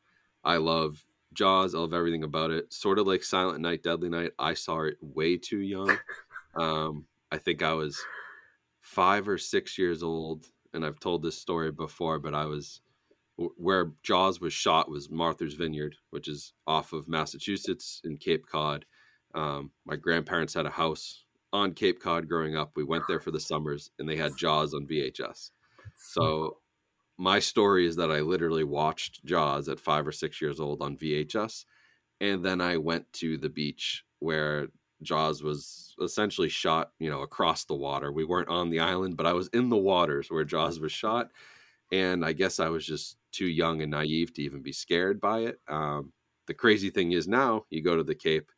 I 0.44 0.58
love 0.58 1.04
Jaws. 1.34 1.76
I 1.76 1.80
love 1.80 1.94
everything 1.94 2.24
about 2.24 2.52
it. 2.52 2.72
Sort 2.72 3.00
of 3.00 3.08
like 3.08 3.24
Silent 3.24 3.60
Night, 3.60 3.84
Deadly 3.84 4.10
Night. 4.10 4.32
I 4.40 4.54
saw 4.54 4.82
it 4.82 4.98
way 5.02 5.38
too 5.38 5.60
young. 5.60 5.98
Um, 6.54 7.06
I 7.32 7.38
think 7.38 7.64
I 7.64 7.72
was 7.72 7.98
five 8.82 9.30
or 9.30 9.38
six 9.38 9.78
years 9.78 10.04
old, 10.04 10.48
and 10.74 10.86
I've 10.86 11.00
told 11.00 11.24
this 11.24 11.38
story 11.38 11.72
before, 11.72 12.20
but 12.20 12.34
I 12.34 12.44
was 12.44 12.82
where 13.38 13.94
Jaws 14.04 14.42
was 14.42 14.54
shot 14.54 14.90
was 14.90 15.10
Martha's 15.10 15.54
Vineyard, 15.54 15.96
which 16.10 16.28
is 16.28 16.54
off 16.68 16.94
of 16.94 17.08
Massachusetts 17.08 18.02
in 18.04 18.18
Cape 18.18 18.46
Cod. 18.52 18.86
Um, 19.34 19.72
my 19.86 19.96
grandparents 19.96 20.54
had 20.54 20.66
a 20.66 20.70
house 20.70 21.24
on 21.54 21.74
Cape 21.74 22.02
Cod 22.02 22.28
growing 22.28 22.56
up. 22.56 22.72
We 22.76 22.84
went 22.84 23.06
there 23.08 23.20
for 23.20 23.32
the 23.32 23.40
summers, 23.40 23.92
and 24.00 24.08
they 24.08 24.18
had 24.18 24.38
Jaws 24.38 24.74
on 24.74 24.86
VHS. 24.86 25.52
So 25.96 26.58
my 27.22 27.38
story 27.38 27.86
is 27.86 27.96
that 27.98 28.10
I 28.10 28.22
literally 28.22 28.64
watched 28.64 29.24
Jaws 29.26 29.70
at 29.70 29.80
five 29.80 30.08
or 30.08 30.12
six 30.12 30.42
years 30.42 30.60
old 30.60 30.82
on 30.82 30.98
VHS, 30.98 31.66
and 32.20 32.44
then 32.44 32.60
I 32.62 32.78
went 32.78 33.14
to 33.14 33.38
the 33.38 33.50
beach 33.50 34.04
where 34.18 34.70
Jaws 35.04 35.44
was 35.44 35.94
essentially 36.02 36.50
shot, 36.50 36.94
you 36.98 37.12
know, 37.12 37.22
across 37.22 37.64
the 37.66 37.76
water. 37.76 38.12
We 38.12 38.26
weren't 38.26 38.50
on 38.50 38.72
the 38.72 38.80
island, 38.80 39.18
but 39.18 39.28
I 39.28 39.34
was 39.34 39.50
in 39.50 39.70
the 39.70 39.78
waters 39.78 40.32
where 40.32 40.44
Jaws 40.44 40.80
was 40.80 40.92
shot, 40.92 41.30
and 41.92 42.26
I 42.26 42.34
guess 42.34 42.60
I 42.60 42.70
was 42.70 42.88
just 42.88 43.18
too 43.32 43.46
young 43.46 43.84
and 43.84 43.92
naive 43.92 44.34
to 44.34 44.42
even 44.42 44.64
be 44.64 44.74
scared 44.74 45.22
by 45.22 45.42
it. 45.42 45.60
Um, 45.68 46.14
the 46.48 46.56
crazy 46.56 46.90
thing 46.90 47.12
is 47.12 47.28
now 47.28 47.66
you 47.70 47.84
go 47.84 47.96
to 47.96 48.04
the 48.04 48.16
Cape, 48.16 48.52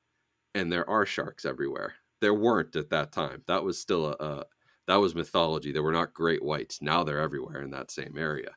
and 0.55 0.71
there 0.71 0.89
are 0.89 1.05
sharks 1.05 1.43
everywhere. 1.43 1.95
There 2.21 2.33
weren't 2.33 2.77
at 2.77 2.91
that 2.91 3.11
time. 3.11 3.43
That 3.47 3.65
was 3.65 3.77
still 3.77 4.05
a, 4.07 4.15
a 4.25 4.45
that 4.87 4.95
was 4.97 5.15
mythology. 5.15 5.71
There 5.71 5.83
were 5.83 5.91
not 5.91 6.13
great 6.13 6.43
whites. 6.43 6.81
Now 6.81 7.03
they're 7.03 7.19
everywhere 7.19 7.61
in 7.61 7.71
that 7.71 7.91
same 7.91 8.15
area. 8.17 8.51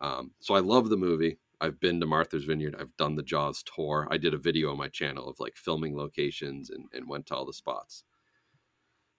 Um, 0.00 0.32
so 0.40 0.54
I 0.54 0.60
love 0.60 0.88
the 0.88 0.96
movie. 0.96 1.38
I've 1.60 1.80
been 1.80 2.00
to 2.00 2.06
Martha's 2.06 2.44
Vineyard. 2.44 2.76
I've 2.78 2.96
done 2.96 3.16
the 3.16 3.22
Jaws 3.22 3.64
tour. 3.64 4.06
I 4.10 4.16
did 4.16 4.32
a 4.32 4.38
video 4.38 4.70
on 4.70 4.78
my 4.78 4.88
channel 4.88 5.28
of 5.28 5.40
like 5.40 5.56
filming 5.56 5.96
locations 5.96 6.70
and, 6.70 6.86
and 6.92 7.08
went 7.08 7.26
to 7.26 7.34
all 7.34 7.44
the 7.44 7.52
spots. 7.52 8.04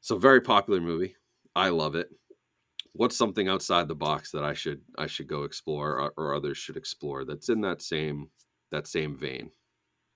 So 0.01 0.17
very 0.17 0.41
popular 0.41 0.79
movie. 0.79 1.15
I 1.55 1.69
love 1.69 1.95
it. 1.95 2.09
What's 2.93 3.17
something 3.17 3.47
outside 3.47 3.87
the 3.87 3.95
box 3.95 4.31
that 4.31 4.43
I 4.43 4.53
should 4.53 4.81
I 4.97 5.07
should 5.07 5.27
go 5.27 5.43
explore 5.43 5.99
or, 5.99 6.13
or 6.17 6.33
others 6.33 6.57
should 6.57 6.77
explore 6.77 7.23
that's 7.23 7.49
in 7.49 7.61
that 7.61 7.81
same 7.81 8.29
that 8.71 8.87
same 8.87 9.17
vein? 9.17 9.51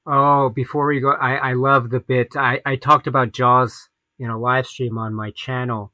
Oh, 0.06 0.50
before 0.50 0.88
we 0.88 1.00
go, 1.00 1.12
I, 1.12 1.36
I 1.36 1.54
love 1.54 1.90
the 1.90 2.02
bit. 2.02 2.36
I, 2.36 2.62
I 2.66 2.76
talked 2.76 3.08
about 3.08 3.32
Jaws 3.32 3.90
in 4.20 4.30
a 4.30 4.38
live 4.38 4.68
stream 4.68 4.98
on 4.98 5.14
my 5.14 5.32
channel, 5.32 5.93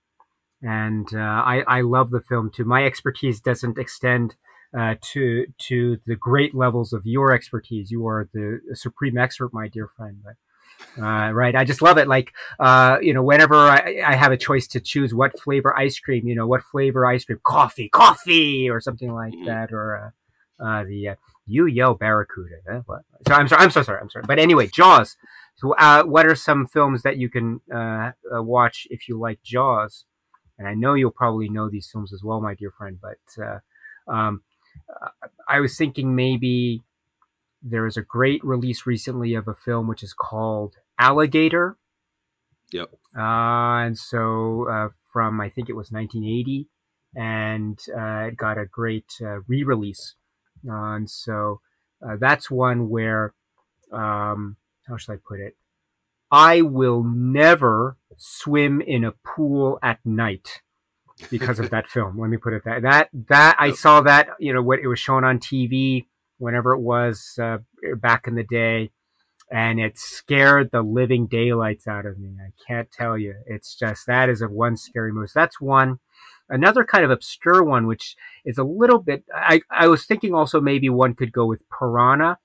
and 0.61 1.07
uh, 1.13 1.17
I, 1.19 1.63
I 1.67 1.81
love 1.81 2.09
the 2.09 2.21
film 2.21 2.51
too. 2.53 2.65
My 2.65 2.85
expertise 2.85 3.39
doesn't 3.39 3.77
extend 3.77 4.35
uh, 4.77 4.95
to 5.13 5.45
to 5.67 5.97
the 6.05 6.15
great 6.15 6.53
levels 6.53 6.93
of 6.93 7.05
your 7.05 7.31
expertise. 7.33 7.91
You 7.91 8.05
are 8.07 8.29
the 8.33 8.59
supreme 8.73 9.17
expert, 9.17 9.53
my 9.53 9.67
dear 9.67 9.89
friend. 9.95 10.17
But 10.23 10.35
uh, 11.01 11.31
right, 11.31 11.55
I 11.55 11.63
just 11.63 11.81
love 11.81 11.97
it. 11.97 12.07
Like 12.07 12.33
uh, 12.59 12.97
you 13.01 13.13
know, 13.13 13.23
whenever 13.23 13.55
I, 13.55 14.01
I 14.05 14.15
have 14.15 14.31
a 14.31 14.37
choice 14.37 14.67
to 14.67 14.79
choose 14.79 15.13
what 15.13 15.39
flavor 15.39 15.77
ice 15.77 15.99
cream, 15.99 16.27
you 16.27 16.35
know, 16.35 16.47
what 16.47 16.63
flavor 16.63 17.05
ice 17.05 17.25
cream, 17.25 17.39
coffee, 17.43 17.89
coffee, 17.89 18.69
or 18.69 18.79
something 18.79 19.13
like 19.13 19.33
Mhm. 19.33 19.45
that, 19.45 19.71
or 19.71 20.13
uh, 20.59 20.63
uh, 20.63 20.83
the 20.83 21.09
uh, 21.09 21.15
you 21.47 21.65
yell 21.65 21.95
Barracuda. 21.95 22.57
Eh? 22.69 22.81
What? 22.85 23.01
So 23.27 23.33
I'm 23.33 23.47
sorry. 23.47 23.63
I'm 23.63 23.71
so 23.71 23.81
sorry. 23.81 23.99
I'm 24.01 24.09
sorry. 24.09 24.25
But 24.27 24.39
anyway, 24.39 24.67
Jaws. 24.67 25.15
So, 25.55 25.73
uh, 25.75 26.03
what 26.03 26.25
are 26.25 26.35
some 26.35 26.67
films 26.67 27.01
that 27.03 27.17
you 27.17 27.27
can 27.29 27.59
uh, 27.73 28.11
uh, 28.33 28.41
watch 28.41 28.87
if 28.89 29.09
you 29.09 29.19
like 29.19 29.41
Jaws? 29.43 30.05
And 30.59 30.67
I 30.67 30.75
know 30.75 30.93
you'll 30.93 31.11
probably 31.11 31.49
know 31.49 31.69
these 31.69 31.89
films 31.91 32.13
as 32.13 32.21
well, 32.23 32.41
my 32.41 32.53
dear 32.53 32.71
friend. 32.77 32.99
But 33.01 33.43
uh, 33.43 34.11
um, 34.11 34.43
I 35.47 35.59
was 35.61 35.77
thinking 35.77 36.15
maybe 36.15 36.83
there 37.63 37.83
was 37.83 37.97
a 37.97 38.01
great 38.01 38.43
release 38.43 38.85
recently 38.85 39.33
of 39.33 39.47
a 39.47 39.53
film 39.53 39.87
which 39.87 40.03
is 40.03 40.13
called 40.13 40.75
Alligator. 40.99 41.77
Yep. 42.71 42.89
Uh, 43.17 43.87
and 43.87 43.97
so 43.97 44.67
uh, 44.69 44.89
from 45.11 45.41
I 45.41 45.49
think 45.49 45.69
it 45.69 45.75
was 45.75 45.91
1980, 45.91 46.67
and 47.15 47.79
uh, 47.97 48.27
it 48.27 48.37
got 48.37 48.57
a 48.57 48.65
great 48.65 49.11
uh, 49.21 49.39
re-release. 49.47 50.15
And 50.63 51.09
so 51.09 51.61
uh, 52.05 52.17
that's 52.19 52.51
one 52.51 52.89
where, 52.89 53.33
um, 53.91 54.57
how 54.87 54.97
should 54.97 55.13
I 55.13 55.17
put 55.25 55.39
it? 55.39 55.55
I 56.31 56.61
will 56.61 57.03
never 57.03 57.97
swim 58.19 58.81
in 58.81 59.03
a 59.03 59.13
pool 59.25 59.79
at 59.81 59.99
night 60.05 60.61
because 61.29 61.59
of 61.59 61.69
that 61.71 61.87
film. 61.87 62.19
Let 62.19 62.29
me 62.29 62.37
put 62.37 62.53
it 62.53 62.63
that 62.65 62.81
that 62.83 63.09
that 63.27 63.55
I 63.59 63.71
saw 63.71 64.01
that 64.01 64.29
you 64.39 64.53
know 64.53 64.61
what 64.61 64.79
it 64.79 64.87
was 64.87 64.99
shown 64.99 65.23
on 65.23 65.39
TV 65.39 66.05
whenever 66.37 66.73
it 66.73 66.79
was 66.81 67.37
uh, 67.41 67.57
back 67.97 68.27
in 68.27 68.35
the 68.35 68.43
day, 68.43 68.91
and 69.51 69.79
it 69.79 69.97
scared 69.97 70.69
the 70.71 70.81
living 70.81 71.27
daylights 71.27 71.87
out 71.87 72.05
of 72.05 72.19
me. 72.19 72.35
I 72.39 72.51
can't 72.67 72.91
tell 72.91 73.17
you. 73.17 73.35
It's 73.45 73.75
just 73.75 74.05
that 74.07 74.29
is 74.29 74.41
a 74.41 74.47
one 74.47 74.77
scary 74.77 75.11
movie. 75.11 75.27
So 75.27 75.39
that's 75.39 75.59
one. 75.59 75.99
Another 76.51 76.83
kind 76.83 77.05
of 77.05 77.11
obscure 77.11 77.63
one, 77.63 77.85
which 77.85 78.15
is 78.43 78.57
a 78.57 78.63
little 78.63 78.99
bit. 78.99 79.23
I 79.33 79.61
I 79.69 79.87
was 79.87 80.05
thinking 80.05 80.33
also 80.33 80.59
maybe 80.59 80.89
one 80.89 81.13
could 81.13 81.31
go 81.31 81.45
with 81.45 81.63
Piranha 81.69 82.39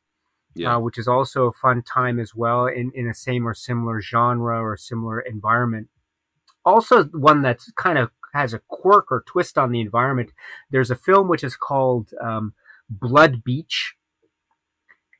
Yeah. 0.54 0.76
uh, 0.76 0.80
which 0.80 0.98
is 0.98 1.08
also 1.08 1.46
a 1.46 1.52
fun 1.52 1.82
time 1.82 2.20
as 2.20 2.34
well 2.34 2.66
in, 2.66 2.92
in 2.94 3.08
a 3.08 3.14
same 3.14 3.46
or 3.46 3.54
similar 3.54 4.00
genre 4.00 4.60
or 4.60 4.76
similar 4.76 5.20
environment. 5.20 5.88
Also, 6.64 7.04
one 7.04 7.42
that's 7.42 7.70
kind 7.72 7.98
of 7.98 8.10
has 8.32 8.52
a 8.54 8.60
quirk 8.68 9.10
or 9.10 9.22
twist 9.26 9.56
on 9.58 9.70
the 9.70 9.80
environment. 9.80 10.32
There's 10.70 10.90
a 10.90 10.96
film 10.96 11.28
which 11.28 11.44
is 11.44 11.56
called 11.56 12.10
um, 12.22 12.54
Blood 12.88 13.44
Beach. 13.44 13.94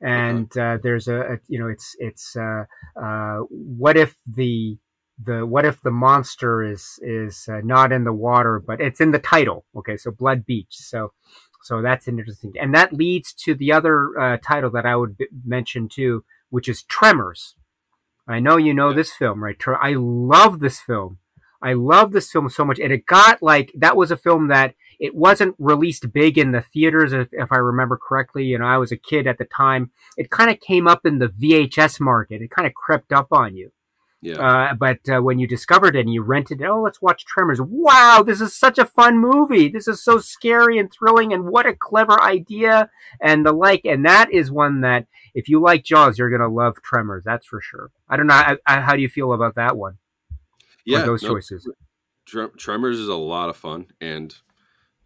And 0.01 0.55
uh, 0.59 0.79
there's 0.83 1.09
a, 1.09 1.21
a, 1.21 1.39
you 1.49 1.59
know, 1.59 1.69
it's 1.69 1.97
it's 1.99 2.37
uh, 2.37 2.65
uh, 3.01 3.39
what 3.49 3.97
if 3.97 4.17
the 4.27 4.79
the 5.23 5.47
what 5.47 5.65
if 5.65 5.81
the 5.81 5.91
monster 5.91 6.63
is 6.63 6.99
is 7.01 7.49
uh, 7.49 7.61
not 7.65 7.93
in 7.93 8.05
the 8.05 8.13
water, 8.13 8.61
but 8.65 8.81
it's 8.81 9.01
in 9.01 9.13
the 9.13 9.19
title. 9.19 9.65
Okay, 9.77 9.97
so 9.97 10.11
Blood 10.11 10.45
Beach. 10.45 10.67
So 10.71 11.13
so 11.65 11.81
that's 11.81 12.07
an 12.07 12.19
interesting, 12.19 12.53
and 12.61 12.75
that 12.75 12.93
leads 12.93 13.33
to 13.33 13.55
the 13.55 13.73
other 13.73 14.19
uh, 14.21 14.37
title 14.37 14.71
that 14.73 14.85
I 14.85 14.97
would 14.97 15.17
b- 15.17 15.29
mention 15.47 15.89
too, 15.89 16.23
which 16.51 16.69
is 16.69 16.83
Tremors. 16.83 17.55
I 18.29 18.39
know 18.39 18.59
you 18.59 18.75
know 18.75 18.93
this 18.93 19.15
film, 19.15 19.43
right? 19.43 19.57
I 19.81 19.95
love 19.97 20.61
this 20.61 20.81
film. 20.81 21.19
I 21.63 21.73
love 21.73 22.13
this 22.13 22.31
film 22.31 22.51
so 22.51 22.67
much, 22.67 22.79
and 22.79 22.93
it 22.93 23.07
got 23.07 23.43
like 23.43 23.73
that 23.79 23.97
was 23.97 24.11
a 24.11 24.17
film 24.19 24.49
that 24.49 24.75
it 25.01 25.15
wasn't 25.15 25.57
released 25.59 26.13
big 26.13 26.37
in 26.37 26.53
the 26.53 26.61
theaters, 26.61 27.15
if, 27.15 27.29
if 27.33 27.51
I 27.51 27.57
remember 27.57 27.97
correctly. 27.97 28.45
You 28.45 28.59
know, 28.59 28.67
I 28.67 28.77
was 28.77 28.93
a 28.93 28.99
kid 28.99 29.27
at 29.27 29.39
the 29.39 29.47
time. 29.47 29.91
It 30.19 30.31
kind 30.31 30.51
of 30.51 30.61
came 30.61 30.87
up 30.87 31.07
in 31.07 31.19
the 31.19 31.29
VHS 31.29 31.99
market. 31.99 32.43
It 32.43 32.51
kind 32.51 32.67
of 32.67 32.75
crept 32.75 33.11
up 33.11 33.29
on 33.33 33.57
you. 33.57 33.73
Yeah. 34.25 34.37
Uh, 34.71 34.75
but 34.75 34.99
uh, 35.09 35.21
when 35.21 35.39
you 35.39 35.47
discovered 35.47 35.95
it 35.95 36.01
and 36.01 36.13
you 36.15 36.23
rented 36.23 36.61
it, 36.63 36.65
oh, 36.67 36.81
let's 36.83 37.03
watch 37.03 37.25
Tremors. 37.27 37.61
Wow, 37.61 38.23
this 38.27 38.41
is 38.41 38.57
such 38.57 38.79
a 38.79 38.87
fun 38.87 39.19
movie. 39.19 39.69
This 39.69 39.87
is 39.87 40.03
so 40.03 40.19
scary 40.19 40.79
and 40.79 40.91
thrilling, 40.91 41.33
and 41.33 41.45
what 41.45 41.67
a 41.67 41.75
clever 41.75 42.21
idea, 42.23 42.91
and 43.21 43.45
the 43.45 43.53
like. 43.53 43.83
And 43.85 44.05
that 44.07 44.33
is 44.33 44.51
one 44.51 44.81
that, 44.81 45.07
if 45.35 45.49
you 45.49 45.61
like 45.61 45.85
Jaws, 45.85 46.19
you're 46.19 46.31
gonna 46.31 46.49
love 46.53 46.81
Tremors. 46.83 47.23
That's 47.25 47.47
for 47.47 47.61
sure. 47.61 47.91
I 48.09 48.17
don't 48.17 48.27
know. 48.27 48.35
I, 48.35 48.57
I, 48.67 48.81
how 48.81 48.97
do 48.97 49.03
you 49.03 49.09
feel 49.09 49.33
about 49.33 49.57
that 49.57 49.77
one? 49.77 49.99
yeah. 50.87 51.03
those 51.05 51.23
no, 51.23 51.31
choices. 51.31 51.69
Tre- 52.27 52.49
Tremors 52.57 52.99
is 52.99 53.09
a 53.09 53.15
lot 53.15 53.51
of 53.51 53.57
fun, 53.57 53.87
and 54.01 54.35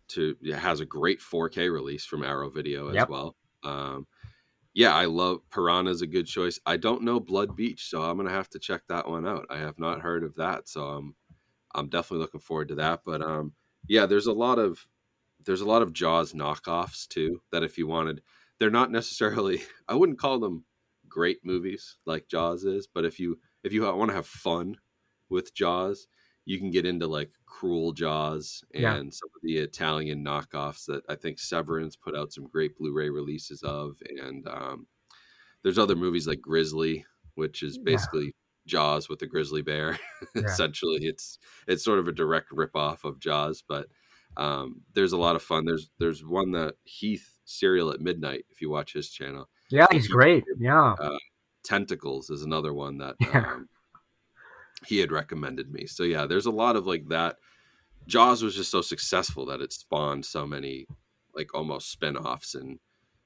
to 0.09 0.37
it 0.43 0.55
has 0.55 0.81
a 0.81 0.85
great 0.87 1.21
4K 1.21 1.73
release 1.73 2.05
from 2.05 2.23
Arrow 2.25 2.51
Video 2.51 2.89
as 2.89 2.95
Yep. 2.95 3.09
well. 3.09 3.37
Um, 3.65 4.07
yeah, 4.75 4.95
I 4.95 5.07
love 5.07 5.41
Piranha 5.51 5.91
is 5.91 6.03
a 6.03 6.07
good 6.07 6.27
choice. 6.27 6.59
I 6.67 6.77
don't 6.77 7.03
know 7.03 7.21
Blood 7.21 7.57
Beach, 7.57 7.89
so 7.89 8.03
I'm 8.03 8.17
gonna 8.17 8.31
have 8.31 8.49
to 8.51 8.59
check 8.59 8.83
that 8.89 9.09
one 9.09 9.27
out. 9.27 9.47
I 9.51 9.59
have 9.59 9.79
not 9.79 10.01
heard 10.01 10.25
of 10.25 10.35
that, 10.37 10.69
so 10.69 10.85
I'm 10.85 11.15
I'm 11.75 11.89
definitely 11.89 12.23
looking 12.23 12.41
forward 12.41 12.69
to 12.69 12.75
that. 12.77 13.01
But 13.05 13.23
um, 13.23 13.53
yeah, 13.89 14.07
there's 14.07 14.27
a 14.27 14.33
lot 14.33 14.59
of 14.59 14.87
there's 15.45 15.61
a 15.61 15.67
lot 15.67 15.83
of 15.83 15.93
Jaws 15.93 16.33
knockoffs 16.33 17.09
too. 17.09 17.43
That 17.53 17.63
if 17.63 17.79
you 17.79 17.87
wanted, 17.87 18.23
they're 18.59 18.71
not 18.71 18.91
necessarily. 18.91 19.63
I 19.89 19.95
wouldn't 19.95 20.19
call 20.19 20.39
them 20.39 20.65
great 21.09 21.39
movies 21.45 21.97
like 22.07 22.29
Jaws 22.29 22.65
is, 22.65 22.87
but 22.87 23.05
if 23.05 23.19
you 23.19 23.39
if 23.65 23.73
you 23.73 23.83
want 23.83 24.11
to 24.11 24.17
have 24.17 24.27
fun 24.27 24.77
with 25.29 25.55
Jaws, 25.55 26.07
you 26.49 26.59
can 26.59 26.71
get 26.71 26.87
into 26.87 27.07
like 27.07 27.31
Cruel 27.45 27.93
Jaws 27.93 28.65
and 28.73 28.83
Yeah. 28.83 28.97
some 28.97 29.29
of 29.37 29.43
the 29.43 29.59
Italian 29.59 30.25
knockoffs 30.25 30.87
that 30.87 31.03
I 31.07 31.15
think 31.15 31.39
Severin 31.39 31.91
put 32.03 32.17
out 32.17 32.33
some 32.33 32.47
great 32.47 32.75
Blu-ray 32.79 33.11
releases 33.11 33.63
of, 33.63 33.97
and 34.09 34.49
um, 34.49 34.87
there's 35.63 35.77
other 35.79 35.95
movies 35.95 36.27
like 36.27 36.41
Grizzly, 36.41 37.05
which 37.35 37.63
is 37.63 37.77
Yeah. 37.77 37.83
basically 37.85 38.35
Jaws 38.65 39.11
with 39.11 39.19
the 39.19 39.27
grizzly 39.27 39.61
bear. 39.61 39.99
Yeah. 40.35 40.45
Essentially, 40.47 41.01
it's 41.03 41.39
it's 41.67 41.85
sort 41.85 41.99
of 41.99 42.09
a 42.09 42.13
direct 42.13 42.51
ripoff 42.51 43.05
of 43.05 43.21
Jaws, 43.21 43.63
but 43.69 43.87
um, 44.39 44.81
there's 44.95 45.13
a 45.13 45.19
lot 45.19 45.37
of 45.37 45.43
fun. 45.43 45.67
There's 45.67 45.91
there's 45.99 46.25
one 46.25 46.53
that 46.53 46.77
Heath 46.85 47.39
Cereal 47.45 47.91
at 47.91 48.01
Midnight. 48.01 48.47
If 48.51 48.63
you 48.63 48.71
watch 48.71 48.95
his 48.95 49.11
channel, 49.11 49.51
yeah, 49.71 49.87
he's 49.91 50.07
he, 50.07 50.13
great. 50.13 50.45
Yeah, 50.59 50.95
uh, 50.99 51.19
Tentacles 51.63 52.31
is 52.31 52.43
another 52.43 52.73
one 52.73 52.97
that 52.99 53.17
yeah. 53.21 53.53
um, 53.53 53.69
he 54.87 54.99
had 54.99 55.13
recommended 55.13 55.73
me. 55.73 55.87
So 55.87 56.03
yeah, 56.03 56.27
there's 56.27 56.47
a 56.47 56.51
lot 56.51 56.77
of 56.77 56.87
like 56.87 57.09
that. 57.09 57.37
Jaws 58.07 58.43
was 58.43 58.55
just 58.55 58.71
so 58.71 58.81
successful 58.81 59.47
that 59.47 59.61
it 59.61 59.73
spawned 59.73 60.25
so 60.25 60.47
many 60.47 60.87
like 61.35 61.55
almost 61.55 61.91
spin-offs 61.91 62.55
and 62.55 62.79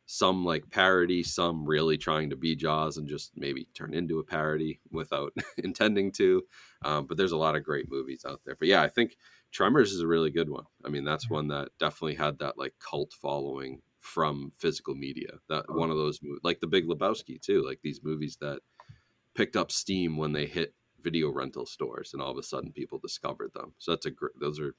some 0.06 0.44
like 0.44 0.68
parody, 0.70 1.22
some 1.22 1.64
really 1.64 1.96
trying 1.96 2.30
to 2.30 2.36
be 2.36 2.56
Jaws 2.56 2.96
and 2.96 3.08
just 3.08 3.32
maybe 3.36 3.66
turn 3.74 3.94
into 3.94 4.18
a 4.18 4.24
parody 4.24 4.80
without 4.90 5.32
intending 5.58 6.12
to. 6.12 6.42
Um, 6.84 7.06
but 7.06 7.16
there's 7.16 7.32
a 7.32 7.36
lot 7.36 7.56
of 7.56 7.64
great 7.64 7.90
movies 7.90 8.24
out 8.28 8.40
there. 8.44 8.56
But 8.58 8.68
yeah, 8.68 8.82
I 8.82 8.88
think 8.88 9.16
Tremors 9.52 9.92
is 9.92 10.00
a 10.00 10.06
really 10.06 10.30
good 10.30 10.50
one. 10.50 10.64
I 10.84 10.88
mean, 10.88 11.04
that's 11.04 11.30
one 11.30 11.48
that 11.48 11.68
definitely 11.78 12.16
had 12.16 12.38
that 12.40 12.58
like 12.58 12.74
cult 12.78 13.12
following 13.12 13.80
from 14.00 14.52
physical 14.58 14.94
media. 14.94 15.30
That 15.48 15.64
oh. 15.68 15.78
one 15.78 15.90
of 15.90 15.96
those 15.96 16.18
like 16.42 16.60
The 16.60 16.66
Big 16.66 16.86
Lebowski 16.86 17.40
too, 17.40 17.64
like 17.64 17.78
these 17.82 18.00
movies 18.02 18.36
that 18.40 18.60
picked 19.34 19.56
up 19.56 19.70
steam 19.70 20.16
when 20.16 20.32
they 20.32 20.46
hit 20.46 20.74
video 21.02 21.30
rental 21.30 21.66
stores 21.66 22.12
and 22.12 22.22
all 22.22 22.30
of 22.30 22.38
a 22.38 22.42
sudden 22.42 22.72
people 22.72 22.98
discovered 22.98 23.52
them. 23.54 23.72
So 23.78 23.92
that's 23.92 24.06
a 24.06 24.10
great 24.10 24.38
those 24.38 24.60
are 24.60 24.74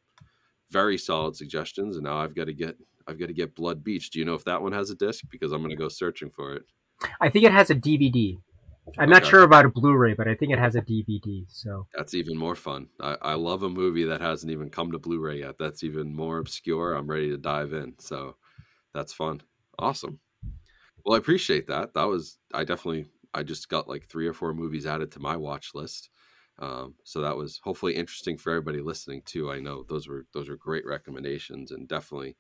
very 0.72 0.98
solid 0.98 1.36
suggestions 1.36 1.98
and 1.98 2.06
now 2.06 2.18
I've 2.18 2.36
got 2.36 2.46
to 2.46 2.54
get 2.54 2.76
I've 3.08 3.20
got 3.20 3.28
to 3.28 3.34
get 3.34 3.56
Blood 3.56 3.84
Beach. 3.84 4.12
Do 4.12 4.20
you 4.20 4.26
know 4.26 4.34
if 4.34 4.46
that 4.46 4.62
one 4.62 4.72
has 4.72 4.90
a 4.90 4.96
disc? 4.96 5.26
Because 5.30 5.52
I'm 5.52 5.62
going 5.62 5.72
to 5.72 5.76
go 5.76 5.90
searching 5.90 6.30
for 6.30 6.56
it. 6.56 6.64
I 7.20 7.30
think 7.30 7.46
it 7.46 7.52
has 7.52 7.70
a 7.70 7.76
DVD. 7.76 8.38
I'm 8.98 9.04
okay. 9.04 9.20
not 9.20 9.26
sure 9.26 9.44
about 9.44 9.66
a 9.66 9.70
Blu-ray, 9.70 10.14
but 10.14 10.28
I 10.28 10.36
think 10.36 10.52
it 10.52 10.60
has 10.60 10.76
a 10.76 10.82
DVD. 10.82 11.46
So 11.48 11.88
that's 11.96 12.14
even 12.14 12.38
more 12.38 12.56
fun. 12.56 12.88
I, 13.00 13.18
I 13.22 13.34
love 13.34 13.64
a 13.64 13.70
movie 13.70 14.04
that 14.06 14.20
hasn't 14.20 14.52
even 14.52 14.70
come 14.70 14.92
to 14.92 15.00
Blu-ray 15.00 15.40
yet. 15.40 15.58
That's 15.58 15.84
even 15.84 16.14
more 16.14 16.40
obscure. 16.40 16.94
I'm 16.94 17.08
ready 17.08 17.30
to 17.30 17.38
dive 17.38 17.74
in. 17.74 17.96
So 18.00 18.36
that's 18.94 19.14
fun. 19.14 19.42
Awesome. 19.80 20.20
Well, 21.06 21.16
I 21.16 21.18
appreciate 21.18 21.68
that. 21.68 21.94
That 21.94 22.08
was 22.08 22.38
I 22.54 22.64
definitely 22.64 23.06
I 23.34 23.44
just 23.44 23.70
got 23.70 23.90
like 23.90 24.08
three 24.08 24.28
or 24.28 24.34
four 24.34 24.54
movies 24.54 24.86
added 24.86 25.12
to 25.14 25.20
my 25.20 25.36
watch 25.36 25.72
list. 25.74 26.10
Um, 26.60 26.96
so 27.04 27.22
that 27.22 27.36
was 27.36 27.60
hopefully 27.64 27.96
interesting 27.96 28.38
for 28.38 28.52
everybody 28.52 28.82
listening 28.82 29.24
too. 29.26 29.52
I 29.52 29.60
know 29.60 29.84
those 29.84 30.08
were 30.08 30.26
those 30.34 30.50
were 30.50 30.56
great 30.56 30.86
recommendations 30.86 31.72
and 31.72 31.88
definitely 31.88 32.36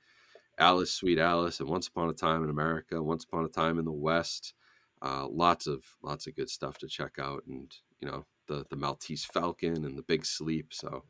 Alice, 0.60 0.94
Sweet 0.94 1.18
Alice, 1.18 1.60
and 1.60 1.70
Once 1.70 1.88
Upon 1.88 2.10
a 2.10 2.14
Time 2.14 2.44
in 2.44 2.50
America, 2.50 3.02
Once 3.02 3.24
Upon 3.24 3.46
a 3.46 3.50
Time 3.50 3.80
in 3.80 3.86
the 3.86 3.92
West. 3.92 4.54
Uh, 5.02 5.28
lots 5.28 5.68
of 5.68 5.84
lots 6.02 6.28
of 6.28 6.36
good 6.36 6.50
stuff 6.50 6.78
to 6.78 6.88
check 6.88 7.18
out, 7.20 7.44
and 7.48 7.74
you 8.00 8.08
know 8.08 8.26
the 8.48 8.66
the 8.70 8.76
Maltese 8.76 9.26
Falcon 9.26 9.84
and 9.86 9.98
the 9.98 10.04
Big 10.04 10.26
Sleep. 10.26 10.74
So 10.74 11.04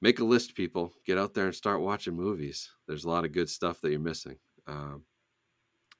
make 0.00 0.20
a 0.20 0.24
list, 0.24 0.54
people. 0.54 0.92
Get 1.06 1.18
out 1.18 1.34
there 1.34 1.46
and 1.46 1.54
start 1.54 1.80
watching 1.80 2.14
movies. 2.14 2.70
There's 2.86 3.04
a 3.04 3.10
lot 3.10 3.24
of 3.24 3.32
good 3.32 3.48
stuff 3.48 3.80
that 3.80 3.90
you're 3.90 3.98
missing. 3.98 4.36
Um, 4.66 5.04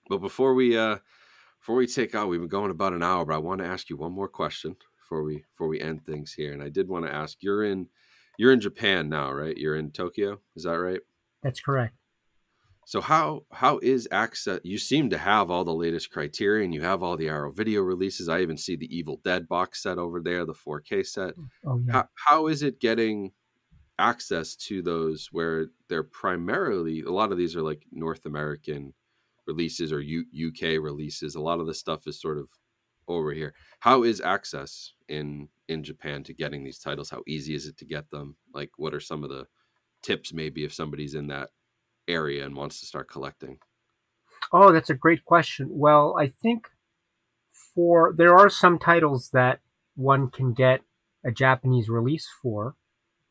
but 0.08 0.18
before 0.18 0.54
we 0.54 0.76
uh, 0.76 0.98
before 1.60 1.76
we 1.76 1.86
take 1.86 2.14
out, 2.14 2.28
we've 2.28 2.40
been 2.40 2.48
going 2.48 2.70
about 2.70 2.92
an 2.92 3.02
hour, 3.02 3.24
but 3.24 3.34
I 3.34 3.38
want 3.38 3.60
to 3.60 3.66
ask 3.66 3.88
you 3.88 3.96
one 3.96 4.12
more 4.12 4.28
question 4.28 4.76
before 5.10 5.24
we 5.24 5.44
before 5.52 5.68
we 5.68 5.80
end 5.80 6.04
things 6.06 6.32
here. 6.32 6.52
And 6.52 6.62
I 6.62 6.68
did 6.68 6.88
want 6.88 7.04
to 7.04 7.12
ask, 7.12 7.38
you're 7.40 7.64
in 7.64 7.88
you're 8.38 8.52
in 8.52 8.60
Japan 8.60 9.08
now, 9.08 9.32
right? 9.32 9.56
You're 9.56 9.76
in 9.76 9.90
Tokyo, 9.90 10.38
is 10.56 10.62
that 10.62 10.78
right? 10.78 11.00
That's 11.42 11.60
correct. 11.60 11.94
So 12.86 13.00
how 13.00 13.42
how 13.50 13.78
is 13.78 14.08
access? 14.12 14.60
You 14.62 14.78
seem 14.78 15.10
to 15.10 15.18
have 15.18 15.50
all 15.50 15.64
the 15.64 15.74
latest 15.74 16.10
Criterion. 16.10 16.72
You 16.72 16.82
have 16.82 17.02
all 17.02 17.16
the 17.16 17.28
Arrow 17.28 17.52
video 17.52 17.82
releases. 17.82 18.28
I 18.28 18.40
even 18.40 18.56
see 18.56 18.76
the 18.76 18.96
Evil 18.96 19.20
Dead 19.24 19.48
box 19.48 19.82
set 19.82 19.98
over 19.98 20.20
there, 20.20 20.44
the 20.46 20.54
4K 20.54 21.06
set. 21.06 21.34
Oh, 21.66 21.72
oh 21.72 21.82
yeah. 21.84 21.92
How, 21.92 22.08
how 22.14 22.46
is 22.46 22.62
it 22.62 22.80
getting 22.80 23.32
access 23.98 24.56
to 24.56 24.80
those 24.80 25.28
where 25.30 25.66
they're 25.88 26.02
primarily 26.02 27.02
a 27.02 27.10
lot 27.10 27.32
of 27.32 27.36
these 27.36 27.54
are 27.54 27.62
like 27.62 27.82
North 27.92 28.24
American 28.24 28.94
releases 29.46 29.92
or 29.92 30.00
U, 30.00 30.24
UK 30.48 30.80
releases. 30.80 31.34
A 31.34 31.40
lot 31.40 31.60
of 31.60 31.66
the 31.66 31.74
stuff 31.74 32.06
is 32.06 32.20
sort 32.20 32.38
of 32.38 32.48
over 33.10 33.32
here. 33.32 33.54
How 33.80 34.04
is 34.04 34.20
access 34.20 34.94
in 35.10 35.48
in 35.68 35.82
Japan 35.82 36.22
to 36.24 36.32
getting 36.32 36.64
these 36.64 36.78
titles? 36.78 37.10
How 37.10 37.22
easy 37.26 37.54
is 37.54 37.66
it 37.66 37.76
to 37.78 37.84
get 37.84 38.10
them? 38.10 38.36
Like, 38.54 38.70
what 38.76 38.94
are 38.94 39.00
some 39.00 39.22
of 39.24 39.30
the 39.30 39.46
tips 40.02 40.32
maybe 40.32 40.64
if 40.64 40.72
somebody's 40.72 41.14
in 41.14 41.26
that 41.26 41.50
area 42.08 42.46
and 42.46 42.56
wants 42.56 42.80
to 42.80 42.86
start 42.86 43.10
collecting? 43.10 43.58
Oh, 44.52 44.72
that's 44.72 44.90
a 44.90 44.94
great 44.94 45.24
question. 45.24 45.68
Well, 45.70 46.16
I 46.18 46.28
think 46.28 46.68
for 47.52 48.14
there 48.16 48.34
are 48.34 48.48
some 48.48 48.78
titles 48.78 49.30
that 49.32 49.60
one 49.94 50.30
can 50.30 50.54
get 50.54 50.80
a 51.24 51.30
Japanese 51.30 51.88
release 51.88 52.28
for. 52.42 52.76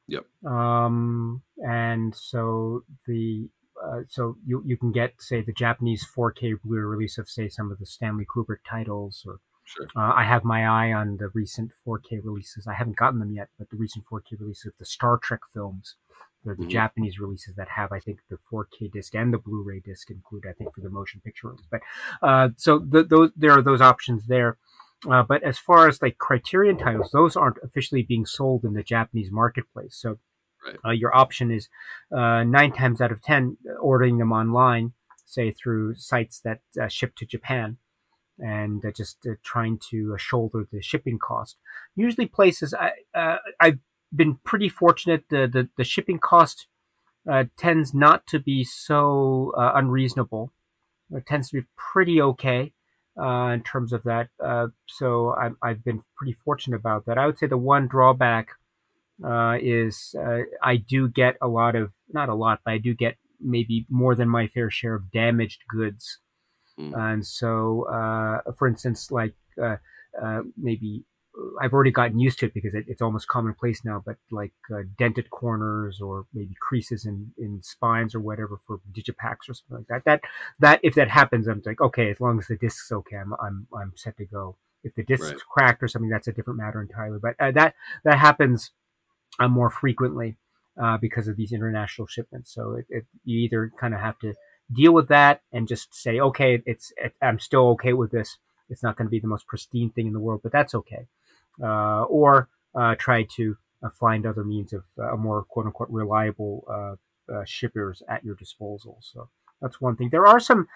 Yep. 0.08 0.26
Um, 0.46 1.42
and 1.58 2.14
so 2.16 2.84
the 3.08 3.50
uh, 3.84 4.02
so 4.08 4.38
you 4.46 4.62
you 4.66 4.78
can 4.78 4.92
get 4.92 5.14
say 5.20 5.42
the 5.42 5.54
Japanese 5.54 6.06
4K 6.16 6.56
Blu-ray 6.64 6.84
release 6.84 7.18
of 7.18 7.30
say 7.30 7.48
some 7.48 7.72
of 7.72 7.80
the 7.80 7.86
Stanley 7.86 8.26
Kubrick 8.26 8.64
titles 8.70 9.24
or 9.26 9.40
Sure. 9.76 9.88
Uh, 9.96 10.14
I 10.16 10.24
have 10.24 10.44
my 10.44 10.66
eye 10.66 10.92
on 10.92 11.18
the 11.18 11.30
recent 11.30 11.72
4K 11.86 12.24
releases. 12.24 12.66
I 12.66 12.74
haven't 12.74 12.96
gotten 12.96 13.20
them 13.20 13.32
yet, 13.32 13.50
but 13.58 13.70
the 13.70 13.78
recent 13.78 14.06
4K 14.12 14.40
releases 14.40 14.68
of 14.68 14.74
the 14.80 14.86
Star 14.86 15.18
Trek 15.18 15.42
films 15.54 15.96
they're 16.44 16.56
the 16.56 16.64
mm-hmm. 16.64 16.72
Japanese 16.72 17.20
releases 17.20 17.56
that 17.56 17.68
have, 17.70 17.92
I 17.92 18.00
think, 18.00 18.20
the 18.30 18.38
4K 18.52 18.92
disc 18.92 19.14
and 19.14 19.34
the 19.34 19.38
Blu-ray 19.38 19.82
disc 19.82 20.10
included. 20.10 20.50
I 20.50 20.54
think 20.54 20.74
for 20.74 20.82
the 20.82 20.90
motion 20.90 21.22
picture 21.24 21.48
release. 21.48 21.66
But 21.70 21.82
uh, 22.22 22.50
so 22.56 22.80
the, 22.80 23.04
those 23.04 23.32
there 23.36 23.52
are 23.52 23.62
those 23.62 23.82
options 23.82 24.28
there. 24.28 24.58
Uh, 25.10 25.24
but 25.24 25.44
as 25.44 25.58
far 25.58 25.88
as 25.88 26.02
like 26.02 26.18
Criterion 26.18 26.78
titles, 26.78 27.12
those 27.12 27.36
aren't 27.36 27.58
officially 27.64 28.04
being 28.04 28.26
sold 28.26 28.64
in 28.64 28.74
the 28.74 28.84
Japanese 28.84 29.32
marketplace. 29.32 29.96
So 29.96 30.20
right. 30.66 30.78
uh, 30.86 30.92
your 30.92 31.16
option 31.16 31.52
is 31.52 31.70
uh, 32.16 32.44
nine 32.44 32.72
times 32.72 33.02
out 33.02 33.12
of 33.12 33.22
ten 33.22 33.58
ordering 33.82 34.18
them 34.18 34.32
online, 34.32 34.94
say 35.26 35.52
through 35.52 35.96
sites 35.96 36.40
that 36.42 36.62
uh, 36.82 36.88
ship 36.88 37.16
to 37.18 37.26
Japan 37.26 37.78
and 38.40 38.84
uh, 38.86 38.92
just 38.92 39.26
uh, 39.26 39.34
trying 39.44 39.80
to 39.90 40.14
uh, 40.14 40.18
shoulder 40.18 40.68
the 40.72 40.82
shipping 40.82 41.20
cost. 41.20 41.58
Usually, 41.96 42.26
places 42.26 42.74
I 42.74 43.38
I've 43.60 43.80
been 44.14 44.40
pretty 44.44 44.70
fortunate. 44.70 45.26
The 45.30 45.48
the, 45.48 45.70
the 45.78 45.84
shipping 45.84 46.20
cost 46.20 46.68
uh, 47.30 47.46
tends 47.58 47.94
not 47.94 48.26
to 48.28 48.40
be 48.40 48.64
so 48.64 49.54
uh, 49.58 49.72
unreasonable. 49.76 50.52
It 51.12 51.26
tends 51.26 51.50
to 51.50 51.62
be 51.62 51.68
pretty 51.76 52.22
okay 52.22 52.74
uh, 53.20 53.52
in 53.54 53.62
terms 53.62 53.94
of 53.94 54.04
that. 54.04 54.30
Uh, 54.44 54.68
so 54.88 55.36
i 55.36 55.50
I've 55.62 55.84
been 55.84 56.04
pretty 56.16 56.38
fortunate 56.46 56.78
about 56.78 57.06
that. 57.06 57.18
I 57.18 57.26
would 57.26 57.38
say 57.38 57.48
the 57.48 57.58
one 57.58 57.88
drawback 57.88 58.50
uh, 59.24 59.58
is 59.62 60.16
uh, 60.18 60.42
I 60.64 60.78
do 60.78 61.08
get 61.08 61.36
a 61.42 61.48
lot 61.48 61.76
of 61.76 61.92
not 62.12 62.30
a 62.30 62.36
lot, 62.36 62.62
but 62.64 62.74
I 62.74 62.78
do 62.78 62.94
get 62.94 63.18
maybe 63.40 63.86
more 63.90 64.16
than 64.16 64.30
my 64.30 64.48
fair 64.48 64.70
share 64.70 64.96
of 64.96 65.12
damaged 65.12 65.64
goods. 65.70 66.20
Mm. 66.80 66.98
And 66.98 67.26
so, 67.26 67.86
for 68.58 68.68
instance, 68.68 69.12
like 69.12 69.36
maybe 70.58 71.04
I've 71.62 71.74
already 71.74 71.92
gotten 71.92 72.20
used 72.20 72.40
to 72.40 72.48
it 72.48 72.54
because 72.54 72.74
it, 72.74 72.86
it's 72.88 73.02
almost 73.02 73.28
commonplace 73.28 73.84
now. 73.86 74.02
But 74.06 74.18
like 74.32 74.54
uh, 74.74 74.84
dented 74.98 75.30
corners 75.30 76.02
or 76.02 76.26
maybe 76.34 76.56
creases 76.60 77.06
in, 77.06 77.32
in 77.38 77.62
spines 77.62 78.16
or 78.16 78.20
whatever 78.20 78.60
for 78.66 78.80
digipacks 78.92 79.48
or 79.48 79.54
something 79.54 79.78
like 79.78 79.88
that. 79.88 80.04
That 80.06 80.22
that 80.60 80.80
if 80.84 80.96
that 80.96 81.10
happens, 81.10 81.48
I'm 81.48 81.62
like, 81.66 81.82
okay, 81.82 82.10
as 82.10 82.20
long 82.20 82.40
as 82.40 82.48
the 82.48 82.58
disc's 82.58 82.92
okay, 82.92 83.18
I'm 83.18 83.34
I'm 83.42 83.68
I'm 83.74 83.94
set 83.96 84.18
to 84.18 84.26
go. 84.26 84.58
If 84.84 84.96
the 84.96 85.04
disc's 85.04 85.32
right. 85.32 85.40
cracked 85.52 85.84
or 85.84 85.88
something, 85.88 86.10
that's 86.10 86.28
a 86.28 86.34
different 86.34 86.60
matter 86.60 86.82
entirely. 86.82 87.20
But 87.22 87.36
uh, 87.40 87.52
that 87.52 87.76
that 88.04 88.18
happens 88.18 88.72
uh, 89.40 89.48
more 89.48 89.70
frequently 89.70 90.38
uh, 90.82 90.98
because 90.98 91.28
of 91.28 91.38
these 91.38 91.52
international 91.52 92.08
shipments. 92.08 92.54
So 92.54 92.74
it, 92.74 92.86
it, 92.90 93.06
you 93.24 93.40
either 93.40 93.72
kind 93.80 93.94
of 93.94 94.00
have 94.00 94.20
to 94.20 94.34
deal 94.72 94.94
with 94.94 95.08
that 95.08 95.42
and 95.52 95.68
just 95.68 95.94
say, 95.94 96.20
okay, 96.20 96.62
it's 96.66 96.94
it, 96.98 97.14
I'm 97.22 97.40
still 97.40 97.70
okay 97.70 97.94
with 97.94 98.12
this. 98.12 98.38
It's 98.70 98.84
not 98.84 98.96
going 98.98 99.08
to 99.08 99.12
be 99.12 99.20
the 99.20 99.28
most 99.28 99.48
pristine 99.48 99.90
thing 99.90 100.08
in 100.08 100.14
the 100.14 100.20
world, 100.20 100.42
but 100.44 100.52
that's 100.52 100.76
okay. 100.76 101.08
Uh, 101.62 102.04
or 102.04 102.50
uh, 102.76 102.96
try 102.96 103.24
to 103.36 103.58
uh, 103.84 103.90
find 103.90 104.26
other 104.26 104.44
means 104.44 104.74
of 104.74 104.84
a 104.98 105.18
more 105.18 105.44
quote 105.44 105.66
unquote 105.66 105.90
reliable 105.90 106.98
shippers 107.46 108.02
at 108.08 108.24
your 108.24 108.36
disposal. 108.36 108.98
So 109.02 109.30
that's 109.62 109.82
one 109.82 109.96
thing. 109.96 110.10
There 110.12 110.28
are 110.28 110.40
some 110.40 110.68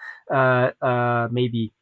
maybe 1.32 1.72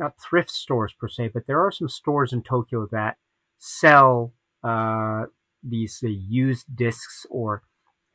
not 0.00 0.18
thrift 0.18 0.50
stores 0.50 0.92
per 0.98 1.08
se, 1.08 1.30
but 1.32 1.46
there 1.46 1.60
are 1.60 1.70
some 1.70 1.88
stores 1.88 2.32
in 2.32 2.42
Tokyo 2.42 2.88
that 2.90 3.16
sell 3.58 4.32
uh, 4.64 5.26
these 5.62 6.00
uh, 6.02 6.08
used 6.08 6.74
discs 6.74 7.26
or 7.30 7.62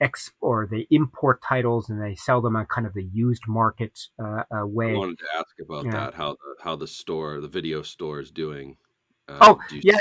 ex 0.01 0.31
or 0.41 0.67
they 0.69 0.87
import 0.91 1.41
titles 1.41 1.89
and 1.89 2.01
they 2.01 2.15
sell 2.15 2.41
them 2.41 2.55
on 2.55 2.65
kind 2.65 2.85
of 2.85 2.93
the 2.93 3.03
used 3.03 3.43
market 3.47 3.99
uh, 4.19 4.43
way. 4.63 4.91
I 4.91 4.97
wanted 4.97 5.19
to 5.19 5.27
ask 5.37 5.55
about 5.61 5.85
yeah. 5.85 5.91
that 5.91 6.13
how 6.15 6.33
the 6.33 6.63
how 6.63 6.75
the 6.75 6.87
store 6.87 7.39
the 7.41 7.47
video 7.47 7.81
store 7.81 8.19
is 8.19 8.31
doing 8.31 8.77
uh, 9.27 9.37
oh 9.41 9.59
yeah, 9.71 9.97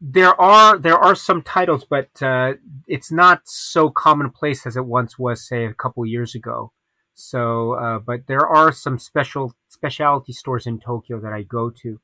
there 0.00 0.38
are 0.40 0.78
there 0.78 0.98
are 0.98 1.14
some 1.14 1.42
titles, 1.42 1.84
but 1.88 2.10
uh, 2.22 2.54
it's 2.86 3.10
not 3.10 3.42
so 3.44 3.88
commonplace 3.90 4.66
as 4.66 4.76
it 4.76 4.84
once 4.84 5.18
was, 5.18 5.46
say 5.46 5.64
a 5.64 5.74
couple 5.74 6.04
years 6.04 6.34
ago. 6.34 6.72
So, 7.14 7.72
uh, 7.72 7.98
but 7.98 8.26
there 8.26 8.46
are 8.46 8.72
some 8.72 8.98
special 8.98 9.54
specialty 9.68 10.32
stores 10.34 10.66
in 10.66 10.80
Tokyo 10.80 11.18
that 11.20 11.32
I 11.32 11.42
go 11.42 11.70
to, 11.70 12.00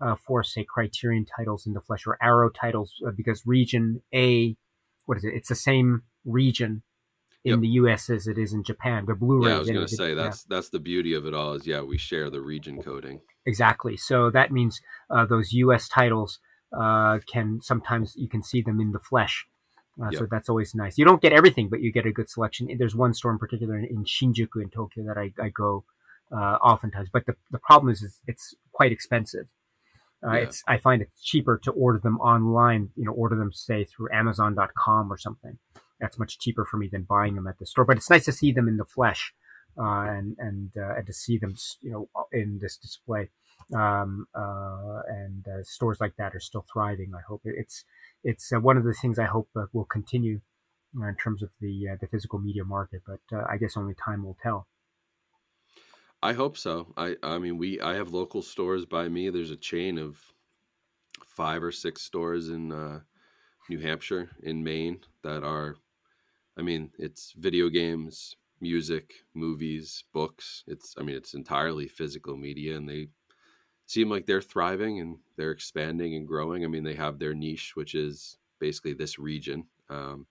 uh, 0.00 0.16
for, 0.16 0.42
say, 0.42 0.64
Criterion 0.64 1.26
titles 1.26 1.66
in 1.66 1.74
the 1.74 1.82
flesh 1.82 2.06
or 2.06 2.16
Arrow 2.22 2.48
titles 2.48 2.94
uh, 3.06 3.10
because 3.10 3.42
region 3.44 4.00
A, 4.14 4.56
what 5.04 5.18
is 5.18 5.24
it? 5.24 5.34
It's 5.34 5.50
the 5.50 5.54
same 5.54 6.02
region 6.24 6.82
in 7.44 7.52
yep. 7.52 7.60
the 7.60 7.68
U.S. 7.68 8.08
as 8.08 8.26
it 8.26 8.38
is 8.38 8.52
in 8.52 8.62
Japan. 8.62 9.04
The 9.06 9.14
Blu-ray. 9.14 9.50
Yeah, 9.50 9.56
I 9.56 9.58
was 9.58 9.70
going 9.70 9.86
to 9.86 9.96
say 9.96 10.14
that's 10.14 10.46
yeah. 10.48 10.56
that's 10.56 10.70
the 10.70 10.80
beauty 10.80 11.14
of 11.14 11.26
it 11.26 11.34
all. 11.34 11.54
Is 11.54 11.66
yeah, 11.66 11.82
we 11.82 11.98
share 11.98 12.30
the 12.30 12.40
region 12.40 12.82
coding. 12.82 13.20
Exactly. 13.46 13.96
So 13.96 14.30
that 14.30 14.50
means 14.50 14.80
uh, 15.10 15.26
those 15.26 15.52
U.S. 15.52 15.88
titles 15.88 16.38
uh, 16.76 17.18
can 17.30 17.60
sometimes 17.60 18.14
you 18.16 18.28
can 18.28 18.42
see 18.42 18.62
them 18.62 18.80
in 18.80 18.92
the 18.92 18.98
flesh. 18.98 19.46
Uh, 20.00 20.08
yep. 20.10 20.20
So 20.20 20.26
that's 20.28 20.48
always 20.48 20.74
nice. 20.74 20.98
You 20.98 21.04
don't 21.04 21.22
get 21.22 21.32
everything, 21.32 21.68
but 21.68 21.80
you 21.80 21.92
get 21.92 22.06
a 22.06 22.12
good 22.12 22.28
selection. 22.28 22.68
There's 22.78 22.96
one 22.96 23.14
store 23.14 23.30
in 23.30 23.38
particular 23.38 23.76
in, 23.78 23.84
in 23.84 24.04
Shinjuku 24.04 24.60
in 24.60 24.70
Tokyo 24.70 25.04
that 25.04 25.16
I, 25.16 25.32
I 25.40 25.50
go 25.50 25.84
uh, 26.32 26.56
oftentimes, 26.60 27.10
but 27.12 27.26
the, 27.26 27.36
the 27.52 27.60
problem 27.60 27.92
is, 27.92 28.02
is 28.02 28.20
it's 28.26 28.54
quite 28.72 28.90
expensive. 28.90 29.46
Uh, 30.26 30.32
yeah. 30.32 30.38
It's 30.38 30.64
I 30.66 30.78
find 30.78 31.02
it 31.02 31.10
cheaper 31.22 31.60
to 31.64 31.70
order 31.72 31.98
them 31.98 32.18
online. 32.18 32.90
You 32.96 33.04
know, 33.04 33.12
order 33.12 33.36
them 33.36 33.52
say 33.52 33.84
through 33.84 34.08
Amazon.com 34.12 35.12
or 35.12 35.18
something. 35.18 35.58
That's 36.00 36.18
much 36.18 36.38
cheaper 36.38 36.64
for 36.64 36.76
me 36.76 36.88
than 36.90 37.02
buying 37.02 37.34
them 37.34 37.46
at 37.46 37.58
the 37.58 37.66
store. 37.66 37.84
But 37.84 37.96
it's 37.96 38.10
nice 38.10 38.24
to 38.26 38.32
see 38.32 38.52
them 38.52 38.68
in 38.68 38.76
the 38.76 38.84
flesh, 38.84 39.32
uh, 39.78 39.82
and 39.82 40.36
and 40.38 40.72
uh, 40.76 40.96
and 40.96 41.06
to 41.06 41.12
see 41.12 41.38
them, 41.38 41.54
you 41.80 41.90
know, 41.90 42.08
in 42.32 42.58
this 42.60 42.76
display. 42.76 43.30
Um, 43.74 44.26
uh, 44.34 45.00
and 45.08 45.46
uh, 45.48 45.62
stores 45.62 45.98
like 46.00 46.16
that 46.16 46.34
are 46.34 46.40
still 46.40 46.66
thriving. 46.70 47.12
I 47.16 47.22
hope 47.26 47.42
it's 47.44 47.84
it's 48.22 48.52
uh, 48.52 48.60
one 48.60 48.76
of 48.76 48.84
the 48.84 48.92
things 48.92 49.18
I 49.18 49.24
hope 49.24 49.48
will 49.72 49.84
continue 49.84 50.40
in 50.94 51.16
terms 51.22 51.42
of 51.42 51.50
the 51.60 51.96
the 52.00 52.06
physical 52.08 52.38
media 52.38 52.64
market. 52.64 53.02
But 53.06 53.20
I 53.48 53.56
guess 53.56 53.76
only 53.76 53.94
time 53.94 54.24
will 54.24 54.36
tell. 54.42 54.66
I 56.22 56.32
hope 56.32 56.56
so. 56.56 56.92
I 56.96 57.16
I 57.22 57.38
mean 57.38 57.58
we 57.58 57.80
I 57.80 57.94
have 57.94 58.12
local 58.12 58.42
stores 58.42 58.84
by 58.84 59.08
me. 59.08 59.30
There's 59.30 59.50
a 59.50 59.56
chain 59.56 59.98
of 59.98 60.18
five 61.26 61.62
or 61.62 61.72
six 61.72 62.02
stores 62.02 62.48
in 62.48 62.72
uh, 62.72 63.00
New 63.68 63.78
Hampshire, 63.78 64.30
in 64.42 64.62
Maine, 64.62 65.00
that 65.22 65.42
are. 65.42 65.76
I 66.56 66.62
mean, 66.62 66.90
it's 66.98 67.32
video 67.36 67.68
games, 67.68 68.36
music, 68.60 69.12
movies, 69.34 70.04
books. 70.12 70.64
It's 70.66 70.94
I 70.98 71.02
mean, 71.02 71.16
it's 71.16 71.34
entirely 71.34 71.88
physical 71.88 72.36
media, 72.36 72.76
and 72.76 72.88
they 72.88 73.08
seem 73.86 74.08
like 74.08 74.26
they're 74.26 74.40
thriving 74.40 75.00
and 75.00 75.18
they're 75.36 75.50
expanding 75.50 76.14
and 76.14 76.26
growing. 76.26 76.64
I 76.64 76.68
mean, 76.68 76.84
they 76.84 76.94
have 76.94 77.18
their 77.18 77.34
niche, 77.34 77.72
which 77.74 77.94
is 77.94 78.38
basically 78.58 78.94
this 78.94 79.18
region. 79.18 79.66
Um, 79.90 80.26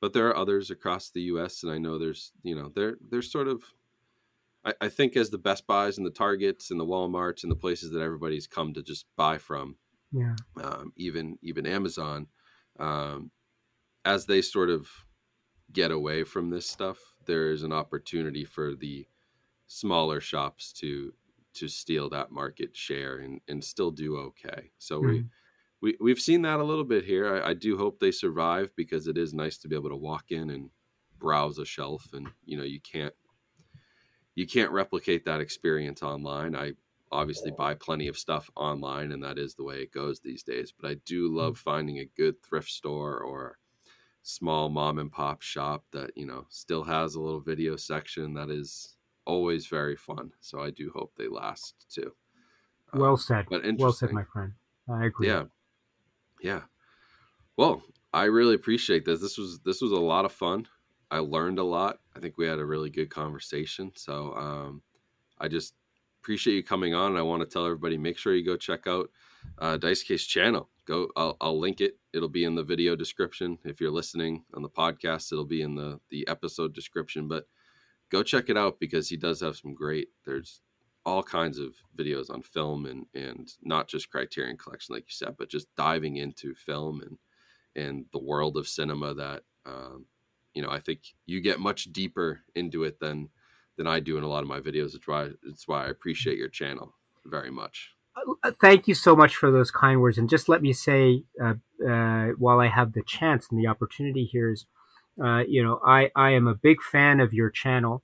but 0.00 0.12
there 0.12 0.28
are 0.28 0.36
others 0.36 0.70
across 0.70 1.10
the 1.10 1.22
U.S., 1.22 1.62
and 1.62 1.72
I 1.72 1.78
know 1.78 1.98
there's 1.98 2.32
you 2.42 2.54
know 2.54 2.70
they're 2.74 2.96
they're 3.10 3.22
sort 3.22 3.48
of 3.48 3.62
I, 4.64 4.74
I 4.82 4.88
think 4.88 5.16
as 5.16 5.30
the 5.30 5.38
Best 5.38 5.66
Buys 5.66 5.96
and 5.96 6.06
the 6.06 6.10
Targets 6.10 6.70
and 6.70 6.78
the 6.78 6.84
WalMarts 6.84 7.44
and 7.44 7.50
the 7.50 7.56
places 7.56 7.92
that 7.92 8.02
everybody's 8.02 8.46
come 8.46 8.74
to 8.74 8.82
just 8.82 9.06
buy 9.16 9.38
from, 9.38 9.76
yeah, 10.12 10.34
um, 10.62 10.92
even 10.96 11.38
even 11.42 11.66
Amazon, 11.66 12.26
um, 12.78 13.30
as 14.04 14.26
they 14.26 14.42
sort 14.42 14.70
of 14.70 14.88
get 15.72 15.90
away 15.90 16.24
from 16.24 16.50
this 16.50 16.66
stuff, 16.66 16.98
there 17.26 17.50
is 17.50 17.62
an 17.62 17.72
opportunity 17.72 18.44
for 18.44 18.74
the 18.74 19.06
smaller 19.66 20.20
shops 20.20 20.72
to 20.72 21.12
to 21.54 21.68
steal 21.68 22.10
that 22.10 22.30
market 22.30 22.76
share 22.76 23.18
and, 23.18 23.40
and 23.48 23.64
still 23.64 23.90
do 23.90 24.16
okay. 24.18 24.70
So 24.78 25.00
mm-hmm. 25.00 25.08
we 25.08 25.24
we 25.80 25.96
we've 26.00 26.20
seen 26.20 26.42
that 26.42 26.60
a 26.60 26.64
little 26.64 26.84
bit 26.84 27.04
here. 27.04 27.36
I, 27.36 27.50
I, 27.50 27.54
do 27.54 27.78
hope 27.78 27.98
they 27.98 28.10
survive 28.10 28.72
because 28.76 29.06
it 29.06 29.16
is 29.16 29.32
nice 29.32 29.56
to 29.58 29.68
be 29.68 29.74
able 29.74 29.90
to 29.90 29.96
walk 29.96 30.26
in 30.30 30.50
and 30.50 30.70
browse 31.18 31.58
a 31.58 31.64
shelf, 31.64 32.08
and 32.12 32.28
you 32.44 32.56
know 32.56 32.64
you 32.64 32.80
can't 32.80 33.14
you 34.34 34.46
can't 34.46 34.70
replicate 34.70 35.24
that 35.24 35.40
experience 35.40 36.02
online. 36.02 36.54
I 36.54 36.72
obviously 37.10 37.50
buy 37.50 37.74
plenty 37.74 38.08
of 38.08 38.18
stuff 38.18 38.50
online, 38.56 39.12
and 39.12 39.22
that 39.22 39.38
is 39.38 39.54
the 39.54 39.64
way 39.64 39.76
it 39.76 39.92
goes 39.92 40.20
these 40.20 40.42
days. 40.42 40.72
But 40.78 40.90
I 40.90 40.94
do 41.06 41.34
love 41.34 41.54
mm. 41.54 41.58
finding 41.58 41.98
a 41.98 42.10
good 42.16 42.42
thrift 42.42 42.70
store 42.70 43.18
or 43.18 43.58
small 44.26 44.68
mom 44.68 44.98
and 44.98 45.12
pop 45.12 45.40
shop 45.40 45.84
that 45.92 46.10
you 46.16 46.26
know 46.26 46.44
still 46.48 46.82
has 46.82 47.14
a 47.14 47.20
little 47.20 47.40
video 47.40 47.76
section 47.76 48.34
that 48.34 48.50
is 48.50 48.96
always 49.24 49.66
very 49.66 49.96
fun. 49.96 50.32
So 50.40 50.60
I 50.60 50.70
do 50.70 50.90
hope 50.94 51.12
they 51.16 51.28
last 51.28 51.86
too. 51.88 52.12
Well 52.92 53.12
um, 53.12 53.16
said. 53.16 53.46
But 53.48 53.62
well 53.78 53.92
said, 53.92 54.12
my 54.12 54.24
friend. 54.24 54.52
I 54.88 55.06
agree. 55.06 55.28
Yeah, 55.28 55.44
yeah. 56.40 56.62
Well, 57.56 57.82
I 58.12 58.24
really 58.24 58.56
appreciate 58.56 59.04
this. 59.04 59.20
This 59.20 59.38
was 59.38 59.60
this 59.60 59.80
was 59.80 59.92
a 59.92 59.96
lot 59.96 60.24
of 60.24 60.32
fun. 60.32 60.66
I 61.08 61.18
learned 61.18 61.60
a 61.60 61.64
lot. 61.64 62.00
I 62.16 62.18
think 62.18 62.36
we 62.36 62.46
had 62.46 62.58
a 62.58 62.64
really 62.64 62.90
good 62.90 63.10
conversation. 63.10 63.92
So 63.94 64.34
um, 64.34 64.82
I 65.38 65.46
just 65.46 65.74
appreciate 66.20 66.54
you 66.54 66.64
coming 66.64 66.94
on. 66.94 67.12
And 67.12 67.18
I 67.18 67.22
want 67.22 67.42
to 67.42 67.46
tell 67.46 67.64
everybody 67.64 67.96
make 67.96 68.18
sure 68.18 68.34
you 68.34 68.44
go 68.44 68.56
check 68.56 68.88
out 68.88 69.08
uh, 69.58 69.78
Daisuke's 69.78 70.26
channel. 70.26 70.68
Go, 70.86 71.08
I'll, 71.16 71.36
I'll 71.40 71.58
link 71.58 71.80
it. 71.80 71.98
It'll 72.12 72.28
be 72.28 72.44
in 72.44 72.54
the 72.54 72.62
video 72.62 72.94
description. 72.94 73.58
If 73.64 73.80
you're 73.80 73.90
listening 73.90 74.44
on 74.54 74.62
the 74.62 74.68
podcast, 74.68 75.32
it'll 75.32 75.44
be 75.44 75.62
in 75.62 75.74
the 75.74 76.00
the 76.10 76.26
episode 76.28 76.74
description. 76.74 77.28
But 77.28 77.46
go 78.10 78.22
check 78.22 78.48
it 78.48 78.56
out 78.56 78.78
because 78.78 79.08
he 79.08 79.16
does 79.16 79.40
have 79.40 79.56
some 79.56 79.74
great. 79.74 80.08
There's 80.24 80.60
all 81.04 81.22
kinds 81.22 81.58
of 81.58 81.74
videos 81.96 82.30
on 82.30 82.42
film 82.42 82.86
and 82.86 83.06
and 83.14 83.52
not 83.62 83.88
just 83.88 84.10
Criterion 84.10 84.56
Collection, 84.56 84.94
like 84.94 85.04
you 85.04 85.12
said, 85.12 85.36
but 85.38 85.48
just 85.48 85.74
diving 85.76 86.16
into 86.16 86.54
film 86.54 87.00
and 87.02 87.18
and 87.74 88.06
the 88.12 88.22
world 88.22 88.56
of 88.56 88.68
cinema 88.68 89.14
that 89.14 89.42
um, 89.66 90.06
you 90.54 90.62
know, 90.62 90.70
I 90.70 90.80
think 90.80 91.00
you 91.26 91.40
get 91.40 91.60
much 91.60 91.92
deeper 91.92 92.40
into 92.54 92.84
it 92.84 92.98
than 92.98 93.28
than 93.76 93.86
I 93.86 94.00
do 94.00 94.16
in 94.16 94.24
a 94.24 94.28
lot 94.28 94.42
of 94.42 94.48
my 94.48 94.60
videos. 94.60 94.94
It's 94.94 95.06
why 95.06 95.30
it's 95.44 95.68
why 95.68 95.84
I 95.84 95.90
appreciate 95.90 96.38
your 96.38 96.48
channel 96.48 96.94
very 97.26 97.50
much. 97.50 97.95
Uh, 98.16 98.50
thank 98.60 98.88
you 98.88 98.94
so 98.94 99.14
much 99.14 99.36
for 99.36 99.50
those 99.50 99.70
kind 99.70 100.00
words. 100.00 100.18
And 100.18 100.28
just 100.28 100.48
let 100.48 100.62
me 100.62 100.72
say, 100.72 101.24
uh, 101.42 101.54
uh, 101.86 102.28
while 102.38 102.60
I 102.60 102.68
have 102.68 102.92
the 102.92 103.02
chance 103.02 103.48
and 103.50 103.60
the 103.60 103.66
opportunity 103.68 104.24
here, 104.24 104.50
is 104.50 104.66
uh, 105.22 105.42
you 105.48 105.62
know, 105.62 105.80
I 105.84 106.10
I 106.14 106.30
am 106.30 106.46
a 106.46 106.54
big 106.54 106.82
fan 106.82 107.20
of 107.20 107.32
your 107.32 107.50
channel, 107.50 108.02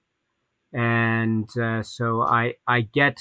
and 0.72 1.48
uh, 1.58 1.82
so 1.82 2.22
I 2.22 2.54
I 2.66 2.82
get. 2.82 3.18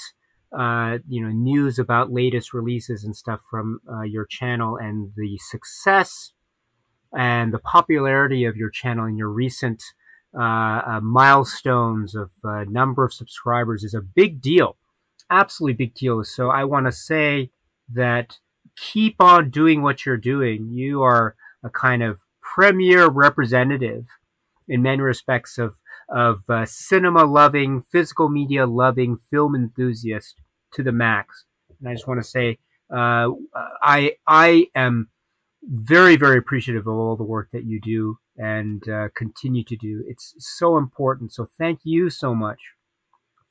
Uh, 0.54 0.98
you 1.08 1.22
know 1.22 1.30
news 1.30 1.78
about 1.78 2.12
latest 2.12 2.52
releases 2.52 3.04
and 3.04 3.16
stuff 3.16 3.40
from 3.50 3.80
your 4.04 4.26
channel 4.26 4.76
and 4.76 5.12
the 5.16 5.38
success 5.38 6.32
and 7.16 7.54
the 7.54 7.58
popularity 7.58 8.44
of 8.44 8.54
your 8.54 8.68
channel 8.68 9.06
and 9.06 9.16
your 9.16 9.30
recent 9.30 9.82
milestones 10.34 12.14
of 12.14 12.28
number 12.68 13.02
of 13.02 13.14
subscribers 13.14 13.82
is 13.82 13.94
a 13.94 14.02
big 14.02 14.42
deal, 14.42 14.76
absolutely 15.32 15.86
big 15.86 15.94
deal. 15.94 16.22
So 16.24 16.50
I 16.50 16.64
want 16.64 16.86
to 16.86 16.92
say 16.92 17.50
that 17.92 18.38
keep 18.76 19.16
on 19.20 19.50
doing 19.50 19.82
what 19.82 20.04
you're 20.04 20.16
doing. 20.16 20.68
You 20.70 21.02
are 21.02 21.34
a 21.64 21.70
kind 21.70 22.02
of 22.02 22.20
premier 22.40 23.08
representative 23.08 24.06
in 24.68 24.82
many 24.82 25.00
respects 25.00 25.58
of 25.58 25.76
of 26.08 26.42
uh, 26.48 26.66
cinema 26.66 27.24
loving, 27.24 27.82
physical 27.90 28.28
media 28.28 28.66
loving, 28.66 29.16
film 29.30 29.54
enthusiast 29.54 30.40
to 30.74 30.82
the 30.82 30.92
max. 30.92 31.44
And 31.80 31.88
I 31.88 31.94
just 31.94 32.06
want 32.06 32.22
to 32.22 32.28
say, 32.28 32.58
uh, 32.94 33.28
I 33.82 34.16
I 34.26 34.66
am 34.74 35.08
very, 35.62 36.16
very 36.16 36.38
appreciative 36.38 36.86
of 36.86 36.94
all 36.94 37.16
the 37.16 37.24
work 37.24 37.48
that 37.52 37.64
you 37.64 37.80
do 37.80 38.18
and 38.36 38.86
uh, 38.88 39.08
continue 39.14 39.64
to 39.64 39.76
do. 39.76 40.04
It's 40.06 40.34
so 40.38 40.76
important. 40.76 41.32
So 41.32 41.46
thank 41.58 41.80
you 41.84 42.10
so 42.10 42.34
much 42.34 42.60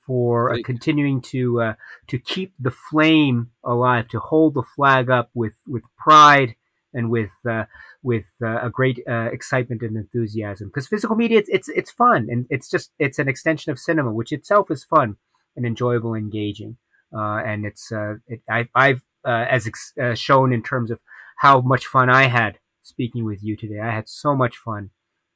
for 0.06 0.54
uh, 0.54 0.58
continuing 0.64 1.22
to 1.22 1.62
uh, 1.62 1.74
to 2.08 2.20
keep 2.20 2.54
the 2.60 2.72
flame 2.72 3.52
alive, 3.64 4.08
to 4.10 4.20
hold 4.20 4.54
the 4.54 4.64
flag 4.76 5.10
up 5.10 5.30
with 5.34 5.56
with 5.68 5.84
pride 5.98 6.56
and 6.94 7.10
with 7.10 7.32
uh, 7.50 7.66
with 8.04 8.26
uh, 8.44 8.60
a 8.62 8.70
great 8.70 9.00
uh, 9.10 9.30
excitement 9.32 9.82
and 9.82 9.96
enthusiasm. 9.96 10.68
Because 10.70 10.88
physical 10.88 11.16
media, 11.16 11.40
it's, 11.40 11.50
it's 11.50 11.70
it's 11.70 11.92
fun 11.92 12.28
and 12.30 12.46
it's 12.50 12.70
just 12.70 12.92
it's 13.00 13.20
an 13.20 13.28
extension 13.28 13.72
of 13.72 13.80
cinema, 13.80 14.12
which 14.12 14.32
itself 14.32 14.72
is 14.72 14.84
fun 14.84 15.18
and 15.56 15.66
enjoyable, 15.66 16.14
and 16.14 16.24
engaging. 16.24 16.78
and 17.12 17.66
it's 17.66 17.92
it, 18.28 18.42
I, 18.50 18.68
I've 18.76 19.04
as 19.26 19.68
ex- 19.68 19.94
shown 20.16 20.52
in 20.52 20.64
terms 20.64 20.92
of 20.92 21.00
how 21.40 21.62
much 21.62 21.86
fun 21.86 22.10
I 22.10 22.24
had 22.24 22.60
speaking 22.82 23.26
with 23.26 23.44
you 23.44 23.56
today. 23.56 23.80
I 23.80 23.92
had 23.92 24.10
so 24.10 24.36
much 24.36 24.58
fun. 24.58 24.90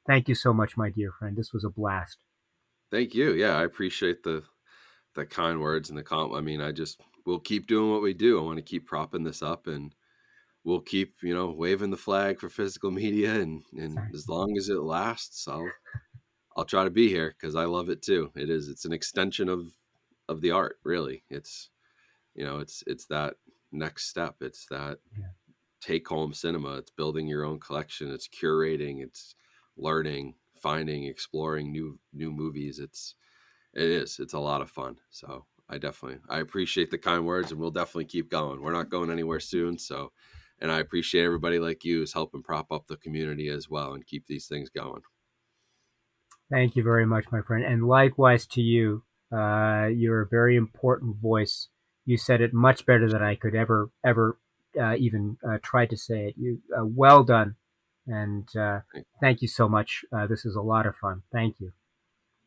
Thank 0.06 0.28
you 0.28 0.34
so 0.34 0.52
much, 0.52 0.76
my 0.76 0.90
dear 0.90 1.12
friend. 1.18 1.36
This 1.36 1.52
was 1.52 1.64
a 1.64 1.70
blast. 1.70 2.18
Thank 2.90 3.14
you. 3.14 3.32
Yeah, 3.32 3.56
I 3.56 3.64
appreciate 3.64 4.22
the 4.22 4.44
the 5.16 5.26
kind 5.26 5.60
words 5.60 5.88
and 5.88 5.98
the 5.98 6.02
comp. 6.02 6.32
I 6.34 6.40
mean, 6.40 6.60
I 6.60 6.72
just 6.72 7.00
we'll 7.24 7.40
keep 7.40 7.66
doing 7.66 7.90
what 7.90 8.02
we 8.02 8.14
do. 8.14 8.38
I 8.38 8.42
want 8.42 8.58
to 8.58 8.62
keep 8.62 8.86
propping 8.86 9.24
this 9.24 9.42
up 9.42 9.66
and 9.66 9.92
we'll 10.64 10.80
keep, 10.80 11.14
you 11.22 11.34
know, 11.34 11.50
waving 11.50 11.90
the 11.90 11.96
flag 11.96 12.38
for 12.38 12.48
physical 12.48 12.90
media 12.90 13.34
and 13.34 13.64
and 13.76 13.94
Sorry. 13.94 14.10
as 14.14 14.28
long 14.28 14.56
as 14.56 14.68
it 14.68 14.80
lasts, 14.80 15.48
I'll 15.48 15.70
I'll 16.56 16.64
try 16.64 16.84
to 16.84 16.90
be 16.90 17.08
here 17.08 17.34
cuz 17.40 17.56
I 17.56 17.64
love 17.64 17.90
it 17.90 18.02
too. 18.02 18.30
It 18.36 18.48
is 18.50 18.68
it's 18.68 18.84
an 18.84 18.92
extension 18.92 19.48
of 19.48 19.76
of 20.28 20.40
the 20.40 20.52
art, 20.52 20.78
really. 20.84 21.24
It's 21.30 21.70
you 22.34 22.44
know, 22.44 22.58
it's 22.60 22.84
it's 22.86 23.06
that 23.06 23.34
next 23.72 24.08
step. 24.08 24.36
It's 24.40 24.66
that 24.66 24.98
yeah 25.18 25.32
take 25.80 26.08
home 26.08 26.32
cinema. 26.32 26.78
It's 26.78 26.90
building 26.90 27.28
your 27.28 27.44
own 27.44 27.60
collection. 27.60 28.10
It's 28.10 28.28
curating. 28.28 29.02
It's 29.02 29.34
learning, 29.76 30.34
finding, 30.60 31.04
exploring 31.04 31.70
new 31.70 31.98
new 32.12 32.32
movies. 32.32 32.78
It's 32.78 33.14
it 33.76 33.90
is. 33.90 34.18
It's 34.18 34.32
a 34.32 34.38
lot 34.38 34.62
of 34.62 34.70
fun. 34.70 34.96
So 35.10 35.44
I 35.68 35.78
definitely 35.78 36.18
I 36.28 36.40
appreciate 36.40 36.90
the 36.90 36.98
kind 36.98 37.26
words, 37.26 37.52
and 37.52 37.60
we'll 37.60 37.70
definitely 37.70 38.06
keep 38.06 38.30
going. 38.30 38.62
We're 38.62 38.72
not 38.72 38.90
going 38.90 39.10
anywhere 39.10 39.40
soon, 39.40 39.78
so 39.78 40.12
and 40.60 40.72
I 40.72 40.80
appreciate 40.80 41.24
everybody 41.24 41.58
like 41.58 41.84
you 41.84 42.02
is 42.02 42.12
helping 42.12 42.42
prop 42.42 42.72
up 42.72 42.86
the 42.86 42.96
community 42.96 43.48
as 43.48 43.68
well 43.68 43.92
and 43.92 44.06
keep 44.06 44.26
these 44.26 44.46
things 44.46 44.70
going. 44.70 45.02
Thank 46.50 46.76
you 46.76 46.82
very 46.82 47.04
much, 47.04 47.26
my 47.30 47.42
friend, 47.42 47.64
and 47.64 47.86
likewise 47.86 48.46
to 48.48 48.62
you. 48.62 49.02
Uh, 49.32 49.88
you're 49.92 50.22
a 50.22 50.28
very 50.28 50.56
important 50.56 51.16
voice. 51.16 51.68
You 52.04 52.16
said 52.16 52.40
it 52.40 52.54
much 52.54 52.86
better 52.86 53.10
than 53.10 53.22
I 53.22 53.34
could 53.34 53.54
ever 53.54 53.90
ever 54.04 54.38
uh, 54.80 54.94
even 54.96 55.36
uh, 55.46 55.58
try 55.62 55.86
to 55.86 55.96
say 55.96 56.28
it. 56.28 56.34
You 56.38 56.60
uh, 56.76 56.86
well 56.86 57.24
done, 57.24 57.56
and 58.06 58.48
uh, 58.56 58.80
thank 59.20 59.42
you 59.42 59.48
so 59.48 59.68
much. 59.68 60.04
Uh, 60.12 60.26
this 60.26 60.46
is 60.46 60.54
a 60.54 60.62
lot 60.62 60.86
of 60.86 60.96
fun. 60.96 61.22
Thank 61.32 61.60
you. 61.60 61.72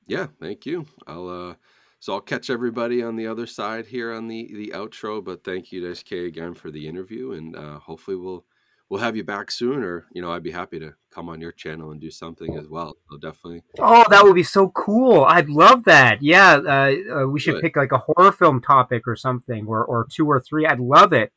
Yeah, 0.10 0.28
thank 0.40 0.66
you. 0.66 0.86
I'll 1.08 1.56
so 2.02 2.14
I'll 2.14 2.22
catch 2.22 2.50
everybody 2.50 3.04
on 3.04 3.18
the 3.18 3.28
other 3.28 3.46
side 3.46 3.86
here 3.86 4.14
on 4.14 4.28
the 4.28 4.50
the 4.54 4.72
outro. 4.76 5.24
But 5.24 5.44
thank 5.44 5.72
you 5.72 5.82
to 5.82 5.96
SK 5.96 6.12
again 6.14 6.54
for 6.54 6.72
the 6.72 6.88
interview, 6.88 7.34
and 7.34 7.56
hopefully 7.56 8.18
we'll 8.18 8.46
we'll 8.90 9.00
have 9.00 9.16
you 9.16 9.24
back 9.24 9.52
soon, 9.52 9.84
or 9.84 10.06
you 10.12 10.22
know, 10.22 10.32
I'd 10.32 10.44
be 10.44 10.52
happy 10.52 10.80
to 10.80 10.94
come 11.12 11.30
on 11.30 11.40
your 11.40 11.52
channel 11.52 11.92
and 11.92 12.02
do 12.02 12.10
something 12.10 12.58
as 12.58 12.68
well. 12.68 12.98
So 13.10 13.18
definitely. 13.18 13.64
Oh, 13.80 14.04
that 14.10 14.24
would 14.24 14.36
be 14.36 14.44
so 14.44 14.70
cool! 14.70 15.24
I'd 15.26 15.50
love 15.50 15.84
that. 15.86 16.22
Yeah, 16.22 16.56
uh, 16.56 17.22
uh, 17.22 17.28
we 17.28 17.40
should 17.40 17.62
pick 17.62 17.76
like 17.76 17.92
a 17.92 18.00
horror 18.00 18.32
film 18.32 18.62
topic 18.62 19.08
or 19.08 19.16
something, 19.16 19.68
or 19.68 19.86
or 19.86 20.08
two 20.10 20.28
or 20.28 20.40
three. 20.40 20.66
I'd 20.66 20.80
love 20.80 21.14
it 21.14 21.32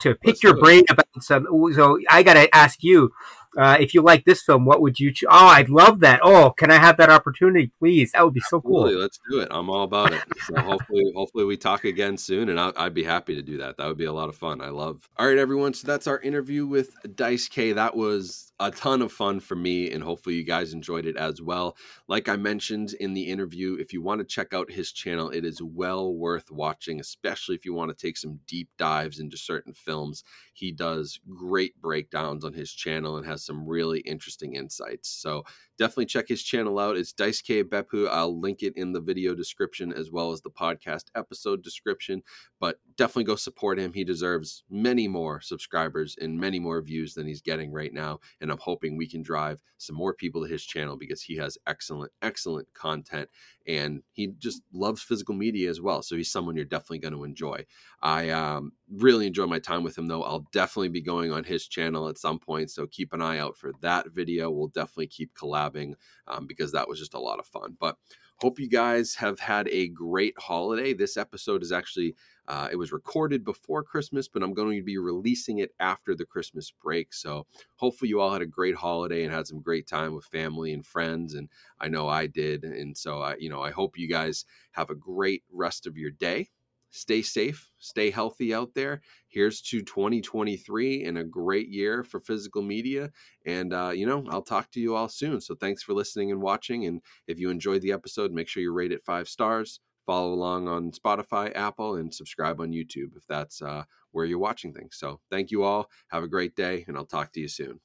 to 0.00 0.14
pick 0.14 0.26
Let's 0.26 0.42
your 0.42 0.56
brain 0.56 0.84
about 0.90 1.06
some. 1.20 1.46
So 1.74 1.98
I 2.08 2.22
got 2.22 2.34
to 2.34 2.54
ask 2.54 2.82
you, 2.82 3.12
uh, 3.56 3.76
if 3.80 3.94
you 3.94 4.02
like 4.02 4.24
this 4.24 4.42
film, 4.42 4.64
what 4.64 4.80
would 4.80 5.00
you 5.00 5.12
choose? 5.12 5.28
Oh, 5.30 5.46
I'd 5.46 5.68
love 5.68 6.00
that. 6.00 6.20
Oh, 6.22 6.50
can 6.50 6.70
I 6.70 6.76
have 6.76 6.96
that 6.98 7.10
opportunity, 7.10 7.72
please? 7.78 8.12
That 8.12 8.24
would 8.24 8.34
be 8.34 8.40
so 8.40 8.60
cool. 8.60 8.90
Let's 8.90 9.18
do 9.30 9.40
it. 9.40 9.48
I'm 9.50 9.70
all 9.70 9.84
about 9.84 10.12
it. 10.12 10.22
So 10.46 10.60
hopefully, 10.60 11.12
hopefully 11.16 11.44
we 11.44 11.56
talk 11.56 11.84
again 11.84 12.16
soon, 12.16 12.48
and 12.48 12.60
i 12.60 12.84
would 12.84 12.94
be 12.94 13.04
happy 13.04 13.34
to 13.34 13.42
do 13.42 13.58
that. 13.58 13.76
That 13.76 13.86
would 13.86 13.98
be 13.98 14.04
a 14.04 14.12
lot 14.12 14.28
of 14.28 14.36
fun. 14.36 14.60
I 14.60 14.68
love. 14.68 15.08
All 15.16 15.26
right, 15.26 15.38
everyone. 15.38 15.74
So 15.74 15.86
that's 15.86 16.06
our 16.06 16.20
interview 16.20 16.66
with 16.66 16.94
Daisuke. 17.04 17.74
That 17.74 17.96
was 17.96 18.47
a 18.60 18.70
ton 18.70 19.02
of 19.02 19.12
fun 19.12 19.40
for 19.40 19.54
me, 19.54 19.90
and 19.90 20.02
hopefully 20.02 20.34
you 20.34 20.42
guys 20.42 20.72
enjoyed 20.72 21.06
it 21.06 21.16
as 21.16 21.40
well. 21.40 21.76
Like 22.08 22.28
I 22.28 22.36
mentioned 22.36 22.94
in 22.98 23.14
the 23.14 23.28
interview, 23.28 23.76
if 23.78 23.92
you 23.92 24.02
want 24.02 24.20
to 24.20 24.24
check 24.24 24.52
out 24.52 24.70
his 24.70 24.90
channel, 24.90 25.30
it 25.30 25.44
is 25.44 25.62
well 25.62 26.12
worth 26.12 26.50
watching, 26.50 26.98
especially 26.98 27.54
if 27.54 27.64
you 27.64 27.72
want 27.72 27.96
to 27.96 28.06
take 28.06 28.16
some 28.16 28.40
deep 28.46 28.68
dives 28.76 29.20
into 29.20 29.36
certain 29.36 29.74
films. 29.74 30.24
He 30.52 30.72
does 30.72 31.20
great 31.34 31.80
breakdowns 31.80 32.44
on 32.44 32.52
his 32.52 32.72
channel 32.72 33.16
and 33.16 33.26
has 33.26 33.44
some 33.44 33.66
really 33.66 34.00
interesting 34.00 34.54
insights. 34.54 35.08
So 35.08 35.44
definitely 35.78 36.06
check 36.06 36.28
his 36.28 36.42
channel 36.42 36.78
out. 36.78 36.96
It's 36.96 37.12
Daisuke 37.12 37.64
Beppu. 37.64 38.08
I'll 38.10 38.38
link 38.38 38.62
it 38.62 38.76
in 38.76 38.92
the 38.92 39.00
video 39.00 39.34
description 39.34 39.92
as 39.92 40.10
well 40.10 40.32
as 40.32 40.42
the 40.42 40.50
podcast 40.50 41.04
episode 41.14 41.62
description. 41.62 42.22
But 42.60 42.80
definitely 42.96 43.24
go 43.24 43.36
support 43.36 43.78
him. 43.78 43.92
He 43.92 44.04
deserves 44.04 44.64
many 44.68 45.06
more 45.06 45.40
subscribers 45.40 46.16
and 46.20 46.38
many 46.38 46.58
more 46.58 46.82
views 46.82 47.14
than 47.14 47.26
he's 47.26 47.40
getting 47.40 47.72
right 47.72 47.94
now. 47.94 48.18
And 48.40 48.50
I'm 48.50 48.58
hoping 48.58 48.96
we 48.96 49.08
can 49.08 49.22
drive 49.22 49.60
some 49.78 49.96
more 49.96 50.12
people 50.12 50.42
to 50.42 50.52
his 50.52 50.64
channel 50.64 50.96
because 50.96 51.22
he 51.22 51.36
has 51.36 51.56
excellent, 51.66 52.10
excellent 52.20 52.74
content 52.74 53.30
and 53.68 54.02
he 54.12 54.28
just 54.38 54.62
loves 54.72 55.02
physical 55.02 55.34
media 55.34 55.68
as 55.68 55.80
well. 55.80 56.02
So 56.02 56.16
he's 56.16 56.32
someone 56.32 56.56
you're 56.56 56.64
definitely 56.64 57.00
going 57.00 57.12
to 57.12 57.24
enjoy. 57.24 57.66
I 58.00 58.30
um, 58.30 58.72
really 58.90 59.26
enjoy 59.26 59.46
my 59.46 59.58
time 59.58 59.82
with 59.82 59.96
him, 59.96 60.08
though. 60.08 60.22
I'll 60.22 60.46
definitely 60.52 60.88
be 60.88 61.02
going 61.02 61.30
on 61.32 61.44
his 61.44 61.68
channel 61.68 62.08
at 62.08 62.16
some 62.16 62.38
point. 62.38 62.70
So 62.70 62.86
keep 62.86 63.12
an 63.12 63.20
eye 63.20 63.38
out 63.38 63.58
for 63.58 63.72
that 63.82 64.10
video. 64.10 64.50
We'll 64.50 64.68
definitely 64.68 65.08
keep 65.08 65.34
collabing 65.34 65.94
um, 66.26 66.46
because 66.46 66.72
that 66.72 66.88
was 66.88 66.98
just 66.98 67.12
a 67.12 67.20
lot 67.20 67.38
of 67.38 67.46
fun. 67.46 67.76
But 67.78 67.96
hope 68.38 68.60
you 68.60 68.68
guys 68.68 69.14
have 69.16 69.40
had 69.40 69.68
a 69.68 69.88
great 69.88 70.34
holiday. 70.38 70.94
This 70.94 71.16
episode 71.16 71.62
is 71.62 71.72
actually 71.72 72.14
uh, 72.46 72.68
it 72.72 72.76
was 72.76 72.92
recorded 72.92 73.44
before 73.44 73.82
Christmas, 73.82 74.26
but 74.26 74.42
I'm 74.42 74.54
going 74.54 74.78
to 74.78 74.82
be 74.82 74.96
releasing 74.96 75.58
it 75.58 75.74
after 75.80 76.14
the 76.14 76.24
Christmas 76.24 76.70
break. 76.70 77.12
So 77.12 77.46
hopefully 77.76 78.08
you 78.08 78.20
all 78.20 78.32
had 78.32 78.40
a 78.40 78.46
great 78.46 78.74
holiday 78.74 79.24
and 79.24 79.32
had 79.32 79.46
some 79.46 79.60
great 79.60 79.86
time 79.86 80.14
with 80.14 80.24
family 80.24 80.72
and 80.72 80.86
friends. 80.86 81.34
And 81.34 81.50
I 81.78 81.88
know 81.88 82.08
I 82.08 82.26
did. 82.26 82.64
And 82.64 82.96
so 82.96 83.20
I, 83.20 83.36
you 83.38 83.50
know, 83.50 83.62
I 83.62 83.70
hope 83.70 83.98
you 83.98 84.08
guys 84.08 84.46
have 84.72 84.88
a 84.88 84.94
great 84.94 85.42
rest 85.52 85.86
of 85.86 85.98
your 85.98 86.10
day. 86.10 86.48
Stay 86.90 87.22
safe, 87.22 87.70
stay 87.78 88.10
healthy 88.10 88.54
out 88.54 88.70
there. 88.74 89.02
Here's 89.28 89.60
to 89.62 89.82
2023 89.82 91.04
and 91.04 91.18
a 91.18 91.24
great 91.24 91.68
year 91.68 92.02
for 92.02 92.20
physical 92.20 92.62
media. 92.62 93.10
And, 93.46 93.72
uh, 93.72 93.90
you 93.94 94.06
know, 94.06 94.24
I'll 94.30 94.42
talk 94.42 94.70
to 94.72 94.80
you 94.80 94.94
all 94.96 95.08
soon. 95.08 95.40
So 95.40 95.54
thanks 95.54 95.82
for 95.82 95.92
listening 95.92 96.30
and 96.30 96.40
watching. 96.40 96.86
And 96.86 97.02
if 97.26 97.38
you 97.38 97.50
enjoyed 97.50 97.82
the 97.82 97.92
episode, 97.92 98.32
make 98.32 98.48
sure 98.48 98.62
you 98.62 98.72
rate 98.72 98.92
it 98.92 99.04
five 99.04 99.28
stars 99.28 99.80
follow 100.08 100.32
along 100.32 100.66
on 100.68 100.90
Spotify, 100.90 101.54
Apple, 101.54 101.96
and 101.96 102.14
subscribe 102.14 102.62
on 102.62 102.72
YouTube 102.72 103.14
if 103.14 103.26
that's 103.28 103.60
uh, 103.60 103.84
where 104.12 104.24
you're 104.24 104.38
watching 104.38 104.72
things. 104.72 104.96
So 104.98 105.20
thank 105.30 105.50
you 105.50 105.64
all. 105.64 105.90
Have 106.08 106.22
a 106.22 106.28
great 106.28 106.56
day, 106.56 106.86
and 106.88 106.96
I'll 106.96 107.04
talk 107.04 107.30
to 107.32 107.40
you 107.40 107.48
soon. 107.48 107.78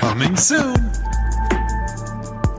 Coming 0.00 0.36
soon. 0.36 0.74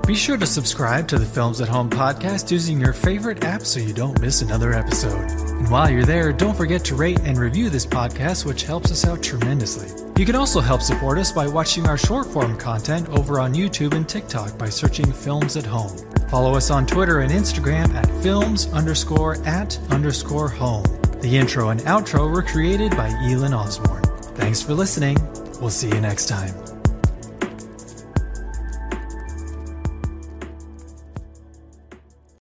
Be 0.10 0.16
sure 0.16 0.38
to 0.38 0.48
subscribe 0.48 1.08
to 1.10 1.20
the 1.20 1.26
Films 1.26 1.62
at 1.62 1.68
Home 1.68 1.88
podcast 1.88 2.50
using 2.50 2.82
your 2.82 2.94
favorite 2.94 3.44
app 3.44 3.62
so 3.62 3.80
you 3.80 3.94
don't 3.94 4.20
miss 4.20 4.42
another 4.42 4.74
episode. 4.74 5.30
And 5.30 5.70
while 5.70 5.88
you're 5.88 6.04
there, 6.04 6.34
don't 6.34 6.58
forget 6.58 6.84
to 6.86 6.96
rate 6.96 7.20
and 7.20 7.38
review 7.38 7.70
this 7.70 7.86
podcast, 7.86 8.44
which 8.44 8.64
helps 8.64 8.92
us 8.92 9.06
out 9.06 9.22
tremendously. 9.22 9.88
You 10.18 10.26
can 10.26 10.36
also 10.36 10.62
help 10.62 10.82
support 10.82 11.20
us 11.20 11.32
by 11.32 11.48
watching 11.48 11.86
our 11.86 11.96
short 11.96 12.26
form 12.26 12.58
content 12.58 13.08
over 13.10 13.40
on 13.40 13.54
YouTube 13.54 13.94
and 13.94 14.10
TikTok 14.10 14.58
by 14.58 14.68
searching 14.68 15.14
Films 15.14 15.56
at 15.56 15.66
Home. 15.68 15.96
Follow 16.28 16.56
us 16.56 16.72
on 16.72 16.88
Twitter 16.88 17.20
and 17.20 17.32
Instagram 17.32 17.94
at 17.94 18.10
films 18.24 18.66
underscore 18.74 19.36
at 19.46 19.78
underscore 19.92 20.50
home. 20.50 20.86
The 21.22 21.38
intro 21.38 21.70
and 21.70 21.82
outro 21.82 22.34
were 22.34 22.42
created 22.42 22.98
by 22.98 23.10
Elin 23.30 23.54
Osborne. 23.54 24.02
Thanks 24.34 24.60
for 24.60 24.74
listening. 24.74 25.18
We'll 25.62 25.70
see 25.70 25.90
you 25.90 26.02
next 26.02 26.26
time. 26.30 26.79